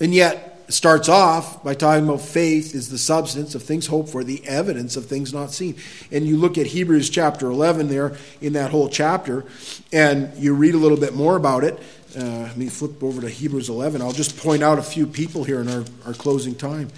And 0.00 0.12
yet, 0.12 0.64
it 0.66 0.72
starts 0.72 1.08
off 1.08 1.62
by 1.62 1.74
talking 1.74 2.08
about 2.08 2.20
faith 2.20 2.74
is 2.74 2.88
the 2.88 2.98
substance 2.98 3.54
of 3.54 3.62
things 3.62 3.86
hoped 3.86 4.10
for, 4.10 4.24
the 4.24 4.44
evidence 4.46 4.96
of 4.96 5.06
things 5.06 5.32
not 5.32 5.52
seen. 5.52 5.76
And 6.10 6.26
you 6.26 6.36
look 6.36 6.58
at 6.58 6.66
Hebrews 6.66 7.08
chapter 7.08 7.48
11 7.48 7.88
there 7.88 8.16
in 8.40 8.54
that 8.54 8.70
whole 8.70 8.88
chapter, 8.88 9.44
and 9.92 10.36
you 10.36 10.54
read 10.54 10.74
a 10.74 10.78
little 10.78 10.98
bit 10.98 11.14
more 11.14 11.36
about 11.36 11.62
it. 11.62 11.78
Uh, 12.16 12.42
let 12.42 12.56
me 12.56 12.68
flip 12.68 13.02
over 13.02 13.20
to 13.20 13.28
Hebrews 13.28 13.68
11. 13.68 14.02
I'll 14.02 14.12
just 14.12 14.36
point 14.36 14.62
out 14.62 14.78
a 14.78 14.82
few 14.82 15.06
people 15.06 15.44
here 15.44 15.60
in 15.60 15.68
our, 15.68 15.84
our 16.04 16.12
closing 16.12 16.54
time. 16.54 16.90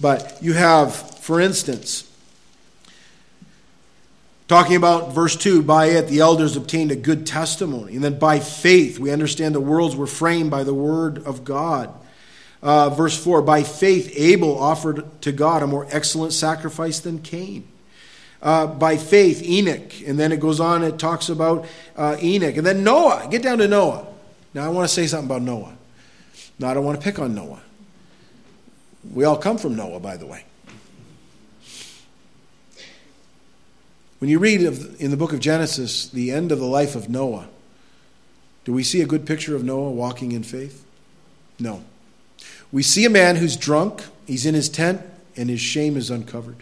But 0.00 0.38
you 0.42 0.52
have, 0.52 0.94
for 0.94 1.40
instance, 1.40 2.05
Talking 4.48 4.76
about 4.76 5.12
verse 5.12 5.34
2, 5.34 5.62
by 5.62 5.86
it 5.86 6.06
the 6.06 6.20
elders 6.20 6.56
obtained 6.56 6.92
a 6.92 6.96
good 6.96 7.26
testimony. 7.26 7.96
And 7.96 8.04
then 8.04 8.18
by 8.18 8.38
faith, 8.38 8.98
we 8.98 9.10
understand 9.10 9.54
the 9.54 9.60
worlds 9.60 9.96
were 9.96 10.06
framed 10.06 10.52
by 10.52 10.62
the 10.62 10.74
word 10.74 11.24
of 11.26 11.44
God. 11.44 11.92
Uh, 12.62 12.90
verse 12.90 13.22
4, 13.22 13.42
by 13.42 13.64
faith 13.64 14.12
Abel 14.16 14.56
offered 14.56 15.04
to 15.22 15.32
God 15.32 15.62
a 15.62 15.66
more 15.66 15.86
excellent 15.90 16.32
sacrifice 16.32 17.00
than 17.00 17.20
Cain. 17.20 17.66
Uh, 18.40 18.68
by 18.68 18.96
faith, 18.96 19.42
Enoch. 19.42 19.92
And 20.06 20.18
then 20.18 20.30
it 20.30 20.38
goes 20.38 20.60
on, 20.60 20.84
it 20.84 20.98
talks 20.98 21.28
about 21.28 21.66
uh, 21.96 22.16
Enoch. 22.22 22.56
And 22.56 22.64
then 22.66 22.84
Noah. 22.84 23.26
Get 23.28 23.42
down 23.42 23.58
to 23.58 23.66
Noah. 23.66 24.06
Now, 24.54 24.64
I 24.64 24.68
want 24.68 24.88
to 24.88 24.94
say 24.94 25.08
something 25.08 25.26
about 25.26 25.42
Noah. 25.42 25.76
Now, 26.58 26.70
I 26.70 26.74
don't 26.74 26.84
want 26.84 27.00
to 27.00 27.04
pick 27.04 27.18
on 27.18 27.34
Noah. 27.34 27.60
We 29.12 29.24
all 29.24 29.36
come 29.36 29.58
from 29.58 29.74
Noah, 29.74 30.00
by 30.00 30.16
the 30.16 30.26
way. 30.26 30.44
When 34.18 34.30
you 34.30 34.38
read 34.38 34.62
in 34.62 35.10
the 35.10 35.16
book 35.16 35.32
of 35.32 35.40
Genesis 35.40 36.08
the 36.08 36.30
end 36.30 36.50
of 36.50 36.58
the 36.58 36.66
life 36.66 36.96
of 36.96 37.08
Noah, 37.10 37.48
do 38.64 38.72
we 38.72 38.82
see 38.82 39.02
a 39.02 39.06
good 39.06 39.26
picture 39.26 39.54
of 39.54 39.62
Noah 39.62 39.90
walking 39.90 40.32
in 40.32 40.42
faith? 40.42 40.84
No. 41.58 41.84
We 42.72 42.82
see 42.82 43.04
a 43.04 43.10
man 43.10 43.36
who's 43.36 43.56
drunk, 43.56 44.02
he's 44.26 44.46
in 44.46 44.54
his 44.54 44.68
tent, 44.68 45.02
and 45.36 45.50
his 45.50 45.60
shame 45.60 45.96
is 45.96 46.10
uncovered. 46.10 46.56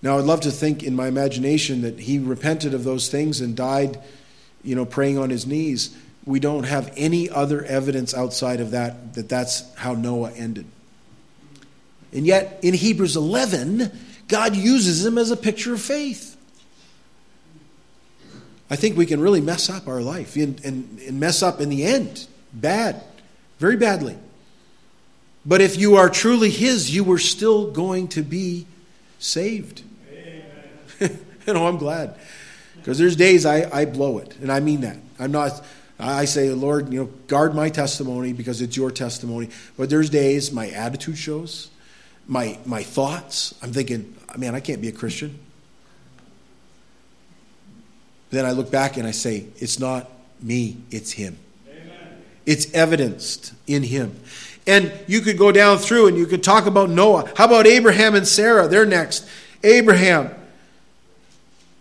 Now, 0.00 0.18
I'd 0.18 0.24
love 0.24 0.40
to 0.42 0.50
think 0.50 0.82
in 0.82 0.96
my 0.96 1.06
imagination 1.06 1.82
that 1.82 2.00
he 2.00 2.18
repented 2.18 2.74
of 2.74 2.84
those 2.84 3.08
things 3.08 3.40
and 3.40 3.56
died, 3.56 4.00
you 4.64 4.74
know, 4.74 4.84
praying 4.84 5.18
on 5.18 5.30
his 5.30 5.46
knees. 5.46 5.96
We 6.24 6.40
don't 6.40 6.64
have 6.64 6.92
any 6.96 7.28
other 7.28 7.64
evidence 7.64 8.14
outside 8.14 8.60
of 8.60 8.72
that 8.72 9.14
that 9.14 9.28
that's 9.28 9.72
how 9.76 9.94
Noah 9.94 10.32
ended. 10.32 10.66
And 12.12 12.26
yet, 12.26 12.58
in 12.62 12.74
Hebrews 12.74 13.16
11, 13.16 13.92
God 14.32 14.56
uses 14.56 15.04
him 15.04 15.18
as 15.18 15.30
a 15.30 15.36
picture 15.36 15.74
of 15.74 15.82
faith. 15.82 16.38
I 18.70 18.76
think 18.76 18.96
we 18.96 19.04
can 19.04 19.20
really 19.20 19.42
mess 19.42 19.68
up 19.68 19.86
our 19.86 20.00
life 20.00 20.36
and, 20.36 20.58
and, 20.64 20.98
and 21.06 21.20
mess 21.20 21.42
up 21.42 21.60
in 21.60 21.68
the 21.68 21.84
end. 21.84 22.26
Bad. 22.50 23.04
Very 23.58 23.76
badly. 23.76 24.16
But 25.44 25.60
if 25.60 25.76
you 25.76 25.96
are 25.96 26.08
truly 26.08 26.48
His, 26.48 26.94
you 26.94 27.04
were 27.04 27.18
still 27.18 27.70
going 27.72 28.08
to 28.08 28.22
be 28.22 28.66
saved. 29.18 29.82
you 30.98 31.10
know, 31.46 31.66
I'm 31.66 31.76
glad. 31.76 32.14
Because 32.76 32.96
there's 32.96 33.16
days 33.16 33.44
I, 33.44 33.68
I 33.70 33.84
blow 33.84 34.16
it, 34.16 34.34
and 34.38 34.50
I 34.50 34.60
mean 34.60 34.80
that. 34.80 34.96
I'm 35.18 35.30
not, 35.30 35.62
I 35.98 36.24
say, 36.24 36.48
Lord, 36.48 36.90
you 36.90 37.00
know, 37.00 37.10
guard 37.26 37.54
my 37.54 37.68
testimony 37.68 38.32
because 38.32 38.62
it's 38.62 38.78
your 38.78 38.90
testimony. 38.90 39.50
But 39.76 39.90
there's 39.90 40.08
days 40.08 40.52
my 40.52 40.70
attitude 40.70 41.18
shows, 41.18 41.68
my, 42.26 42.58
my 42.64 42.82
thoughts. 42.82 43.54
I'm 43.62 43.72
thinking, 43.72 44.14
man, 44.36 44.54
I 44.54 44.60
can't 44.60 44.80
be 44.80 44.88
a 44.88 44.92
Christian. 44.92 45.38
Then 48.30 48.46
I 48.46 48.52
look 48.52 48.70
back 48.70 48.96
and 48.96 49.06
I 49.06 49.10
say, 49.10 49.46
it's 49.56 49.78
not 49.78 50.10
me, 50.40 50.78
it's 50.90 51.12
Him. 51.12 51.38
It's 52.46 52.72
evidenced 52.74 53.52
in 53.66 53.82
him. 53.82 54.18
And 54.66 54.92
you 55.06 55.20
could 55.20 55.38
go 55.38 55.52
down 55.52 55.78
through 55.78 56.08
and 56.08 56.16
you 56.16 56.26
could 56.26 56.42
talk 56.42 56.66
about 56.66 56.90
Noah. 56.90 57.30
How 57.36 57.46
about 57.46 57.66
Abraham 57.66 58.14
and 58.14 58.26
Sarah? 58.26 58.68
They're 58.68 58.86
next. 58.86 59.26
Abraham, 59.64 60.30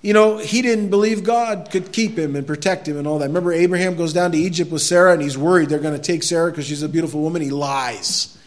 you 0.02 0.14
know, 0.14 0.38
he 0.38 0.62
didn't 0.62 0.89
believe 0.89 1.24
God 1.24 1.70
could 1.72 1.92
keep 1.92 2.18
him 2.18 2.36
and 2.36 2.46
protect 2.46 2.88
him 2.88 2.98
and 2.98 3.08
all 3.08 3.20
that. 3.20 3.28
Remember, 3.28 3.54
Abraham 3.54 3.96
goes 3.96 4.14
down 4.14 4.32
to 4.32 4.38
Egypt 4.38 4.72
with 4.72 4.82
Sarah 4.82 5.14
and 5.14 5.22
he's 5.22 5.38
worried 5.38 5.70
they're 5.70 5.80
going 5.80 6.00
to 6.00 6.02
take 6.02 6.24
Sarah 6.24 6.52
because 6.52 6.66
she's 6.66 6.84
a 6.84 6.89
beautiful 6.89 7.22
woman. 7.22 7.42
He 7.42 7.52
lies. 7.52 8.38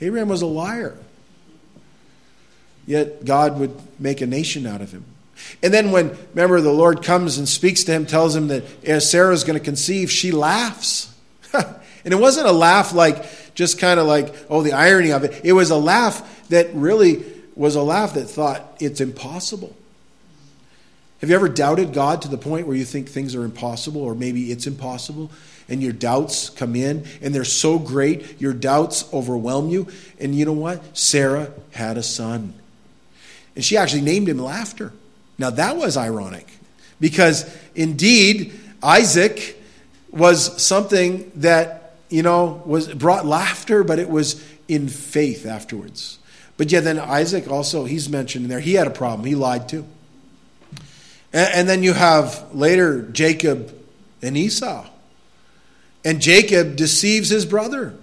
Abraham 0.00 0.28
was 0.28 0.42
a 0.42 0.46
liar. 0.46 0.96
Yet 2.86 3.24
God 3.24 3.58
would 3.58 3.74
make 3.98 4.20
a 4.20 4.26
nation 4.26 4.66
out 4.66 4.80
of 4.80 4.92
him. 4.92 5.04
And 5.62 5.72
then 5.72 5.90
when, 5.90 6.16
remember, 6.34 6.60
the 6.60 6.72
Lord 6.72 7.02
comes 7.02 7.38
and 7.38 7.48
speaks 7.48 7.84
to 7.84 7.92
him, 7.92 8.06
tells 8.06 8.34
him 8.34 8.48
that 8.48 8.64
as 8.84 9.10
Sarah's 9.10 9.44
going 9.44 9.58
to 9.58 9.64
conceive, 9.64 10.10
she 10.10 10.30
laughs. 10.30 11.14
and 11.52 11.64
it 12.04 12.18
wasn't 12.18 12.46
a 12.46 12.52
laugh 12.52 12.92
like 12.92 13.54
just 13.54 13.78
kind 13.78 13.98
of 14.00 14.06
like, 14.06 14.34
oh, 14.50 14.62
the 14.62 14.72
irony 14.72 15.12
of 15.12 15.24
it. 15.24 15.40
It 15.44 15.52
was 15.52 15.70
a 15.70 15.76
laugh 15.76 16.48
that 16.48 16.74
really 16.74 17.24
was 17.54 17.76
a 17.76 17.82
laugh 17.82 18.14
that 18.14 18.26
thought 18.26 18.76
it's 18.80 19.00
impossible. 19.00 19.74
Have 21.20 21.30
you 21.30 21.36
ever 21.36 21.48
doubted 21.48 21.94
God 21.94 22.22
to 22.22 22.28
the 22.28 22.36
point 22.36 22.66
where 22.66 22.76
you 22.76 22.84
think 22.84 23.08
things 23.08 23.34
are 23.34 23.44
impossible 23.44 24.02
or 24.02 24.14
maybe 24.14 24.52
it's 24.52 24.66
impossible? 24.66 25.30
And 25.68 25.82
your 25.82 25.92
doubts 25.92 26.50
come 26.50 26.76
in 26.76 27.06
and 27.22 27.34
they're 27.34 27.44
so 27.44 27.78
great, 27.78 28.40
your 28.40 28.52
doubts 28.52 29.10
overwhelm 29.12 29.70
you. 29.70 29.88
And 30.20 30.34
you 30.34 30.44
know 30.44 30.52
what? 30.52 30.96
Sarah 30.96 31.50
had 31.70 31.96
a 31.96 32.02
son. 32.02 32.52
And 33.54 33.64
she 33.64 33.76
actually 33.76 34.02
named 34.02 34.28
him 34.28 34.38
Laughter. 34.38 34.92
Now 35.38 35.50
that 35.50 35.76
was 35.76 35.96
ironic 35.96 36.46
because 37.00 37.44
indeed, 37.74 38.58
Isaac 38.82 39.60
was 40.10 40.62
something 40.62 41.30
that, 41.36 41.96
you 42.08 42.22
know, 42.22 42.62
was 42.64 42.92
brought 42.92 43.26
laughter, 43.26 43.82
but 43.82 43.98
it 43.98 44.08
was 44.08 44.44
in 44.68 44.88
faith 44.88 45.46
afterwards. 45.46 46.18
But 46.56 46.70
yeah, 46.70 46.80
then 46.80 46.98
Isaac 46.98 47.50
also, 47.50 47.84
he's 47.84 48.08
mentioned 48.08 48.44
in 48.44 48.48
there, 48.48 48.60
he 48.60 48.74
had 48.74 48.86
a 48.86 48.90
problem. 48.90 49.26
He 49.26 49.34
lied 49.34 49.68
too. 49.68 49.84
And, 51.32 51.54
and 51.54 51.68
then 51.68 51.82
you 51.82 51.92
have 51.92 52.54
later 52.54 53.02
Jacob 53.02 53.74
and 54.22 54.36
Esau. 54.36 54.86
And 56.04 56.20
Jacob 56.20 56.76
deceives 56.76 57.30
his 57.30 57.44
brother. 57.44 57.94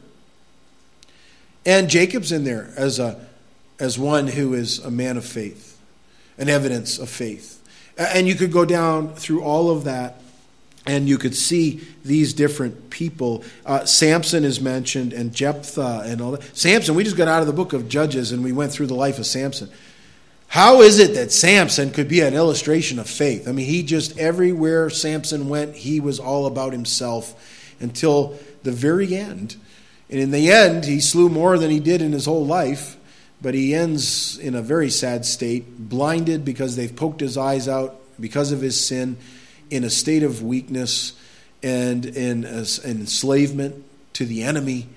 And 1.66 1.90
Jacob's 1.90 2.32
in 2.32 2.44
there 2.44 2.74
as, 2.76 3.00
a, 3.00 3.26
as 3.82 3.98
one 3.98 4.28
who 4.28 4.54
is 4.54 4.78
a 4.80 4.92
man 4.92 5.18
of 5.18 5.26
faith, 5.26 5.82
an 6.38 6.48
evidence 6.48 7.00
of 7.00 7.10
faith. 7.10 7.60
And 7.98 8.28
you 8.28 8.36
could 8.36 8.52
go 8.52 8.64
down 8.64 9.16
through 9.16 9.44
all 9.44 9.72
of 9.72 9.86
that 9.86 10.22
and 10.86 11.10
you 11.10 11.18
could 11.18 11.36
see 11.36 11.82
these 12.06 12.34
different 12.34 12.92
people. 12.92 13.44
Uh, 13.66 13.86
Samson 13.86 14.44
is 14.44 14.62
mentioned, 14.62 15.14
and 15.14 15.34
Jephthah, 15.34 16.04
and 16.06 16.22
all 16.22 16.32
that. 16.32 16.58
Samson, 16.58 16.96
we 16.96 17.04
just 17.04 17.18
got 17.18 17.28
out 17.28 17.42
of 17.42 17.48
the 17.48 17.54
book 17.54 17.74
of 17.74 17.90
Judges 17.90 18.32
and 18.32 18.44
we 18.44 18.52
went 18.52 18.72
through 18.72 18.88
the 18.88 18.96
life 18.96 19.20
of 19.20 19.26
Samson. 19.26 19.70
How 20.48 20.82
is 20.82 21.00
it 21.00 21.14
that 21.16 21.32
Samson 21.32 21.92
could 21.92 22.08
be 22.08 22.22
an 22.22 22.34
illustration 22.34 23.00
of 23.00 23.10
faith? 23.10 23.48
I 23.48 23.52
mean, 23.52 23.66
he 23.66 23.84
just, 23.84 24.18
everywhere 24.18 24.90
Samson 24.90 25.50
went, 25.50 25.76
he 25.76 26.00
was 26.00 26.20
all 26.20 26.46
about 26.46 26.72
himself 26.72 27.74
until 27.80 28.38
the 28.64 28.72
very 28.72 29.16
end. 29.16 29.56
And 30.10 30.20
in 30.20 30.32
the 30.32 30.52
end, 30.52 30.86
he 30.86 31.00
slew 31.00 31.30
more 31.30 31.58
than 31.58 31.72
he 31.72 31.80
did 31.80 32.02
in 32.02 32.12
his 32.12 32.26
whole 32.26 32.46
life, 32.46 32.98
but 33.42 33.54
he 33.54 33.74
ends 33.74 34.38
in 34.38 34.56
a 34.56 34.62
very 34.62 34.90
sad 34.90 35.26
state, 35.26 35.90
blinded 35.90 36.46
because 36.46 36.76
they've 36.76 36.96
poked 36.96 37.22
his 37.22 37.38
eyes 37.38 37.68
out 37.68 37.96
because 38.20 38.52
of 38.52 38.62
his 38.62 38.80
sin, 38.84 39.18
in 39.70 39.84
a 39.84 39.90
state 39.90 40.22
of 40.22 40.44
weakness 40.44 41.14
and 41.64 42.06
in 42.06 42.46
enslavement 42.46 43.84
to 44.14 44.26
the 44.26 44.44
enemy 44.44 44.88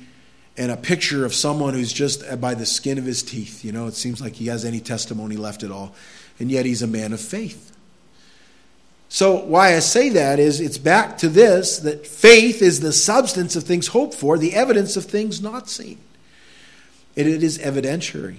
and 0.57 0.71
a 0.71 0.77
picture 0.77 1.25
of 1.25 1.35
someone 1.35 1.75
who's 1.75 1.93
just 1.93 2.23
by 2.41 2.55
the 2.55 2.67
skin 2.67 2.99
of 2.99 3.05
his 3.05 3.23
teeth. 3.23 3.65
You 3.65 3.73
know, 3.73 3.87
it 3.87 3.95
seems 3.95 4.21
like 4.21 4.35
he 4.35 4.47
has 4.47 4.65
any 4.65 4.81
testimony 4.81 5.37
left 5.37 5.63
at 5.63 5.71
all. 5.71 5.95
And 6.39 6.51
yet 6.51 6.67
he's 6.67 6.83
a 6.83 6.87
man 6.87 7.13
of 7.13 7.21
faith. 7.21 7.73
So, 9.09 9.45
why 9.45 9.77
I 9.77 9.79
say 9.79 10.09
that 10.11 10.41
is 10.41 10.61
it's 10.61 10.79
back 10.79 11.19
to 11.19 11.29
this 11.29 11.79
that 11.79 12.07
faith 12.07 12.63
is 12.63 12.81
the 12.81 12.93
substance 12.93 13.55
of 13.55 13.63
things 13.63 13.89
hoped 13.89 14.15
for, 14.15 14.39
the 14.39 14.55
evidence 14.55 14.97
of 14.97 15.05
things 15.05 15.41
not 15.41 15.69
seen. 15.69 15.99
And 17.17 17.29
it 17.29 17.43
is 17.43 17.59
evidentiary. 17.59 18.39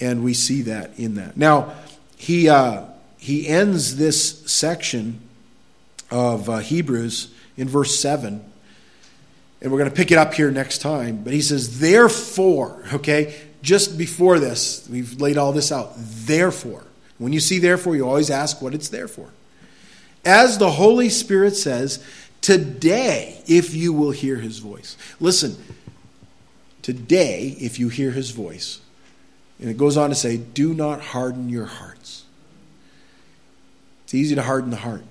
And 0.00 0.24
we 0.24 0.34
see 0.34 0.62
that 0.62 0.98
in 0.98 1.14
that. 1.14 1.36
Now, 1.36 1.74
he, 2.16 2.48
uh, 2.48 2.84
he 3.18 3.48
ends 3.48 3.96
this 3.96 4.50
section 4.50 5.20
of 6.10 6.48
uh, 6.48 6.58
Hebrews 6.58 7.32
in 7.56 7.68
verse 7.68 7.98
7 7.98 8.44
and 9.62 9.70
we're 9.70 9.78
going 9.78 9.90
to 9.90 9.96
pick 9.96 10.10
it 10.10 10.18
up 10.18 10.34
here 10.34 10.50
next 10.50 10.78
time. 10.78 11.22
But 11.22 11.32
he 11.32 11.40
says, 11.40 11.78
therefore, 11.78 12.84
okay, 12.92 13.40
just 13.62 13.96
before 13.96 14.40
this, 14.40 14.88
we've 14.90 15.20
laid 15.20 15.38
all 15.38 15.52
this 15.52 15.70
out. 15.70 15.92
Therefore, 15.96 16.82
when 17.18 17.32
you 17.32 17.38
see 17.38 17.60
therefore, 17.60 17.94
you 17.94 18.06
always 18.06 18.28
ask 18.28 18.60
what 18.60 18.74
it's 18.74 18.88
there 18.88 19.06
for. 19.06 19.28
As 20.24 20.58
the 20.58 20.72
Holy 20.72 21.08
Spirit 21.08 21.54
says, 21.54 22.04
today, 22.40 23.40
if 23.46 23.72
you 23.72 23.92
will 23.92 24.10
hear 24.10 24.36
his 24.36 24.58
voice. 24.58 24.96
Listen, 25.20 25.56
today, 26.82 27.56
if 27.58 27.78
you 27.78 27.88
hear 27.88 28.10
his 28.10 28.30
voice, 28.30 28.80
and 29.60 29.70
it 29.70 29.78
goes 29.78 29.96
on 29.96 30.10
to 30.10 30.14
say, 30.14 30.36
do 30.36 30.74
not 30.74 31.00
harden 31.00 31.48
your 31.48 31.66
hearts. 31.66 32.24
It's 34.04 34.14
easy 34.14 34.34
to 34.34 34.42
harden 34.42 34.70
the 34.70 34.76
heart. 34.76 35.04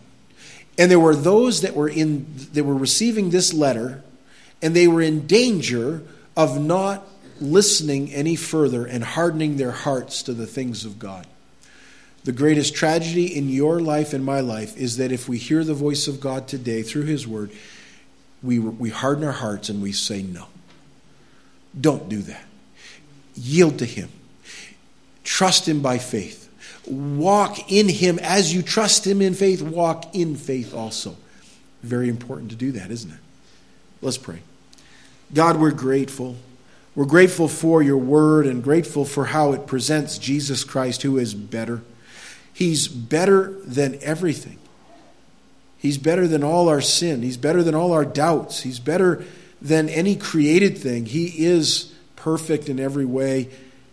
And 0.77 0.91
there 0.91 0.99
were 0.99 1.15
those 1.15 1.61
that 1.61 1.75
were 1.75 1.89
in 1.89 2.25
that 2.53 2.63
were 2.63 2.75
receiving 2.75 3.29
this 3.29 3.53
letter 3.53 4.03
and 4.61 4.75
they 4.75 4.87
were 4.87 5.01
in 5.01 5.27
danger 5.27 6.03
of 6.35 6.61
not 6.61 7.07
listening 7.39 8.11
any 8.13 8.35
further 8.35 8.85
and 8.85 9.03
hardening 9.03 9.57
their 9.57 9.71
hearts 9.71 10.23
to 10.23 10.33
the 10.33 10.45
things 10.45 10.85
of 10.85 10.99
God. 10.99 11.25
The 12.23 12.31
greatest 12.31 12.75
tragedy 12.75 13.35
in 13.35 13.49
your 13.49 13.79
life 13.79 14.13
and 14.13 14.23
my 14.23 14.41
life 14.41 14.77
is 14.77 14.97
that 14.97 15.11
if 15.11 15.27
we 15.27 15.39
hear 15.39 15.63
the 15.63 15.73
voice 15.73 16.07
of 16.07 16.21
God 16.21 16.47
today 16.47 16.83
through 16.83 17.05
His 17.05 17.27
Word, 17.27 17.51
we, 18.43 18.59
we 18.59 18.89
harden 18.91 19.23
our 19.23 19.31
hearts 19.31 19.69
and 19.69 19.81
we 19.81 19.91
say 19.91 20.21
no. 20.21 20.47
Don't 21.79 22.09
do 22.09 22.21
that. 22.23 22.43
Yield 23.35 23.79
to 23.79 23.85
Him. 23.85 24.09
Trust 25.23 25.67
Him 25.67 25.81
by 25.81 25.97
faith. 25.97 26.49
Walk 26.87 27.71
in 27.71 27.87
Him 27.87 28.19
as 28.19 28.53
you 28.53 28.61
trust 28.61 29.05
Him 29.05 29.21
in 29.21 29.33
faith, 29.33 29.61
walk 29.61 30.15
in 30.15 30.35
faith 30.35 30.73
also. 30.73 31.15
Very 31.83 32.09
important 32.09 32.51
to 32.51 32.55
do 32.55 32.71
that, 32.73 32.91
isn't 32.91 33.11
it? 33.11 33.19
Let's 34.01 34.17
pray. 34.17 34.39
God, 35.33 35.57
we're 35.57 35.71
grateful. 35.71 36.35
We're 36.93 37.05
grateful 37.05 37.47
for 37.47 37.81
your 37.81 37.97
word 37.97 38.45
and 38.45 38.63
grateful 38.63 39.05
for 39.05 39.25
how 39.25 39.53
it 39.53 39.65
presents 39.65 40.17
Jesus 40.17 40.63
Christ, 40.63 41.03
who 41.03 41.17
is 41.17 41.33
better. 41.33 41.81
He's 42.53 42.87
better 42.87 43.55
than 43.63 43.97
everything. 44.01 44.57
He's 45.77 45.97
better 45.97 46.27
than 46.27 46.43
all 46.43 46.67
our 46.67 46.81
sin. 46.81 47.21
He's 47.21 47.37
better 47.37 47.63
than 47.63 47.73
all 47.73 47.93
our 47.93 48.05
doubts. 48.05 48.61
He's 48.61 48.79
better 48.79 49.23
than 49.61 49.89
any 49.89 50.15
created 50.15 50.77
thing. 50.77 51.05
He 51.05 51.45
is 51.45 51.93
perfect 52.15 52.69
in 52.69 52.79
every 52.79 53.05
way, 53.05 53.49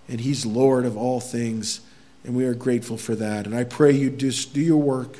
and 0.09 0.21
He's 0.21 0.47
Lord 0.47 0.85
of 0.85 0.97
all 0.97 1.21
things. 1.21 1.81
And 2.25 2.37
we 2.37 2.45
are 2.45 2.55
grateful 2.55 2.97
for 2.97 3.15
that. 3.15 3.47
And 3.47 3.55
I 3.55 3.65
pray 3.65 3.93
you 3.93 4.11
just 4.11 4.53
do 4.53 4.61
your 4.61 4.81
work. 4.81 5.19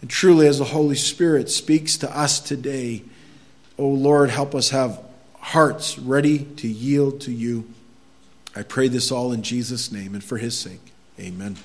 And 0.00 0.10
truly, 0.10 0.46
as 0.46 0.58
the 0.58 0.64
Holy 0.64 0.94
Spirit 0.94 1.50
speaks 1.50 1.96
to 1.98 2.16
us 2.16 2.38
today, 2.38 3.02
oh 3.78 3.88
Lord, 3.88 4.30
help 4.30 4.54
us 4.54 4.70
have 4.70 5.02
hearts 5.40 5.98
ready 5.98 6.40
to 6.56 6.68
yield 6.68 7.20
to 7.22 7.32
you. 7.32 7.68
I 8.54 8.62
pray 8.62 8.88
this 8.88 9.10
all 9.10 9.32
in 9.32 9.42
Jesus' 9.42 9.90
name 9.90 10.14
and 10.14 10.22
for 10.22 10.36
his 10.36 10.58
sake. 10.58 10.92
Amen. 11.18 11.56